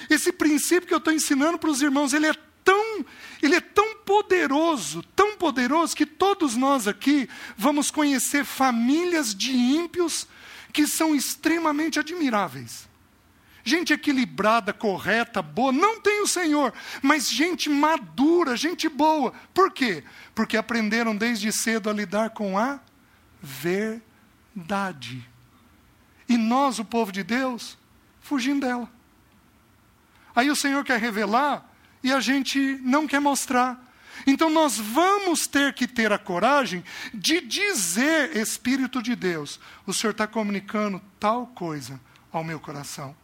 Esse 0.10 0.32
princípio 0.32 0.88
que 0.88 0.94
eu 0.94 1.00
estou 1.00 1.14
ensinando 1.14 1.58
para 1.58 1.70
os 1.70 1.82
irmãos, 1.82 2.14
ele 2.14 2.28
é 2.28 2.34
tão, 2.70 3.04
ele 3.42 3.56
é 3.56 3.62
tão 3.62 3.96
poderoso, 3.96 5.02
tão 5.16 5.36
poderoso 5.36 5.96
que 5.96 6.06
todos 6.06 6.56
nós 6.56 6.88
aqui 6.88 7.28
vamos 7.58 7.90
conhecer 7.90 8.46
famílias 8.46 9.34
de 9.34 9.52
ímpios 9.52 10.28
que 10.72 10.86
são 10.86 11.16
extremamente 11.16 11.98
admiráveis. 11.98 12.88
Gente 13.64 13.92
equilibrada, 13.92 14.72
correta, 14.72 15.42
boa, 15.42 15.72
não 15.72 16.00
tem 16.00 16.22
o 16.22 16.28
Senhor, 16.28 16.72
mas 17.02 17.28
gente 17.28 17.72
madura, 17.72 18.56
gente 18.56 18.88
boa. 18.88 19.34
Por 19.52 19.72
quê? 19.72 20.04
Porque 20.36 20.56
aprenderam 20.56 21.16
desde 21.16 21.52
cedo 21.52 21.90
a 21.90 21.94
lidar 21.94 22.30
com 22.30 22.56
a 22.56 22.80
verdade. 23.42 25.28
E 26.28 26.38
nós, 26.38 26.78
o 26.78 26.86
povo 26.86 27.12
de 27.12 27.24
Deus, 27.24 27.80
fugindo 28.22 28.68
dela. 28.68 28.88
Aí 30.36 30.52
o 30.52 30.56
Senhor 30.56 30.84
quer 30.84 31.00
revelar 31.00 31.69
e 32.04 32.12
a 32.12 32.20
gente 32.20 32.60
não 32.82 33.08
quer 33.08 33.20
mostrar. 33.20 33.80
Então 34.28 34.50
nós 34.50 34.78
vamos 34.78 35.48
ter 35.48 35.74
que 35.74 35.88
ter 35.88 36.12
a 36.12 36.18
coragem 36.18 36.84
de 37.14 37.42
dizer, 37.42 38.36
Espírito 38.36 39.02
de 39.02 39.16
Deus, 39.16 39.60
o 39.86 39.94
Senhor 39.94 40.12
está 40.12 40.28
comunicando 40.28 41.02
tal 41.20 41.48
coisa 41.48 42.00
ao 42.32 42.44
meu 42.44 42.60
coração. 42.60 43.16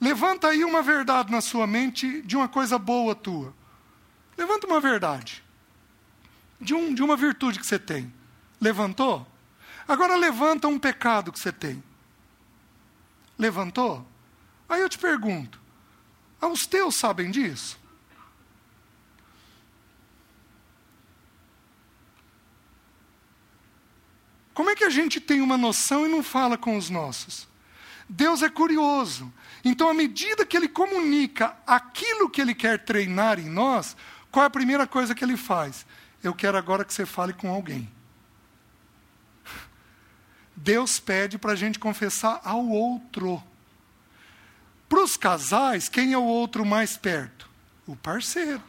Levanta 0.00 0.48
aí 0.48 0.64
uma 0.64 0.82
verdade 0.82 1.30
na 1.30 1.40
sua 1.40 1.66
mente 1.66 2.22
de 2.22 2.36
uma 2.36 2.48
coisa 2.48 2.78
boa 2.78 3.14
tua. 3.14 3.52
Levanta 4.36 4.66
uma 4.66 4.80
verdade. 4.80 5.42
De, 6.60 6.74
um, 6.74 6.94
de 6.94 7.02
uma 7.02 7.16
virtude 7.16 7.58
que 7.58 7.66
você 7.66 7.78
tem. 7.78 8.12
Levantou? 8.60 9.26
Agora 9.86 10.14
levanta 10.16 10.68
um 10.68 10.78
pecado 10.78 11.32
que 11.32 11.40
você 11.40 11.52
tem. 11.52 11.82
Levantou? 13.38 14.06
Aí 14.68 14.80
eu 14.80 14.88
te 14.88 14.98
pergunto: 14.98 15.60
ah, 16.40 16.46
os 16.48 16.66
teus 16.66 16.96
sabem 16.96 17.30
disso? 17.30 17.79
Como 24.60 24.68
é 24.68 24.74
que 24.74 24.84
a 24.84 24.90
gente 24.90 25.20
tem 25.22 25.40
uma 25.40 25.56
noção 25.56 26.04
e 26.04 26.10
não 26.10 26.22
fala 26.22 26.58
com 26.58 26.76
os 26.76 26.90
nossos? 26.90 27.48
Deus 28.06 28.42
é 28.42 28.50
curioso. 28.50 29.32
Então, 29.64 29.88
à 29.88 29.94
medida 29.94 30.44
que 30.44 30.54
Ele 30.54 30.68
comunica 30.68 31.56
aquilo 31.66 32.28
que 32.28 32.42
Ele 32.42 32.54
quer 32.54 32.84
treinar 32.84 33.40
em 33.40 33.48
nós, 33.48 33.96
qual 34.30 34.44
é 34.44 34.46
a 34.48 34.50
primeira 34.50 34.86
coisa 34.86 35.14
que 35.14 35.24
Ele 35.24 35.38
faz? 35.38 35.86
Eu 36.22 36.34
quero 36.34 36.58
agora 36.58 36.84
que 36.84 36.92
você 36.92 37.06
fale 37.06 37.32
com 37.32 37.50
alguém. 37.50 37.90
Deus 40.54 41.00
pede 41.00 41.38
para 41.38 41.52
a 41.52 41.56
gente 41.56 41.78
confessar 41.78 42.38
ao 42.44 42.68
outro. 42.68 43.42
Para 44.90 45.02
os 45.02 45.16
casais, 45.16 45.88
quem 45.88 46.12
é 46.12 46.18
o 46.18 46.22
outro 46.22 46.66
mais 46.66 46.98
perto? 46.98 47.48
O 47.86 47.96
parceiro. 47.96 48.62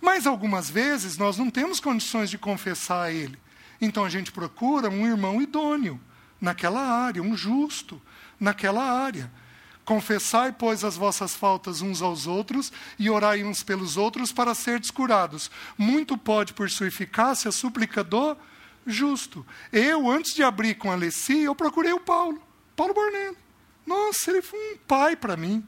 Mas 0.00 0.24
algumas 0.24 0.70
vezes 0.70 1.18
nós 1.18 1.36
não 1.36 1.50
temos 1.50 1.80
condições 1.80 2.30
de 2.30 2.38
confessar 2.38 3.06
a 3.06 3.12
ele. 3.12 3.36
Então 3.80 4.04
a 4.04 4.08
gente 4.08 4.30
procura 4.30 4.90
um 4.90 5.06
irmão 5.06 5.40
idôneo 5.40 6.00
naquela 6.40 6.80
área, 6.80 7.22
um 7.22 7.36
justo 7.36 8.00
naquela 8.38 8.82
área. 8.82 9.30
Confessai, 9.84 10.52
pois, 10.52 10.84
as 10.84 10.96
vossas 10.96 11.34
faltas 11.34 11.82
uns 11.82 12.00
aos 12.00 12.26
outros 12.26 12.72
e 12.98 13.10
orai 13.10 13.42
uns 13.42 13.62
pelos 13.62 13.96
outros 13.96 14.30
para 14.30 14.54
serdes 14.54 14.90
curados. 14.90 15.50
Muito 15.76 16.16
pode, 16.16 16.52
por 16.52 16.70
sua 16.70 16.86
eficácia, 16.86 17.48
a 17.48 17.52
súplica 17.52 18.04
do 18.04 18.36
justo. 18.86 19.44
Eu, 19.72 20.08
antes 20.08 20.34
de 20.34 20.42
abrir 20.42 20.76
com 20.76 20.90
a 20.90 20.94
Alessi, 20.94 21.40
eu 21.40 21.54
procurei 21.54 21.92
o 21.92 22.00
Paulo, 22.00 22.40
Paulo 22.76 22.94
Bornelli. 22.94 23.36
Nossa, 23.86 24.30
ele 24.30 24.42
foi 24.42 24.74
um 24.74 24.76
pai 24.86 25.16
para 25.16 25.36
mim. 25.36 25.64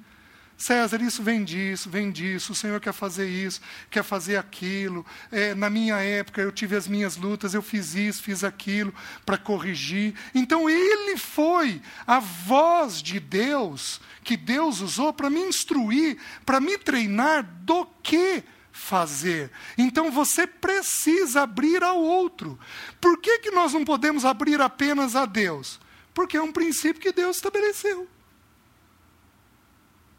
César, 0.63 1.03
isso 1.03 1.25
vem 1.25 1.43
disso, 1.43 1.91
vem 1.91 2.13
disso, 2.13 2.53
o 2.53 2.55
Senhor 2.55 2.81
quer 2.81 2.93
fazer 2.93 3.29
isso, 3.29 3.61
quer 3.91 4.05
fazer 4.05 4.37
aquilo. 4.37 5.05
É, 5.33 5.57
na 5.57 5.69
minha 5.69 5.97
época 5.97 6.41
eu 6.41 6.53
tive 6.53 6.77
as 6.77 6.87
minhas 6.87 7.17
lutas, 7.17 7.53
eu 7.53 7.61
fiz 7.61 7.97
isso, 7.97 8.23
fiz 8.23 8.45
aquilo 8.45 8.95
para 9.27 9.37
corrigir. 9.37 10.15
Então 10.33 10.71
ele 10.71 11.17
foi 11.17 11.83
a 12.07 12.21
voz 12.21 13.03
de 13.03 13.19
Deus 13.19 14.01
que 14.23 14.37
Deus 14.37 14.81
usou 14.81 15.13
para 15.13 15.29
me 15.29 15.41
instruir, 15.41 16.17
para 16.47 16.61
me 16.61 16.79
treinar 16.79 17.43
do 17.63 17.85
que 18.01 18.45
fazer. 18.71 19.51
Então 19.77 20.13
você 20.13 20.47
precisa 20.47 21.43
abrir 21.43 21.83
ao 21.83 22.01
outro. 22.01 22.57
Por 23.01 23.21
que, 23.21 23.41
que 23.41 23.51
nós 23.51 23.73
não 23.73 23.85
podemos 23.85 24.25
abrir 24.25 24.61
apenas 24.61 25.17
a 25.17 25.27
Deus? 25.27 25.81
Porque 26.15 26.37
é 26.37 26.43
um 26.43 26.53
princípio 26.53 27.03
que 27.03 27.11
Deus 27.11 27.37
estabeleceu. 27.37 28.07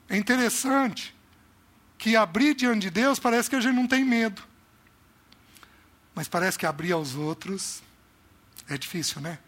É 0.09 0.17
interessante 0.17 1.15
que 1.97 2.15
abrir 2.15 2.53
diante 2.53 2.81
de 2.81 2.89
Deus 2.89 3.19
parece 3.19 3.49
que 3.49 3.55
a 3.55 3.61
gente 3.61 3.75
não 3.75 3.87
tem 3.87 4.03
medo. 4.03 4.43
Mas 6.13 6.27
parece 6.27 6.57
que 6.57 6.65
abrir 6.65 6.91
aos 6.91 7.15
outros 7.15 7.81
é 8.67 8.77
difícil, 8.77 9.21
né? 9.21 9.39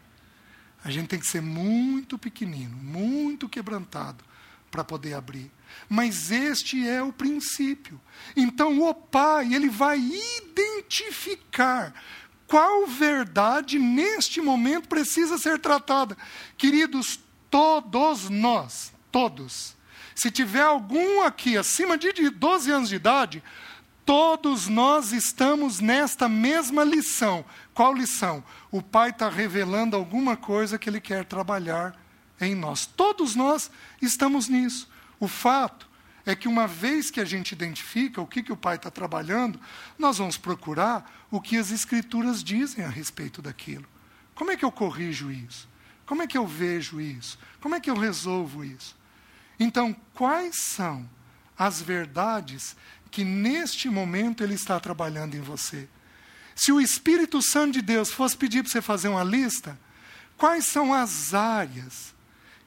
A 0.83 0.91
gente 0.91 1.07
tem 1.07 1.19
que 1.19 1.27
ser 1.27 1.41
muito 1.41 2.17
pequenino, 2.17 2.75
muito 2.77 3.49
quebrantado 3.49 4.23
para 4.69 4.83
poder 4.83 5.13
abrir. 5.13 5.51
Mas 5.89 6.31
este 6.31 6.87
é 6.87 7.01
o 7.01 7.11
princípio. 7.11 7.99
Então 8.35 8.81
o 8.81 8.93
pai, 8.93 9.53
ele 9.53 9.69
vai 9.69 9.99
identificar 9.99 11.93
qual 12.47 12.85
verdade 12.85 13.79
neste 13.79 14.41
momento 14.41 14.87
precisa 14.87 15.37
ser 15.37 15.59
tratada. 15.59 16.17
Queridos, 16.57 17.19
todos 17.49 18.29
nós, 18.29 18.93
todos, 19.11 19.74
se 20.15 20.31
tiver 20.31 20.63
algum 20.63 21.21
aqui 21.21 21.57
acima 21.57 21.97
de 21.97 22.29
12 22.29 22.71
anos 22.71 22.89
de 22.89 22.95
idade, 22.95 23.43
todos 24.05 24.69
nós 24.69 25.11
estamos 25.11 25.81
nesta 25.81 26.29
mesma 26.29 26.85
lição. 26.85 27.43
Qual 27.73 27.93
lição? 27.93 28.41
O 28.71 28.81
Pai 28.81 29.09
está 29.09 29.29
revelando 29.29 29.97
alguma 29.97 30.37
coisa 30.37 30.79
que 30.79 30.89
Ele 30.89 31.01
quer 31.01 31.25
trabalhar 31.25 31.99
em 32.39 32.55
nós. 32.55 32.85
Todos 32.85 33.35
nós 33.35 33.69
estamos 34.01 34.47
nisso. 34.47 34.89
O 35.19 35.27
fato 35.27 35.87
é 36.25 36.33
que 36.33 36.47
uma 36.47 36.65
vez 36.65 37.11
que 37.11 37.19
a 37.19 37.25
gente 37.25 37.51
identifica 37.51 38.21
o 38.21 38.27
que, 38.27 38.41
que 38.41 38.53
o 38.53 38.57
Pai 38.57 38.77
está 38.77 38.89
trabalhando, 38.89 39.59
nós 39.99 40.17
vamos 40.17 40.37
procurar 40.37 41.27
o 41.29 41.41
que 41.41 41.57
as 41.57 41.71
Escrituras 41.71 42.41
dizem 42.41 42.85
a 42.85 42.89
respeito 42.89 43.41
daquilo. 43.41 43.85
Como 44.33 44.49
é 44.49 44.55
que 44.55 44.63
eu 44.63 44.71
corrijo 44.71 45.29
isso? 45.29 45.67
Como 46.05 46.21
é 46.21 46.27
que 46.27 46.37
eu 46.37 46.47
vejo 46.47 47.01
isso? 47.01 47.37
Como 47.59 47.75
é 47.75 47.79
que 47.79 47.89
eu 47.89 47.95
resolvo 47.95 48.63
isso? 48.63 48.95
Então, 49.59 49.95
quais 50.13 50.57
são 50.57 51.09
as 51.57 51.81
verdades 51.81 52.75
que 53.09 53.23
neste 53.23 53.89
momento 53.89 54.43
Ele 54.43 54.55
está 54.55 54.79
trabalhando 54.79 55.35
em 55.35 55.41
você? 55.41 55.87
Se 56.55 56.71
o 56.71 56.79
Espírito 56.79 57.41
Santo 57.41 57.73
de 57.73 57.81
Deus 57.81 58.11
fosse 58.11 58.35
pedir 58.37 58.63
para 58.63 58.71
você 58.71 58.81
fazer 58.81 59.09
uma 59.09 59.23
lista, 59.23 59.77
quais 60.37 60.65
são 60.65 60.93
as 60.93 61.33
áreas 61.33 62.13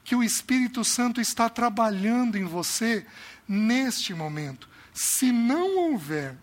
que 0.03 0.15
o 0.15 0.23
Espírito 0.23 0.83
Santo 0.83 1.19
está 1.19 1.49
trabalhando 1.49 2.37
em 2.37 2.45
você 2.45 3.05
neste 3.47 4.13
momento? 4.13 4.69
Se 4.93 5.31
não 5.31 5.77
houver 5.77 6.35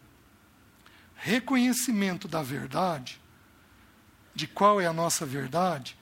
reconhecimento 1.14 2.28
da 2.28 2.42
verdade, 2.42 3.20
de 4.34 4.46
qual 4.46 4.80
é 4.80 4.86
a 4.86 4.92
nossa 4.92 5.24
verdade, 5.24 5.96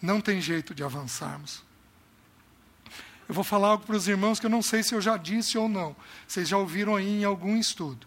não 0.00 0.20
tem 0.20 0.40
jeito 0.40 0.74
de 0.74 0.84
avançarmos. 0.84 1.62
Eu 3.30 3.34
vou 3.34 3.44
falar 3.44 3.68
algo 3.68 3.86
para 3.86 3.94
os 3.94 4.08
irmãos 4.08 4.40
que 4.40 4.46
eu 4.46 4.50
não 4.50 4.60
sei 4.60 4.82
se 4.82 4.92
eu 4.92 5.00
já 5.00 5.16
disse 5.16 5.56
ou 5.56 5.68
não. 5.68 5.94
Vocês 6.26 6.48
já 6.48 6.58
ouviram 6.58 6.96
aí 6.96 7.20
em 7.20 7.22
algum 7.22 7.56
estudo. 7.56 8.04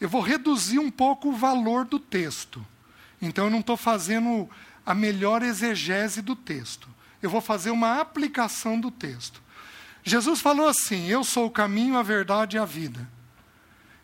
Eu 0.00 0.08
vou 0.08 0.20
reduzir 0.20 0.78
um 0.78 0.88
pouco 0.88 1.30
o 1.30 1.36
valor 1.36 1.84
do 1.84 1.98
texto. 1.98 2.64
Então 3.20 3.46
eu 3.46 3.50
não 3.50 3.58
estou 3.58 3.76
fazendo 3.76 4.48
a 4.86 4.94
melhor 4.94 5.42
exegese 5.42 6.22
do 6.22 6.36
texto. 6.36 6.88
Eu 7.20 7.28
vou 7.28 7.40
fazer 7.40 7.72
uma 7.72 8.00
aplicação 8.00 8.78
do 8.78 8.88
texto. 8.88 9.42
Jesus 10.04 10.40
falou 10.40 10.68
assim: 10.68 11.08
Eu 11.08 11.24
sou 11.24 11.46
o 11.46 11.50
caminho, 11.50 11.98
a 11.98 12.02
verdade 12.04 12.56
e 12.56 12.60
a 12.60 12.64
vida. 12.64 13.10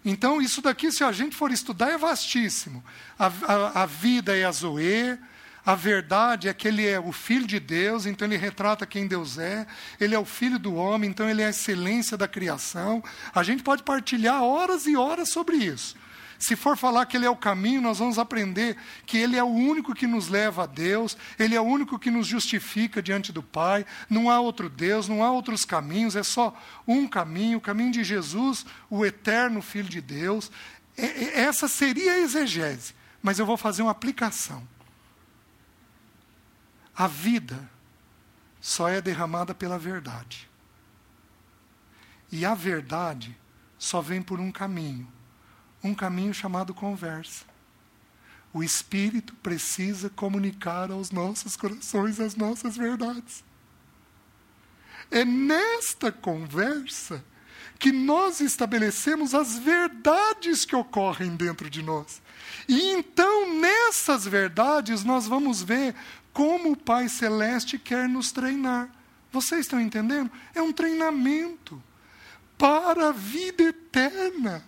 Então, 0.04 0.42
isso 0.42 0.60
daqui, 0.60 0.90
se 0.90 1.04
a 1.04 1.12
gente 1.12 1.36
for 1.36 1.52
estudar, 1.52 1.90
é 1.90 1.98
vastíssimo. 1.98 2.82
A, 3.16 3.26
a, 3.26 3.82
a 3.82 3.86
vida 3.86 4.36
é 4.36 4.44
a 4.44 4.50
Zoe, 4.50 5.16
a 5.64 5.74
verdade 5.74 6.48
é 6.48 6.54
que 6.54 6.66
ele 6.66 6.86
é 6.86 6.98
o 6.98 7.12
filho 7.12 7.46
de 7.46 7.60
Deus, 7.60 8.06
então 8.06 8.26
ele 8.26 8.36
retrata 8.36 8.86
quem 8.86 9.06
Deus 9.06 9.38
é. 9.38 9.66
Ele 10.00 10.14
é 10.14 10.18
o 10.18 10.24
filho 10.24 10.58
do 10.58 10.74
homem, 10.74 11.10
então 11.10 11.28
ele 11.28 11.42
é 11.42 11.46
a 11.46 11.50
excelência 11.50 12.16
da 12.16 12.26
criação. 12.26 13.02
A 13.34 13.42
gente 13.42 13.62
pode 13.62 13.82
partilhar 13.82 14.42
horas 14.42 14.86
e 14.86 14.96
horas 14.96 15.30
sobre 15.30 15.56
isso. 15.56 15.96
Se 16.38 16.54
for 16.54 16.76
falar 16.76 17.04
que 17.06 17.16
Ele 17.16 17.26
é 17.26 17.30
o 17.30 17.36
caminho, 17.36 17.80
nós 17.80 17.98
vamos 17.98 18.16
aprender 18.18 18.76
que 19.04 19.18
Ele 19.18 19.36
é 19.36 19.42
o 19.42 19.48
único 19.48 19.92
que 19.92 20.06
nos 20.06 20.28
leva 20.28 20.62
a 20.62 20.66
Deus, 20.66 21.16
Ele 21.36 21.56
é 21.56 21.60
o 21.60 21.64
único 21.64 21.98
que 21.98 22.12
nos 22.12 22.28
justifica 22.28 23.02
diante 23.02 23.32
do 23.32 23.42
Pai. 23.42 23.84
Não 24.08 24.30
há 24.30 24.38
outro 24.38 24.68
Deus, 24.68 25.08
não 25.08 25.24
há 25.24 25.32
outros 25.32 25.64
caminhos, 25.64 26.14
é 26.14 26.22
só 26.22 26.56
um 26.86 27.08
caminho 27.08 27.58
o 27.58 27.60
caminho 27.60 27.90
de 27.90 28.04
Jesus, 28.04 28.64
o 28.88 29.04
eterno 29.04 29.60
Filho 29.60 29.88
de 29.88 30.00
Deus. 30.00 30.50
Essa 30.96 31.66
seria 31.66 32.12
a 32.12 32.18
exegese, 32.20 32.94
mas 33.20 33.40
eu 33.40 33.46
vou 33.46 33.56
fazer 33.56 33.82
uma 33.82 33.90
aplicação. 33.90 34.62
A 36.98 37.06
vida 37.06 37.70
só 38.60 38.88
é 38.88 39.00
derramada 39.00 39.54
pela 39.54 39.78
verdade. 39.78 40.50
E 42.30 42.44
a 42.44 42.54
verdade 42.54 43.34
só 43.78 44.02
vem 44.02 44.20
por 44.20 44.40
um 44.40 44.52
caminho 44.52 45.10
um 45.82 45.94
caminho 45.94 46.34
chamado 46.34 46.74
conversa. 46.74 47.44
O 48.52 48.62
Espírito 48.62 49.34
precisa 49.36 50.08
comunicar 50.10 50.90
aos 50.90 51.10
nossos 51.10 51.56
corações 51.56 52.18
as 52.18 52.34
nossas 52.34 52.76
verdades. 52.76 53.44
É 55.10 55.24
nesta 55.24 56.10
conversa 56.10 57.24
que 57.78 57.92
nós 57.92 58.40
estabelecemos 58.40 59.34
as 59.34 59.56
verdades 59.58 60.64
que 60.64 60.74
ocorrem 60.74 61.36
dentro 61.36 61.70
de 61.70 61.82
nós. 61.82 62.20
E 62.68 62.90
então, 62.90 63.54
nessas 63.54 64.24
verdades, 64.24 65.04
nós 65.04 65.26
vamos 65.26 65.62
ver 65.62 65.94
como 66.32 66.72
o 66.72 66.76
Pai 66.76 67.08
Celeste 67.08 67.78
quer 67.78 68.08
nos 68.08 68.32
treinar. 68.32 68.90
Vocês 69.30 69.62
estão 69.62 69.80
entendendo? 69.80 70.30
É 70.54 70.62
um 70.62 70.72
treinamento 70.72 71.82
para 72.56 73.08
a 73.08 73.12
vida 73.12 73.62
eterna. 73.62 74.64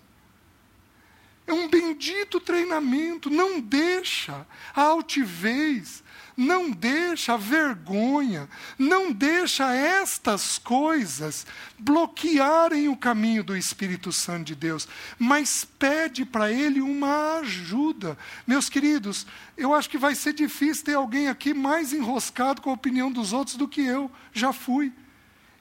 É 1.46 1.52
um 1.52 1.68
bendito 1.68 2.38
treinamento. 2.38 3.30
Não 3.30 3.61
deixa 3.61 4.46
a 4.74 4.82
altivez, 4.82 6.02
não 6.41 6.70
deixa 6.70 7.34
a 7.34 7.36
vergonha, 7.36 8.49
não 8.78 9.12
deixa 9.12 9.74
estas 9.74 10.59
coisas 10.59 11.47
bloquearem 11.78 12.88
o 12.88 12.97
caminho 12.97 13.45
do 13.45 13.55
Espírito 13.55 14.11
Santo 14.11 14.47
de 14.47 14.55
Deus, 14.55 14.88
mas 15.18 15.66
pede 15.78 16.24
para 16.24 16.51
Ele 16.51 16.80
uma 16.80 17.41
ajuda. 17.41 18.16
Meus 18.47 18.70
queridos, 18.70 19.26
eu 19.55 19.74
acho 19.74 19.91
que 19.91 19.99
vai 19.99 20.14
ser 20.14 20.32
difícil 20.32 20.86
ter 20.86 20.95
alguém 20.95 21.28
aqui 21.28 21.53
mais 21.53 21.93
enroscado 21.93 22.62
com 22.62 22.70
a 22.70 22.74
opinião 22.74 23.12
dos 23.12 23.34
outros 23.34 23.57
do 23.57 23.68
que 23.68 23.82
eu 23.82 24.11
já 24.32 24.51
fui. 24.51 24.91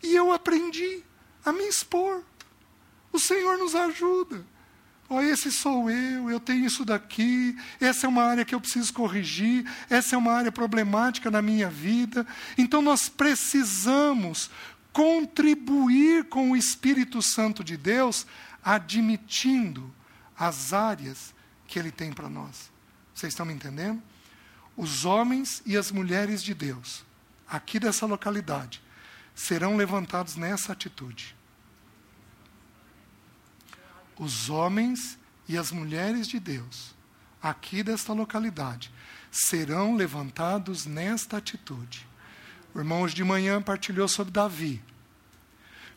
E 0.02 0.16
eu 0.16 0.32
aprendi 0.32 1.04
a 1.44 1.52
me 1.52 1.68
expor. 1.68 2.24
O 3.12 3.20
Senhor 3.20 3.58
nos 3.58 3.76
ajuda. 3.76 4.46
Oh, 5.12 5.20
esse 5.22 5.52
sou 5.52 5.90
eu, 5.90 6.30
eu 6.30 6.40
tenho 6.40 6.68
isso 6.68 6.86
daqui, 6.86 7.58
essa 7.80 8.06
é 8.06 8.10
uma 8.10 8.24
área 8.24 8.46
que 8.46 8.54
eu 8.54 8.62
preciso 8.62 8.94
corrigir, 8.94 9.66
essa 9.90 10.14
é 10.14 10.18
uma 10.18 10.32
área 10.32 10.52
problemática 10.52 11.32
na 11.32 11.42
minha 11.42 11.68
vida. 11.68 12.28
Então 12.56 12.80
nós 12.80 13.10
precisamos 13.10 14.52
contribuir 14.94 16.26
com 16.26 16.52
o 16.52 16.56
Espírito 16.56 17.24
Santo 17.24 17.64
de 17.64 17.76
Deus, 17.76 18.28
admitindo 18.64 19.92
as 20.38 20.74
áreas 20.74 21.34
que 21.66 21.80
ele 21.80 21.92
tem 21.92 22.14
para 22.14 22.30
nós. 22.30 22.72
Vocês 23.12 23.34
estão 23.34 23.48
me 23.48 23.54
entendendo? 23.54 24.00
Os 24.78 25.06
homens 25.06 25.64
e 25.66 25.76
as 25.76 25.92
mulheres 25.92 26.44
de 26.44 26.54
Deus, 26.54 27.04
aqui 27.50 27.80
dessa 27.80 28.06
localidade, 28.06 28.80
serão 29.34 29.76
levantados 29.76 30.36
nessa 30.36 30.72
atitude 30.72 31.39
os 34.20 34.50
homens 34.50 35.18
e 35.48 35.58
as 35.58 35.72
mulheres 35.72 36.28
de 36.28 36.40
Deus, 36.40 36.94
aqui 37.42 37.82
desta 37.82 38.12
localidade, 38.12 38.92
serão 39.32 39.96
levantados 39.96 40.86
nesta 40.86 41.38
atitude. 41.38 42.06
O 42.74 42.80
irmão 42.80 43.02
hoje 43.02 43.16
de 43.16 43.24
manhã 43.24 43.62
partilhou 43.62 44.08
sobre 44.08 44.32
Davi. 44.32 44.84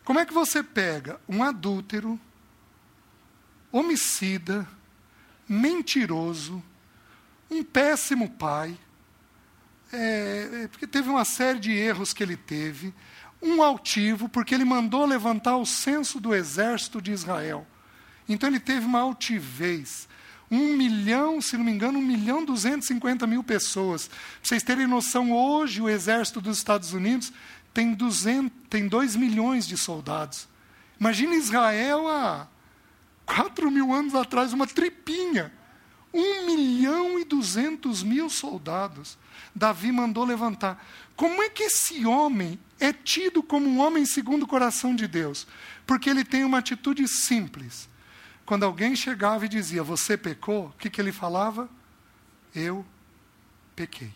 Como 0.04 0.18
é 0.18 0.24
que 0.24 0.32
você 0.32 0.62
pega 0.62 1.20
um 1.28 1.42
adúltero, 1.42 2.18
homicida, 3.70 4.66
mentiroso, 5.48 6.62
um 7.50 7.62
péssimo 7.62 8.30
pai, 8.30 8.78
é, 9.92 10.62
é, 10.62 10.68
porque 10.68 10.86
teve 10.86 11.10
uma 11.10 11.24
série 11.24 11.58
de 11.58 11.72
erros 11.72 12.14
que 12.14 12.22
ele 12.22 12.36
teve, 12.36 12.94
um 13.42 13.62
altivo, 13.62 14.28
porque 14.28 14.54
ele 14.54 14.64
mandou 14.64 15.04
levantar 15.04 15.56
o 15.56 15.66
censo 15.66 16.20
do 16.20 16.34
exército 16.34 17.02
de 17.02 17.12
Israel. 17.12 17.66
Então 18.32 18.48
ele 18.48 18.60
teve 18.60 18.86
uma 18.86 19.00
altivez. 19.00 20.08
Um 20.50 20.76
milhão, 20.76 21.40
se 21.40 21.56
não 21.56 21.64
me 21.64 21.72
engano, 21.72 21.98
um 21.98 22.02
milhão 22.02 22.44
duzentos 22.44 22.84
e 22.90 22.94
cinquenta 22.94 23.26
mil 23.26 23.42
pessoas. 23.42 24.08
Para 24.08 24.18
vocês 24.42 24.62
terem 24.62 24.86
noção, 24.86 25.32
hoje 25.32 25.80
o 25.80 25.88
exército 25.88 26.40
dos 26.40 26.58
Estados 26.58 26.92
Unidos 26.92 27.32
tem, 27.72 27.94
200, 27.94 28.52
tem 28.68 28.86
dois 28.86 29.16
milhões 29.16 29.66
de 29.66 29.76
soldados. 29.76 30.46
Imagina 31.00 31.34
Israel 31.34 32.06
há 32.06 32.46
quatro 33.24 33.70
mil 33.70 33.92
anos 33.92 34.14
atrás, 34.14 34.52
uma 34.52 34.66
tripinha. 34.66 35.52
Um 36.14 36.44
milhão 36.44 37.18
e 37.18 37.24
duzentos 37.24 38.02
mil 38.02 38.28
soldados. 38.28 39.16
Davi 39.54 39.90
mandou 39.90 40.24
levantar. 40.24 40.86
Como 41.16 41.42
é 41.42 41.48
que 41.48 41.62
esse 41.62 42.04
homem 42.04 42.60
é 42.78 42.92
tido 42.92 43.42
como 43.42 43.66
um 43.66 43.80
homem 43.80 44.04
segundo 44.04 44.42
o 44.42 44.46
coração 44.46 44.94
de 44.94 45.08
Deus? 45.08 45.46
Porque 45.86 46.10
ele 46.10 46.24
tem 46.24 46.44
uma 46.44 46.58
atitude 46.58 47.08
simples. 47.08 47.88
Quando 48.44 48.64
alguém 48.64 48.94
chegava 48.96 49.46
e 49.46 49.48
dizia, 49.48 49.82
Você 49.82 50.16
pecou, 50.16 50.66
o 50.66 50.72
que, 50.72 50.90
que 50.90 51.00
ele 51.00 51.12
falava? 51.12 51.68
Eu 52.54 52.84
pequei. 53.74 54.12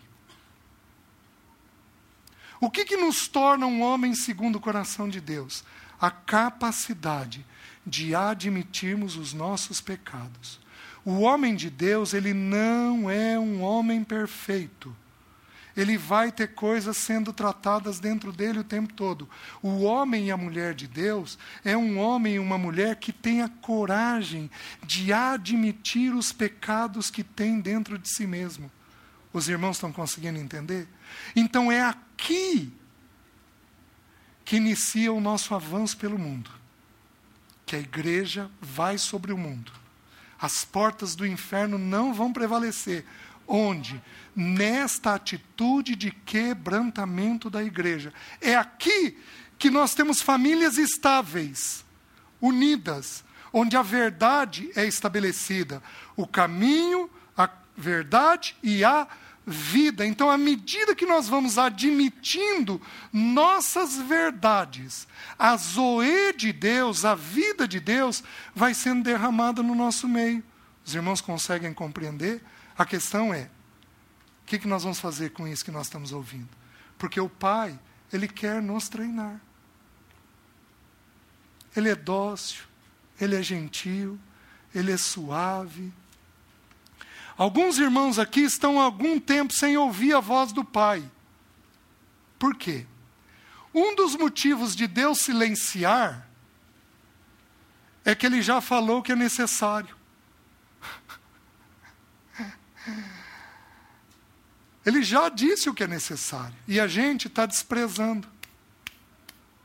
O 2.60 2.70
que, 2.70 2.84
que 2.84 2.96
nos 2.96 3.28
torna 3.28 3.66
um 3.66 3.82
homem 3.82 4.14
segundo 4.14 4.56
o 4.56 4.60
coração 4.60 5.08
de 5.08 5.20
Deus? 5.20 5.62
A 6.00 6.10
capacidade 6.10 7.44
de 7.86 8.14
admitirmos 8.14 9.16
os 9.16 9.32
nossos 9.32 9.80
pecados. 9.80 10.58
O 11.04 11.20
homem 11.20 11.54
de 11.54 11.70
Deus, 11.70 12.12
ele 12.14 12.34
não 12.34 13.08
é 13.10 13.38
um 13.38 13.62
homem 13.62 14.02
perfeito 14.02 14.94
ele 15.76 15.98
vai 15.98 16.32
ter 16.32 16.54
coisas 16.54 16.96
sendo 16.96 17.32
tratadas 17.32 18.00
dentro 18.00 18.32
dele 18.32 18.60
o 18.60 18.64
tempo 18.64 18.94
todo. 18.94 19.28
O 19.62 19.82
homem 19.82 20.28
e 20.28 20.30
a 20.30 20.36
mulher 20.36 20.74
de 20.74 20.86
Deus 20.86 21.38
é 21.62 21.76
um 21.76 21.98
homem 21.98 22.36
e 22.36 22.38
uma 22.38 22.56
mulher 22.56 22.96
que 22.96 23.12
tem 23.12 23.42
a 23.42 23.48
coragem 23.48 24.50
de 24.82 25.12
admitir 25.12 26.14
os 26.14 26.32
pecados 26.32 27.10
que 27.10 27.22
tem 27.22 27.60
dentro 27.60 27.98
de 27.98 28.08
si 28.08 28.26
mesmo. 28.26 28.70
Os 29.32 29.48
irmãos 29.48 29.76
estão 29.76 29.92
conseguindo 29.92 30.38
entender? 30.38 30.88
Então 31.34 31.70
é 31.70 31.82
aqui 31.82 32.72
que 34.46 34.56
inicia 34.56 35.12
o 35.12 35.20
nosso 35.20 35.54
avanço 35.54 35.98
pelo 35.98 36.18
mundo. 36.18 36.50
Que 37.66 37.76
a 37.76 37.80
igreja 37.80 38.50
vai 38.60 38.96
sobre 38.96 39.32
o 39.32 39.36
mundo. 39.36 39.72
As 40.38 40.64
portas 40.64 41.14
do 41.14 41.26
inferno 41.26 41.76
não 41.76 42.14
vão 42.14 42.32
prevalecer. 42.32 43.04
Onde? 43.46 44.02
nesta 44.36 45.14
atitude 45.14 45.96
de 45.96 46.10
quebrantamento 46.10 47.48
da 47.48 47.64
igreja. 47.64 48.12
É 48.38 48.54
aqui 48.54 49.16
que 49.58 49.70
nós 49.70 49.94
temos 49.94 50.20
famílias 50.20 50.76
estáveis, 50.76 51.82
unidas, 52.38 53.24
onde 53.50 53.74
a 53.74 53.82
verdade 53.82 54.70
é 54.76 54.84
estabelecida, 54.84 55.82
o 56.14 56.26
caminho, 56.26 57.08
a 57.34 57.48
verdade 57.74 58.54
e 58.62 58.84
a 58.84 59.08
vida. 59.46 60.04
Então, 60.04 60.30
à 60.30 60.36
medida 60.36 60.94
que 60.94 61.06
nós 61.06 61.26
vamos 61.26 61.56
admitindo 61.56 62.78
nossas 63.10 63.96
verdades, 63.96 65.08
a 65.38 65.56
zoe 65.56 66.34
de 66.36 66.52
Deus, 66.52 67.06
a 67.06 67.14
vida 67.14 67.66
de 67.66 67.80
Deus, 67.80 68.22
vai 68.54 68.74
sendo 68.74 69.02
derramada 69.02 69.62
no 69.62 69.74
nosso 69.74 70.06
meio. 70.06 70.44
Os 70.84 70.94
irmãos 70.94 71.22
conseguem 71.22 71.72
compreender? 71.72 72.42
A 72.76 72.84
questão 72.84 73.32
é: 73.32 73.50
o 74.42 74.46
que, 74.46 74.58
que 74.58 74.68
nós 74.68 74.82
vamos 74.82 75.00
fazer 75.00 75.30
com 75.30 75.46
isso 75.46 75.64
que 75.64 75.70
nós 75.70 75.86
estamos 75.86 76.12
ouvindo? 76.12 76.48
Porque 76.98 77.20
o 77.20 77.28
Pai, 77.28 77.78
Ele 78.12 78.28
quer 78.28 78.62
nos 78.62 78.88
treinar. 78.88 79.40
Ele 81.76 81.90
é 81.90 81.94
dócil, 81.94 82.64
Ele 83.20 83.36
é 83.36 83.42
gentil, 83.42 84.18
Ele 84.74 84.92
é 84.92 84.96
suave. 84.96 85.92
Alguns 87.36 87.78
irmãos 87.78 88.18
aqui 88.18 88.40
estão 88.40 88.80
há 88.80 88.84
algum 88.84 89.20
tempo 89.20 89.52
sem 89.52 89.76
ouvir 89.76 90.14
a 90.14 90.20
voz 90.20 90.52
do 90.52 90.64
Pai. 90.64 91.04
Por 92.38 92.54
quê? 92.54 92.86
Um 93.74 93.94
dos 93.94 94.16
motivos 94.16 94.74
de 94.74 94.86
Deus 94.86 95.20
silenciar 95.20 96.26
é 98.04 98.14
que 98.14 98.24
Ele 98.24 98.40
já 98.40 98.60
falou 98.60 99.02
que 99.02 99.12
é 99.12 99.16
necessário. 99.16 99.95
Ele 104.84 105.02
já 105.02 105.28
disse 105.28 105.68
o 105.68 105.74
que 105.74 105.84
é 105.84 105.88
necessário. 105.88 106.54
E 106.68 106.78
a 106.78 106.86
gente 106.86 107.26
está 107.26 107.44
desprezando 107.44 108.28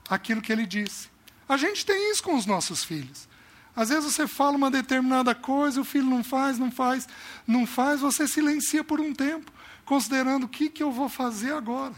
aquilo 0.09 0.41
que 0.41 0.51
ele 0.51 0.65
disse. 0.65 1.09
A 1.47 1.57
gente 1.57 1.85
tem 1.85 2.11
isso 2.11 2.23
com 2.23 2.35
os 2.35 2.45
nossos 2.45 2.83
filhos. 2.83 3.27
Às 3.75 3.89
vezes 3.89 4.13
você 4.13 4.27
fala 4.27 4.57
uma 4.57 4.71
determinada 4.71 5.33
coisa, 5.33 5.79
o 5.79 5.85
filho 5.85 6.05
não 6.05 6.23
faz, 6.23 6.59
não 6.59 6.71
faz, 6.71 7.07
não 7.47 7.65
faz, 7.65 8.01
você 8.01 8.27
silencia 8.27 8.83
por 8.83 8.99
um 8.99 9.13
tempo, 9.13 9.51
considerando 9.85 10.45
o 10.45 10.49
que, 10.49 10.69
que 10.69 10.83
eu 10.83 10.91
vou 10.91 11.07
fazer 11.07 11.53
agora. 11.53 11.95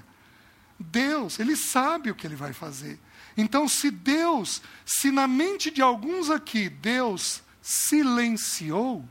Deus, 0.79 1.39
Ele 1.39 1.55
sabe 1.55 2.11
o 2.11 2.15
que 2.15 2.27
Ele 2.27 2.35
vai 2.35 2.53
fazer. 2.53 2.99
Então, 3.35 3.67
se 3.67 3.89
Deus, 3.89 4.61
se 4.85 5.11
na 5.11 5.27
mente 5.27 5.71
de 5.71 5.81
alguns 5.81 6.29
aqui, 6.29 6.69
Deus 6.69 7.41
silenciou, 7.61 9.03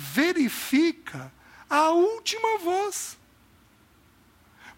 verifica 0.00 1.30
a 1.68 1.90
última 1.90 2.58
voz. 2.58 3.18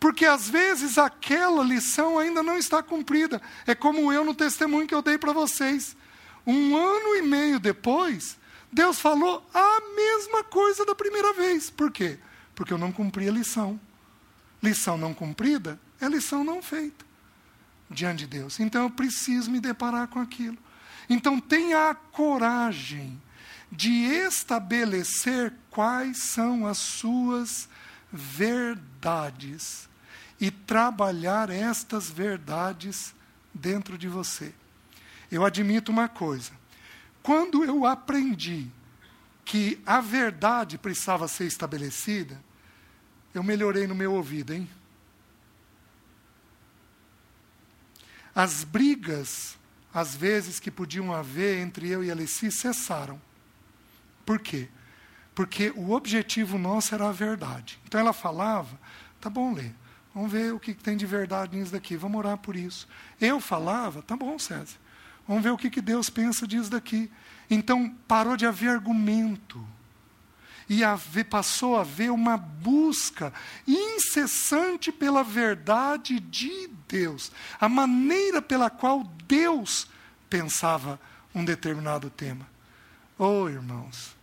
Porque 0.01 0.27
às 0.27 0.51
vezes 0.51 0.99
aquela 0.99 1.63
lição 1.63 2.19
ainda 2.19 2.43
não 2.43 2.59
está 2.59 2.83
cumprida. 2.83 3.41
É 3.67 3.75
como 3.75 4.13
eu 4.13 4.25
no 4.25 4.35
testemunho 4.35 4.87
que 4.87 4.95
eu 4.95 5.01
dei 5.01 5.17
para 5.17 5.33
vocês. 5.33 5.97
Um 6.45 6.77
ano 6.77 7.15
e 7.17 7.23
meio 7.23 7.61
depois, 7.61 8.37
Deus 8.73 8.99
falou 8.99 9.47
a 9.55 9.81
mesma 9.95 10.43
coisa 10.43 10.85
da 10.85 10.95
primeira 10.95 11.33
vez. 11.33 11.71
Por 11.71 11.93
quê? 11.93 12.19
Porque 12.53 12.73
eu 12.73 12.79
não 12.79 12.91
cumpri 12.91 13.29
a 13.29 13.33
lição. 13.33 13.81
Lição 14.61 14.99
não 14.99 15.15
cumprida 15.15 15.79
é 16.01 16.09
lição 16.09 16.43
não 16.43 16.61
feita 16.61 17.05
diante 17.89 18.21
de 18.21 18.39
Deus. 18.39 18.59
Então 18.59 18.83
eu 18.83 18.91
preciso 18.91 19.51
me 19.53 19.61
deparar 19.61 20.09
com 20.09 20.19
aquilo. 20.19 20.59
Então 21.09 21.39
tenha 21.39 21.91
a 21.91 21.95
coragem 21.95 23.21
de 23.73 24.05
estabelecer 24.05 25.51
quais 25.71 26.19
são 26.19 26.67
as 26.67 26.77
suas 26.77 27.67
verdades 28.13 29.89
e 30.39 30.51
trabalhar 30.51 31.49
estas 31.49 32.11
verdades 32.11 33.15
dentro 33.55 33.97
de 33.97 34.09
você. 34.09 34.53
Eu 35.31 35.43
admito 35.43 35.91
uma 35.91 36.07
coisa. 36.07 36.53
Quando 37.23 37.65
eu 37.65 37.87
aprendi 37.87 38.71
que 39.43 39.81
a 39.87 40.03
verdade 40.03 40.77
precisava 40.77 41.27
ser 41.27 41.47
estabelecida, 41.47 42.39
eu 43.33 43.43
melhorei 43.43 43.87
no 43.87 43.95
meu 43.95 44.13
ouvido, 44.13 44.53
hein? 44.53 44.69
As 48.35 48.65
brigas, 48.65 49.57
às 49.95 50.15
vezes, 50.15 50.61
que 50.61 50.71
podiam 50.71 51.15
haver 51.15 51.59
entre 51.59 51.89
eu 51.89 52.05
e 52.05 52.11
a 52.11 52.13
Alessi 52.13 52.51
cessaram. 52.51 53.21
Por 54.25 54.39
quê? 54.39 54.69
Porque 55.35 55.73
o 55.75 55.93
objetivo 55.93 56.59
nosso 56.59 56.95
era 56.95 57.09
a 57.09 57.13
verdade. 57.13 57.81
Então 57.87 58.01
ela 58.01 58.13
falava, 58.13 58.79
tá 59.21 59.31
bom, 59.31 59.55
Lê, 59.55 59.71
vamos 60.15 60.31
ver 60.31 60.53
o 60.53 60.61
que 60.61 60.75
tem 60.75 60.97
de 60.97 61.07
verdade 61.07 61.57
nisso 61.57 61.73
daqui, 61.73 61.97
vamos 61.97 62.19
orar 62.19 62.37
por 62.39 62.55
isso. 62.55 62.87
Eu 63.21 63.41
falava, 63.41 64.03
tá 64.03 64.17
bom, 64.17 64.39
César, 64.39 64.77
vamos 65.27 65.43
ver 65.43 65.51
o 65.51 65.57
que, 65.57 65.81
Deus 65.81 66.11
pensa 66.11 66.47
disso 66.47 66.71
daqui. 66.71 67.11
Então 67.49 67.89
parou 68.07 68.37
de 68.37 68.47
haver 68.47 68.71
argumento. 68.71 69.67
E 70.69 70.85
haver, 70.85 71.25
passou 71.25 71.77
a 71.77 71.81
haver 71.81 72.11
uma 72.11 72.37
busca 72.37 73.33
incessante 73.67 74.93
pela 74.93 75.23
verdade 75.23 76.21
de 76.21 76.69
Deus, 76.89 77.33
a 77.61 77.69
maneira 77.69 78.41
pela 78.41 78.71
qual 78.71 79.03
Deus 79.27 79.89
pensava 80.31 81.01
um 81.35 81.45
determinado 81.45 82.09
tema. 82.09 82.52
Oh, 83.25 83.49
irmãos. 83.49 84.17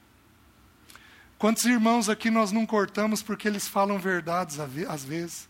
Quantos 1.37 1.63
irmãos 1.63 2.09
aqui 2.09 2.29
nós 2.29 2.51
não 2.51 2.65
cortamos 2.65 3.23
porque 3.23 3.47
eles 3.47 3.65
falam 3.65 3.97
verdades 3.97 4.59
às 4.59 5.05
vezes? 5.05 5.47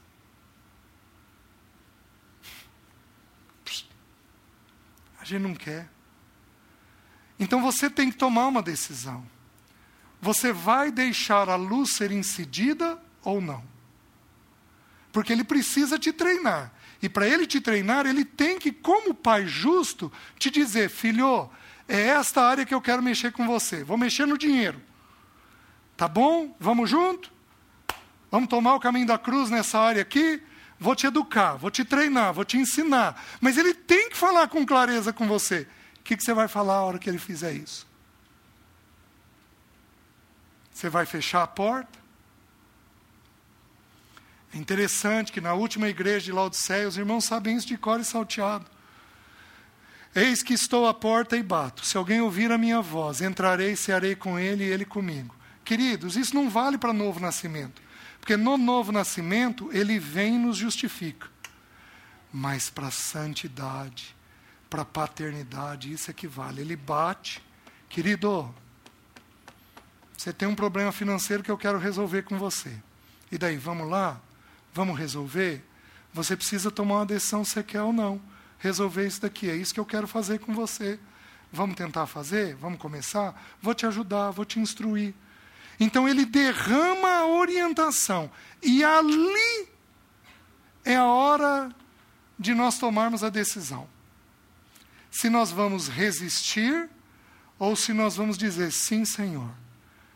A 5.19 5.25
gente 5.25 5.41
não 5.41 5.55
quer. 5.55 5.89
Então 7.39 7.59
você 7.59 7.89
tem 7.89 8.11
que 8.11 8.17
tomar 8.19 8.45
uma 8.45 8.61
decisão. 8.61 9.25
Você 10.21 10.53
vai 10.53 10.91
deixar 10.91 11.49
a 11.49 11.55
luz 11.55 11.95
ser 11.95 12.11
incidida 12.11 13.01
ou 13.23 13.41
não? 13.41 13.63
Porque 15.11 15.33
ele 15.33 15.43
precisa 15.43 15.97
te 15.97 16.13
treinar. 16.13 16.71
E 17.01 17.09
para 17.09 17.27
ele 17.27 17.47
te 17.47 17.59
treinar, 17.59 18.05
ele 18.05 18.23
tem 18.23 18.59
que, 18.59 18.71
como 18.71 19.15
pai 19.15 19.47
justo, 19.47 20.11
te 20.37 20.51
dizer: 20.51 20.87
filho, 20.87 21.49
é 21.89 22.09
esta 22.09 22.43
área 22.43 22.65
que 22.65 22.73
eu 22.73 22.79
quero 22.79 23.01
mexer 23.01 23.31
com 23.31 23.47
você. 23.47 23.83
Vou 23.83 23.97
mexer 23.97 24.27
no 24.27 24.37
dinheiro. 24.37 24.79
Tá 25.97 26.07
bom? 26.07 26.55
Vamos 26.59 26.89
junto? 26.89 27.31
Vamos 28.29 28.47
tomar 28.47 28.75
o 28.75 28.79
caminho 28.79 29.07
da 29.07 29.17
cruz 29.17 29.49
nessa 29.49 29.79
área 29.79 30.01
aqui? 30.01 30.41
Vou 30.79 30.95
te 30.95 31.07
educar, 31.07 31.55
vou 31.55 31.71
te 31.71 31.83
treinar, 31.83 32.31
vou 32.31 32.45
te 32.45 32.57
ensinar. 32.57 33.21
Mas 33.41 33.57
ele 33.57 33.73
tem 33.73 34.09
que 34.09 34.15
falar 34.15 34.47
com 34.47 34.65
clareza 34.65 35.11
com 35.11 35.27
você. 35.27 35.67
O 35.99 36.03
que, 36.03 36.15
que 36.15 36.23
você 36.23 36.33
vai 36.33 36.47
falar 36.47 36.75
a 36.75 36.83
hora 36.83 36.99
que 36.99 37.09
ele 37.09 37.17
fizer 37.17 37.53
isso? 37.53 37.85
Você 40.71 40.89
vai 40.89 41.05
fechar 41.05 41.43
a 41.43 41.47
porta? 41.47 41.99
É 44.53 44.57
interessante 44.57 45.31
que 45.31 45.41
na 45.41 45.53
última 45.53 45.89
igreja 45.89 46.25
de 46.25 46.31
Laodiceia, 46.31 46.87
os 46.87 46.97
irmãos 46.97 47.25
sabem 47.25 47.57
isso 47.57 47.67
de 47.67 47.77
cor 47.77 47.99
e 47.99 48.05
salteado. 48.05 48.65
Eis 50.13 50.41
que 50.41 50.53
estou 50.53 50.87
à 50.87 50.93
porta 50.93 51.37
e 51.37 51.43
bato. 51.43 51.85
Se 51.85 51.95
alguém 51.95 52.19
ouvir 52.19 52.51
a 52.51 52.57
minha 52.57 52.81
voz, 52.81 53.21
entrarei, 53.21 53.75
cearei 53.75 54.15
com 54.15 54.39
ele 54.39 54.63
e 54.63 54.67
ele 54.67 54.85
comigo. 54.85 55.35
Queridos, 55.63 56.15
isso 56.15 56.33
não 56.33 56.49
vale 56.49 56.77
para 56.77 56.91
novo 56.91 57.19
nascimento. 57.19 57.81
Porque 58.19 58.35
no 58.35 58.57
novo 58.57 58.91
nascimento, 58.91 59.69
ele 59.71 59.99
vem 59.99 60.35
e 60.35 60.39
nos 60.39 60.57
justifica. 60.57 61.27
Mas 62.33 62.69
para 62.69 62.87
a 62.87 62.91
santidade, 62.91 64.15
para 64.69 64.81
a 64.81 64.85
paternidade, 64.85 65.93
isso 65.93 66.09
é 66.09 66.13
que 66.13 66.27
vale. 66.27 66.61
Ele 66.61 66.75
bate. 66.75 67.41
Querido, 67.87 68.53
você 70.17 70.33
tem 70.33 70.47
um 70.47 70.55
problema 70.55 70.91
financeiro 70.91 71.43
que 71.43 71.51
eu 71.51 71.57
quero 71.57 71.77
resolver 71.77 72.23
com 72.23 72.37
você. 72.37 72.75
E 73.31 73.37
daí, 73.37 73.57
vamos 73.57 73.87
lá? 73.87 74.19
Vamos 74.73 74.97
resolver? 74.97 75.63
Você 76.11 76.35
precisa 76.35 76.71
tomar 76.71 76.95
uma 76.95 77.05
decisão 77.05 77.45
se 77.45 77.61
quer 77.61 77.83
ou 77.83 77.93
não 77.93 78.19
resolver 78.59 79.07
isso 79.07 79.21
daqui. 79.21 79.49
É 79.49 79.55
isso 79.55 79.73
que 79.73 79.79
eu 79.79 79.85
quero 79.85 80.07
fazer 80.07 80.39
com 80.39 80.53
você. 80.53 80.99
Vamos 81.51 81.75
tentar 81.75 82.05
fazer? 82.05 82.55
Vamos 82.55 82.79
começar? 82.79 83.41
Vou 83.61 83.73
te 83.73 83.85
ajudar, 83.85 84.31
vou 84.31 84.45
te 84.45 84.59
instruir. 84.59 85.15
Então 85.79 86.07
ele 86.07 86.25
derrama 86.25 87.09
a 87.09 87.27
orientação. 87.27 88.29
E 88.61 88.83
ali 88.83 89.67
é 90.85 90.95
a 90.95 91.05
hora 91.05 91.73
de 92.37 92.53
nós 92.53 92.77
tomarmos 92.77 93.23
a 93.23 93.29
decisão. 93.29 93.87
Se 95.09 95.29
nós 95.29 95.49
vamos 95.49 95.87
resistir 95.87 96.87
ou 97.57 97.75
se 97.75 97.93
nós 97.93 98.15
vamos 98.15 98.37
dizer: 98.37 98.71
sim, 98.71 99.03
Senhor, 99.05 99.49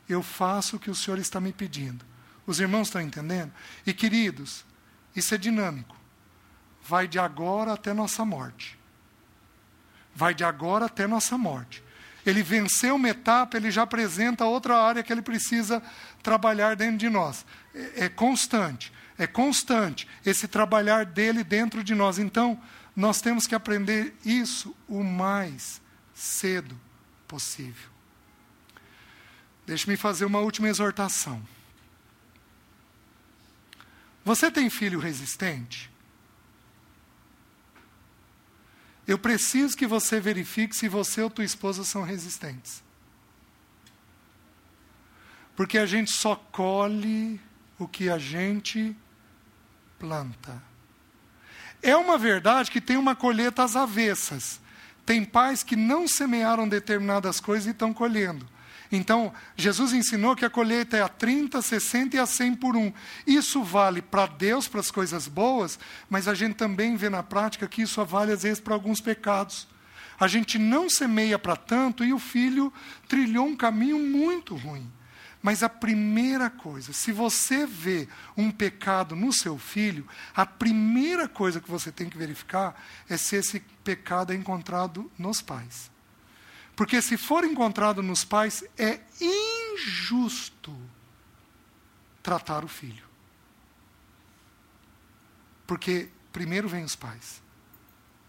eu 0.07 0.21
faço 0.21 0.75
o 0.75 0.79
que 0.79 0.91
o 0.91 0.95
Senhor 0.95 1.17
está 1.17 1.39
me 1.39 1.51
pedindo. 1.51 2.05
Os 2.45 2.59
irmãos 2.59 2.89
estão 2.89 3.01
entendendo? 3.01 3.51
E 3.87 3.93
queridos, 3.93 4.65
isso 5.15 5.33
é 5.33 5.37
dinâmico 5.37 6.02
vai 6.85 7.07
de 7.07 7.17
agora 7.17 7.73
até 7.73 7.93
nossa 7.93 8.25
morte. 8.25 8.77
Vai 10.13 10.33
de 10.33 10.43
agora 10.43 10.85
até 10.85 11.07
nossa 11.07 11.37
morte. 11.37 11.83
Ele 12.25 12.43
venceu 12.43 12.95
uma 12.95 13.09
etapa, 13.09 13.57
ele 13.57 13.71
já 13.71 13.83
apresenta 13.83 14.45
outra 14.45 14.77
área 14.77 15.03
que 15.03 15.11
ele 15.11 15.21
precisa 15.21 15.81
trabalhar 16.21 16.75
dentro 16.75 16.97
de 16.97 17.09
nós. 17.09 17.45
É, 17.73 18.05
é 18.05 18.09
constante, 18.09 18.93
é 19.17 19.25
constante 19.25 20.07
esse 20.25 20.47
trabalhar 20.47 21.05
dele 21.05 21.43
dentro 21.43 21.83
de 21.83 21.95
nós. 21.95 22.19
Então, 22.19 22.61
nós 22.95 23.21
temos 23.21 23.47
que 23.47 23.55
aprender 23.55 24.15
isso 24.23 24.75
o 24.87 25.03
mais 25.03 25.81
cedo 26.13 26.79
possível. 27.27 27.89
Deixe-me 29.65 29.97
fazer 29.97 30.25
uma 30.25 30.39
última 30.39 30.67
exortação. 30.67 31.41
Você 34.23 34.51
tem 34.51 34.69
filho 34.69 34.99
resistente? 34.99 35.92
Eu 39.07 39.17
preciso 39.17 39.75
que 39.75 39.85
você 39.85 40.19
verifique 40.19 40.75
se 40.75 40.87
você 40.87 41.21
ou 41.21 41.29
tua 41.29 41.43
esposa 41.43 41.83
são 41.83 42.03
resistentes. 42.03 42.81
Porque 45.55 45.77
a 45.77 45.85
gente 45.85 46.11
só 46.11 46.35
colhe 46.35 47.39
o 47.77 47.87
que 47.87 48.09
a 48.09 48.17
gente 48.17 48.95
planta. 49.99 50.61
É 51.81 51.95
uma 51.95 52.17
verdade 52.17 52.71
que 52.71 52.79
tem 52.79 52.95
uma 52.95 53.15
colheita 53.15 53.63
às 53.63 53.75
avessas. 53.75 54.59
Tem 55.05 55.23
pais 55.23 55.63
que 55.63 55.75
não 55.75 56.07
semearam 56.07 56.67
determinadas 56.67 57.41
coisas 57.41 57.67
e 57.67 57.71
estão 57.71 57.93
colhendo. 57.93 58.47
Então, 58.95 59.33
Jesus 59.57 59.91
ensinou 59.91 60.35
que 60.35 60.45
a 60.45 60.51
colheita 60.51 60.95
é 60.95 61.01
a 61.01 61.09
30, 61.09 61.59
60 61.63 62.15
e 62.15 62.19
a 62.19 62.27
100 62.27 62.55
por 62.57 62.77
um. 62.77 62.93
Isso 63.25 63.63
vale 63.63 64.03
para 64.03 64.27
Deus, 64.27 64.67
para 64.67 64.81
as 64.81 64.91
coisas 64.91 65.27
boas, 65.27 65.79
mas 66.07 66.27
a 66.27 66.35
gente 66.35 66.53
também 66.53 66.95
vê 66.95 67.09
na 67.09 67.23
prática 67.23 67.67
que 67.67 67.81
isso 67.81 68.05
vale 68.05 68.31
às 68.31 68.43
vezes 68.43 68.59
para 68.59 68.75
alguns 68.75 69.01
pecados. 69.01 69.67
A 70.19 70.27
gente 70.27 70.59
não 70.59 70.91
semeia 70.91 71.39
para 71.39 71.55
tanto 71.55 72.05
e 72.05 72.13
o 72.13 72.19
filho 72.19 72.71
trilhou 73.07 73.47
um 73.47 73.55
caminho 73.55 73.97
muito 73.97 74.55
ruim. 74.55 74.87
Mas 75.41 75.63
a 75.63 75.69
primeira 75.69 76.51
coisa, 76.51 76.93
se 76.93 77.11
você 77.11 77.65
vê 77.65 78.07
um 78.37 78.51
pecado 78.51 79.15
no 79.15 79.33
seu 79.33 79.57
filho, 79.57 80.07
a 80.35 80.45
primeira 80.45 81.27
coisa 81.27 81.59
que 81.59 81.69
você 81.69 81.91
tem 81.91 82.07
que 82.07 82.17
verificar 82.17 82.79
é 83.09 83.17
se 83.17 83.37
esse 83.37 83.59
pecado 83.83 84.31
é 84.31 84.35
encontrado 84.35 85.11
nos 85.17 85.41
pais. 85.41 85.91
Porque 86.75 87.01
se 87.01 87.17
for 87.17 87.43
encontrado 87.43 88.01
nos 88.01 88.23
pais, 88.23 88.63
é 88.77 88.99
injusto 89.21 90.75
tratar 92.21 92.63
o 92.63 92.67
filho. 92.67 93.03
Porque 95.67 96.09
primeiro 96.31 96.67
vem 96.67 96.83
os 96.83 96.95
pais, 96.95 97.41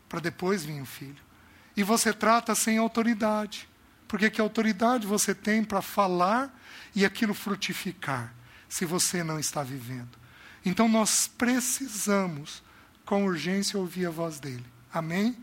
para 0.08 0.20
depois 0.20 0.64
vir 0.64 0.82
o 0.82 0.86
filho. 0.86 1.22
E 1.76 1.82
você 1.82 2.12
trata 2.12 2.54
sem 2.54 2.78
autoridade. 2.78 3.68
Porque 4.06 4.30
que 4.30 4.40
autoridade 4.40 5.06
você 5.06 5.34
tem 5.34 5.64
para 5.64 5.82
falar 5.82 6.54
e 6.94 7.04
aquilo 7.04 7.34
frutificar, 7.34 8.32
se 8.68 8.84
você 8.84 9.24
não 9.24 9.40
está 9.40 9.62
vivendo? 9.62 10.16
Então 10.64 10.88
nós 10.88 11.26
precisamos, 11.26 12.62
com 13.04 13.24
urgência, 13.24 13.78
ouvir 13.78 14.06
a 14.06 14.10
voz 14.10 14.38
dele. 14.38 14.64
Amém? 14.92 15.36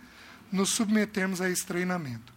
Nos 0.51 0.69
submetermos 0.69 1.41
a 1.41 1.49
esse 1.49 1.65
treinamento. 1.65 2.33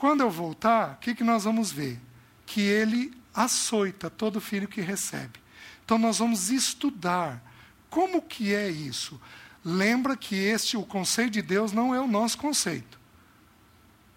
Quando 0.00 0.22
eu 0.22 0.30
voltar, 0.30 0.94
o 0.94 0.96
que, 0.96 1.14
que 1.14 1.22
nós 1.22 1.44
vamos 1.44 1.70
ver? 1.70 2.00
Que 2.46 2.62
ele 2.62 3.12
açoita 3.34 4.08
todo 4.08 4.40
filho 4.40 4.66
que 4.66 4.80
recebe. 4.80 5.38
Então 5.84 5.98
nós 5.98 6.16
vamos 6.16 6.48
estudar 6.48 7.42
como 7.90 8.22
que 8.22 8.54
é 8.54 8.70
isso. 8.70 9.20
Lembra 9.62 10.16
que 10.16 10.34
este, 10.34 10.74
o 10.74 10.86
conceito 10.86 11.32
de 11.32 11.42
Deus, 11.42 11.70
não 11.70 11.94
é 11.94 12.00
o 12.00 12.06
nosso 12.06 12.38
conceito. 12.38 12.98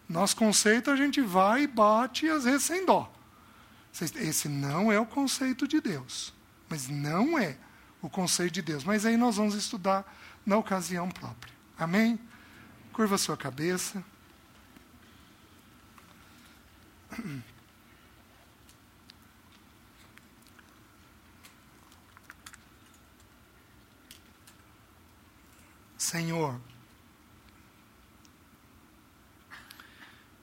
Nosso 0.07 0.37
conceito 0.37 0.89
a 0.89 0.95
gente 0.95 1.19
vai 1.19 1.63
e 1.63 1.67
bate, 1.67 2.29
às 2.29 2.45
vezes 2.45 2.63
sem 2.63 2.85
dó. 2.85 3.13
Esse 4.15 4.47
não 4.47 4.89
é 4.89 4.97
o 4.97 5.05
conceito 5.05 5.67
de 5.67 5.81
Deus. 5.81 6.33
Mas 6.69 6.87
não 6.87 7.37
é 7.37 7.57
o 8.01 8.09
conceito 8.09 8.53
de 8.53 8.61
Deus. 8.61 8.85
Mas 8.85 9.05
aí 9.05 9.17
nós 9.17 9.35
vamos 9.35 9.53
estudar 9.53 10.05
na 10.45 10.55
ocasião 10.55 11.09
própria. 11.09 11.53
Amém? 11.77 12.17
Curva 12.93 13.17
sua 13.17 13.35
cabeça. 13.35 14.01
Senhor, 25.97 26.59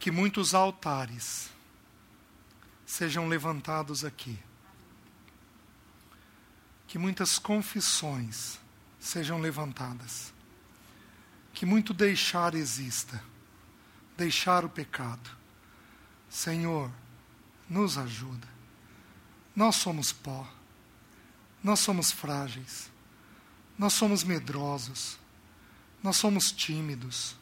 que 0.00 0.10
muitos 0.10 0.54
altares 0.54 1.50
sejam 2.84 3.28
levantados 3.28 4.04
aqui. 4.04 4.38
Que 6.88 6.98
muitas 6.98 7.38
confissões 7.38 8.58
sejam 8.98 9.38
levantadas. 9.38 10.34
Que 11.52 11.64
muito 11.64 11.94
deixar 11.94 12.54
exista. 12.54 13.22
Deixar 14.16 14.64
o 14.64 14.68
pecado. 14.68 15.39
Senhor, 16.30 16.90
nos 17.68 17.98
ajuda. 17.98 18.48
Nós 19.54 19.76
somos 19.76 20.12
pó. 20.12 20.50
Nós 21.62 21.80
somos 21.80 22.10
frágeis. 22.10 22.90
Nós 23.76 23.92
somos 23.92 24.24
medrosos. 24.24 25.18
Nós 26.02 26.16
somos 26.16 26.50
tímidos 26.50 27.38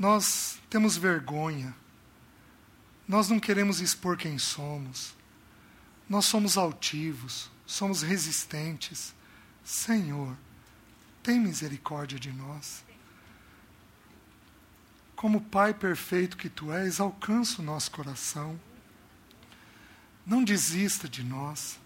nós 0.00 0.58
temos 0.70 0.96
vergonha, 0.96 1.76
nós 3.06 3.28
não 3.28 3.38
queremos 3.38 3.82
expor 3.82 4.16
quem 4.16 4.38
somos, 4.38 5.14
nós 6.08 6.24
somos 6.24 6.56
altivos, 6.56 7.50
somos 7.66 8.00
resistentes. 8.00 9.14
Senhor, 9.62 10.34
tem 11.22 11.38
misericórdia 11.38 12.18
de 12.18 12.32
nós. 12.32 12.82
Como 15.20 15.38
Pai 15.38 15.74
perfeito 15.74 16.34
que 16.34 16.48
Tu 16.48 16.72
és, 16.72 16.98
alcança 16.98 17.60
o 17.60 17.64
nosso 17.64 17.90
coração. 17.90 18.58
Não 20.24 20.42
desista 20.42 21.06
de 21.06 21.22
nós, 21.22 21.78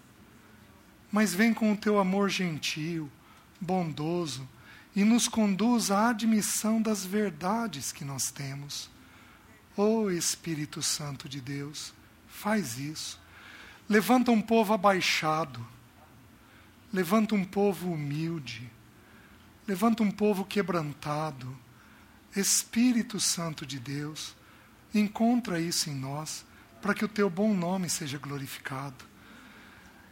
mas 1.11 1.33
vem 1.33 1.53
com 1.53 1.73
o 1.73 1.75
Teu 1.75 1.99
amor 1.99 2.29
gentil, 2.29 3.11
bondoso, 3.59 4.47
e 4.95 5.03
nos 5.03 5.27
conduz 5.27 5.91
à 5.91 6.11
admissão 6.11 6.81
das 6.81 7.05
verdades 7.05 7.91
que 7.91 8.05
nós 8.05 8.31
temos. 8.31 8.89
Oh 9.75 10.09
Espírito 10.09 10.81
Santo 10.81 11.27
de 11.27 11.41
Deus, 11.41 11.93
faz 12.29 12.79
isso. 12.79 13.19
Levanta 13.89 14.31
um 14.31 14.41
povo 14.41 14.73
abaixado, 14.73 15.59
levanta 16.93 17.35
um 17.35 17.43
povo 17.43 17.91
humilde, 17.91 18.71
levanta 19.67 20.03
um 20.03 20.09
povo 20.09 20.45
quebrantado. 20.45 21.64
Espírito 22.35 23.19
Santo 23.19 23.65
de 23.65 23.79
Deus, 23.79 24.35
encontra 24.93 25.59
isso 25.59 25.89
em 25.89 25.95
nós, 25.95 26.45
para 26.81 26.93
que 26.93 27.05
o 27.05 27.09
teu 27.09 27.29
bom 27.29 27.53
nome 27.53 27.89
seja 27.89 28.17
glorificado. 28.17 29.05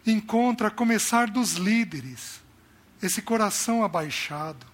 Encontra, 0.06 0.68
a 0.68 0.72
começar 0.72 1.30
dos 1.30 1.54
líderes, 1.54 2.42
esse 3.02 3.22
coração 3.22 3.84
abaixado, 3.84 4.66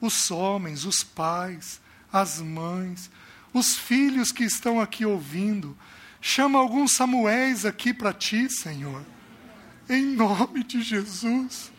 os 0.00 0.30
homens, 0.30 0.84
os 0.84 1.02
pais, 1.02 1.80
as 2.12 2.40
mães, 2.40 3.10
os 3.52 3.76
filhos 3.76 4.32
que 4.32 4.44
estão 4.44 4.80
aqui 4.80 5.04
ouvindo. 5.04 5.76
Chama 6.20 6.58
alguns 6.58 6.92
Samuéis 6.92 7.64
aqui 7.64 7.92
para 7.92 8.12
ti, 8.12 8.48
Senhor. 8.48 9.04
Em 9.88 10.02
nome 10.04 10.64
de 10.64 10.82
Jesus. 10.82 11.72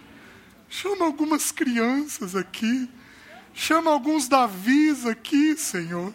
Chama 0.70 1.06
algumas 1.06 1.52
crianças 1.52 2.36
aqui. 2.36 2.90
Chama 3.56 3.90
alguns 3.90 4.28
Davis 4.28 5.06
aqui, 5.06 5.56
Senhor. 5.58 6.14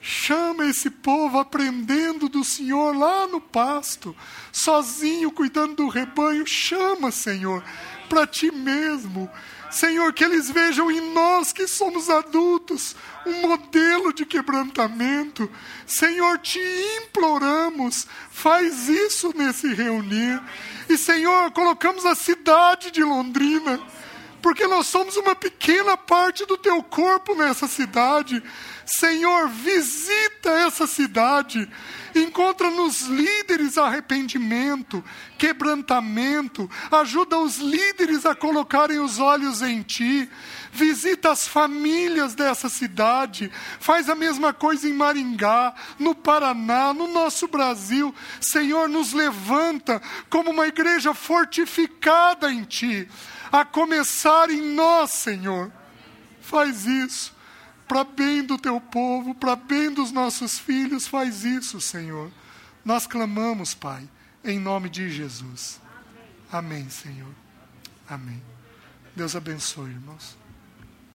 Chama 0.00 0.66
esse 0.66 0.88
povo 0.88 1.36
aprendendo 1.36 2.28
do 2.28 2.44
Senhor 2.44 2.96
lá 2.96 3.26
no 3.26 3.40
pasto, 3.40 4.14
sozinho, 4.52 5.32
cuidando 5.32 5.74
do 5.74 5.88
rebanho. 5.88 6.46
Chama, 6.46 7.10
Senhor, 7.10 7.64
para 8.08 8.24
ti 8.24 8.52
mesmo. 8.52 9.28
Senhor, 9.68 10.12
que 10.12 10.22
eles 10.22 10.48
vejam 10.48 10.88
em 10.92 11.12
nós 11.12 11.52
que 11.52 11.66
somos 11.66 12.08
adultos 12.08 12.94
um 13.26 13.48
modelo 13.48 14.12
de 14.12 14.24
quebrantamento. 14.24 15.50
Senhor, 15.86 16.38
te 16.38 16.60
imploramos, 17.02 18.06
faz 18.30 18.88
isso 18.88 19.34
nesse 19.36 19.74
reunir. 19.74 20.40
E, 20.88 20.96
Senhor, 20.96 21.50
colocamos 21.50 22.06
a 22.06 22.14
cidade 22.14 22.92
de 22.92 23.02
Londrina, 23.02 23.80
porque 24.46 24.68
nós 24.68 24.86
somos 24.86 25.16
uma 25.16 25.34
pequena 25.34 25.96
parte 25.96 26.46
do 26.46 26.56
teu 26.56 26.80
corpo 26.80 27.34
nessa 27.34 27.66
cidade. 27.66 28.40
Senhor, 28.84 29.48
visita 29.48 30.50
essa 30.50 30.86
cidade 30.86 31.68
Encontra 32.16 32.70
nos 32.70 33.02
líderes 33.02 33.76
arrependimento, 33.76 35.04
quebrantamento. 35.36 36.70
Ajuda 36.90 37.38
os 37.38 37.58
líderes 37.58 38.24
a 38.24 38.34
colocarem 38.34 38.98
os 38.98 39.18
olhos 39.18 39.60
em 39.60 39.82
Ti. 39.82 40.28
Visita 40.72 41.30
as 41.30 41.46
famílias 41.46 42.34
dessa 42.34 42.70
cidade. 42.70 43.52
Faz 43.78 44.08
a 44.08 44.14
mesma 44.14 44.54
coisa 44.54 44.88
em 44.88 44.94
Maringá, 44.94 45.74
no 45.98 46.14
Paraná, 46.14 46.94
no 46.94 47.06
nosso 47.06 47.46
Brasil. 47.48 48.14
Senhor, 48.40 48.88
nos 48.88 49.12
levanta 49.12 50.00
como 50.30 50.50
uma 50.50 50.66
igreja 50.66 51.12
fortificada 51.12 52.50
em 52.50 52.64
Ti. 52.64 53.08
A 53.50 53.64
começar 53.64 54.50
em 54.50 54.74
nós, 54.74 55.12
Senhor. 55.12 55.72
Faz 56.40 56.86
isso 56.86 57.36
para 57.86 58.04
bem 58.04 58.42
do 58.42 58.58
teu 58.58 58.80
povo, 58.80 59.34
para 59.34 59.54
bem 59.54 59.92
dos 59.92 60.10
nossos 60.10 60.58
filhos, 60.58 61.06
faz 61.06 61.44
isso, 61.44 61.80
Senhor. 61.80 62.30
Nós 62.84 63.06
clamamos, 63.06 63.74
Pai, 63.74 64.08
em 64.44 64.58
nome 64.58 64.88
de 64.88 65.10
Jesus. 65.10 65.80
Amém, 66.50 66.88
Senhor. 66.90 67.32
Amém. 68.08 68.42
Deus 69.14 69.34
abençoe, 69.34 69.90
irmãos. 69.90 70.36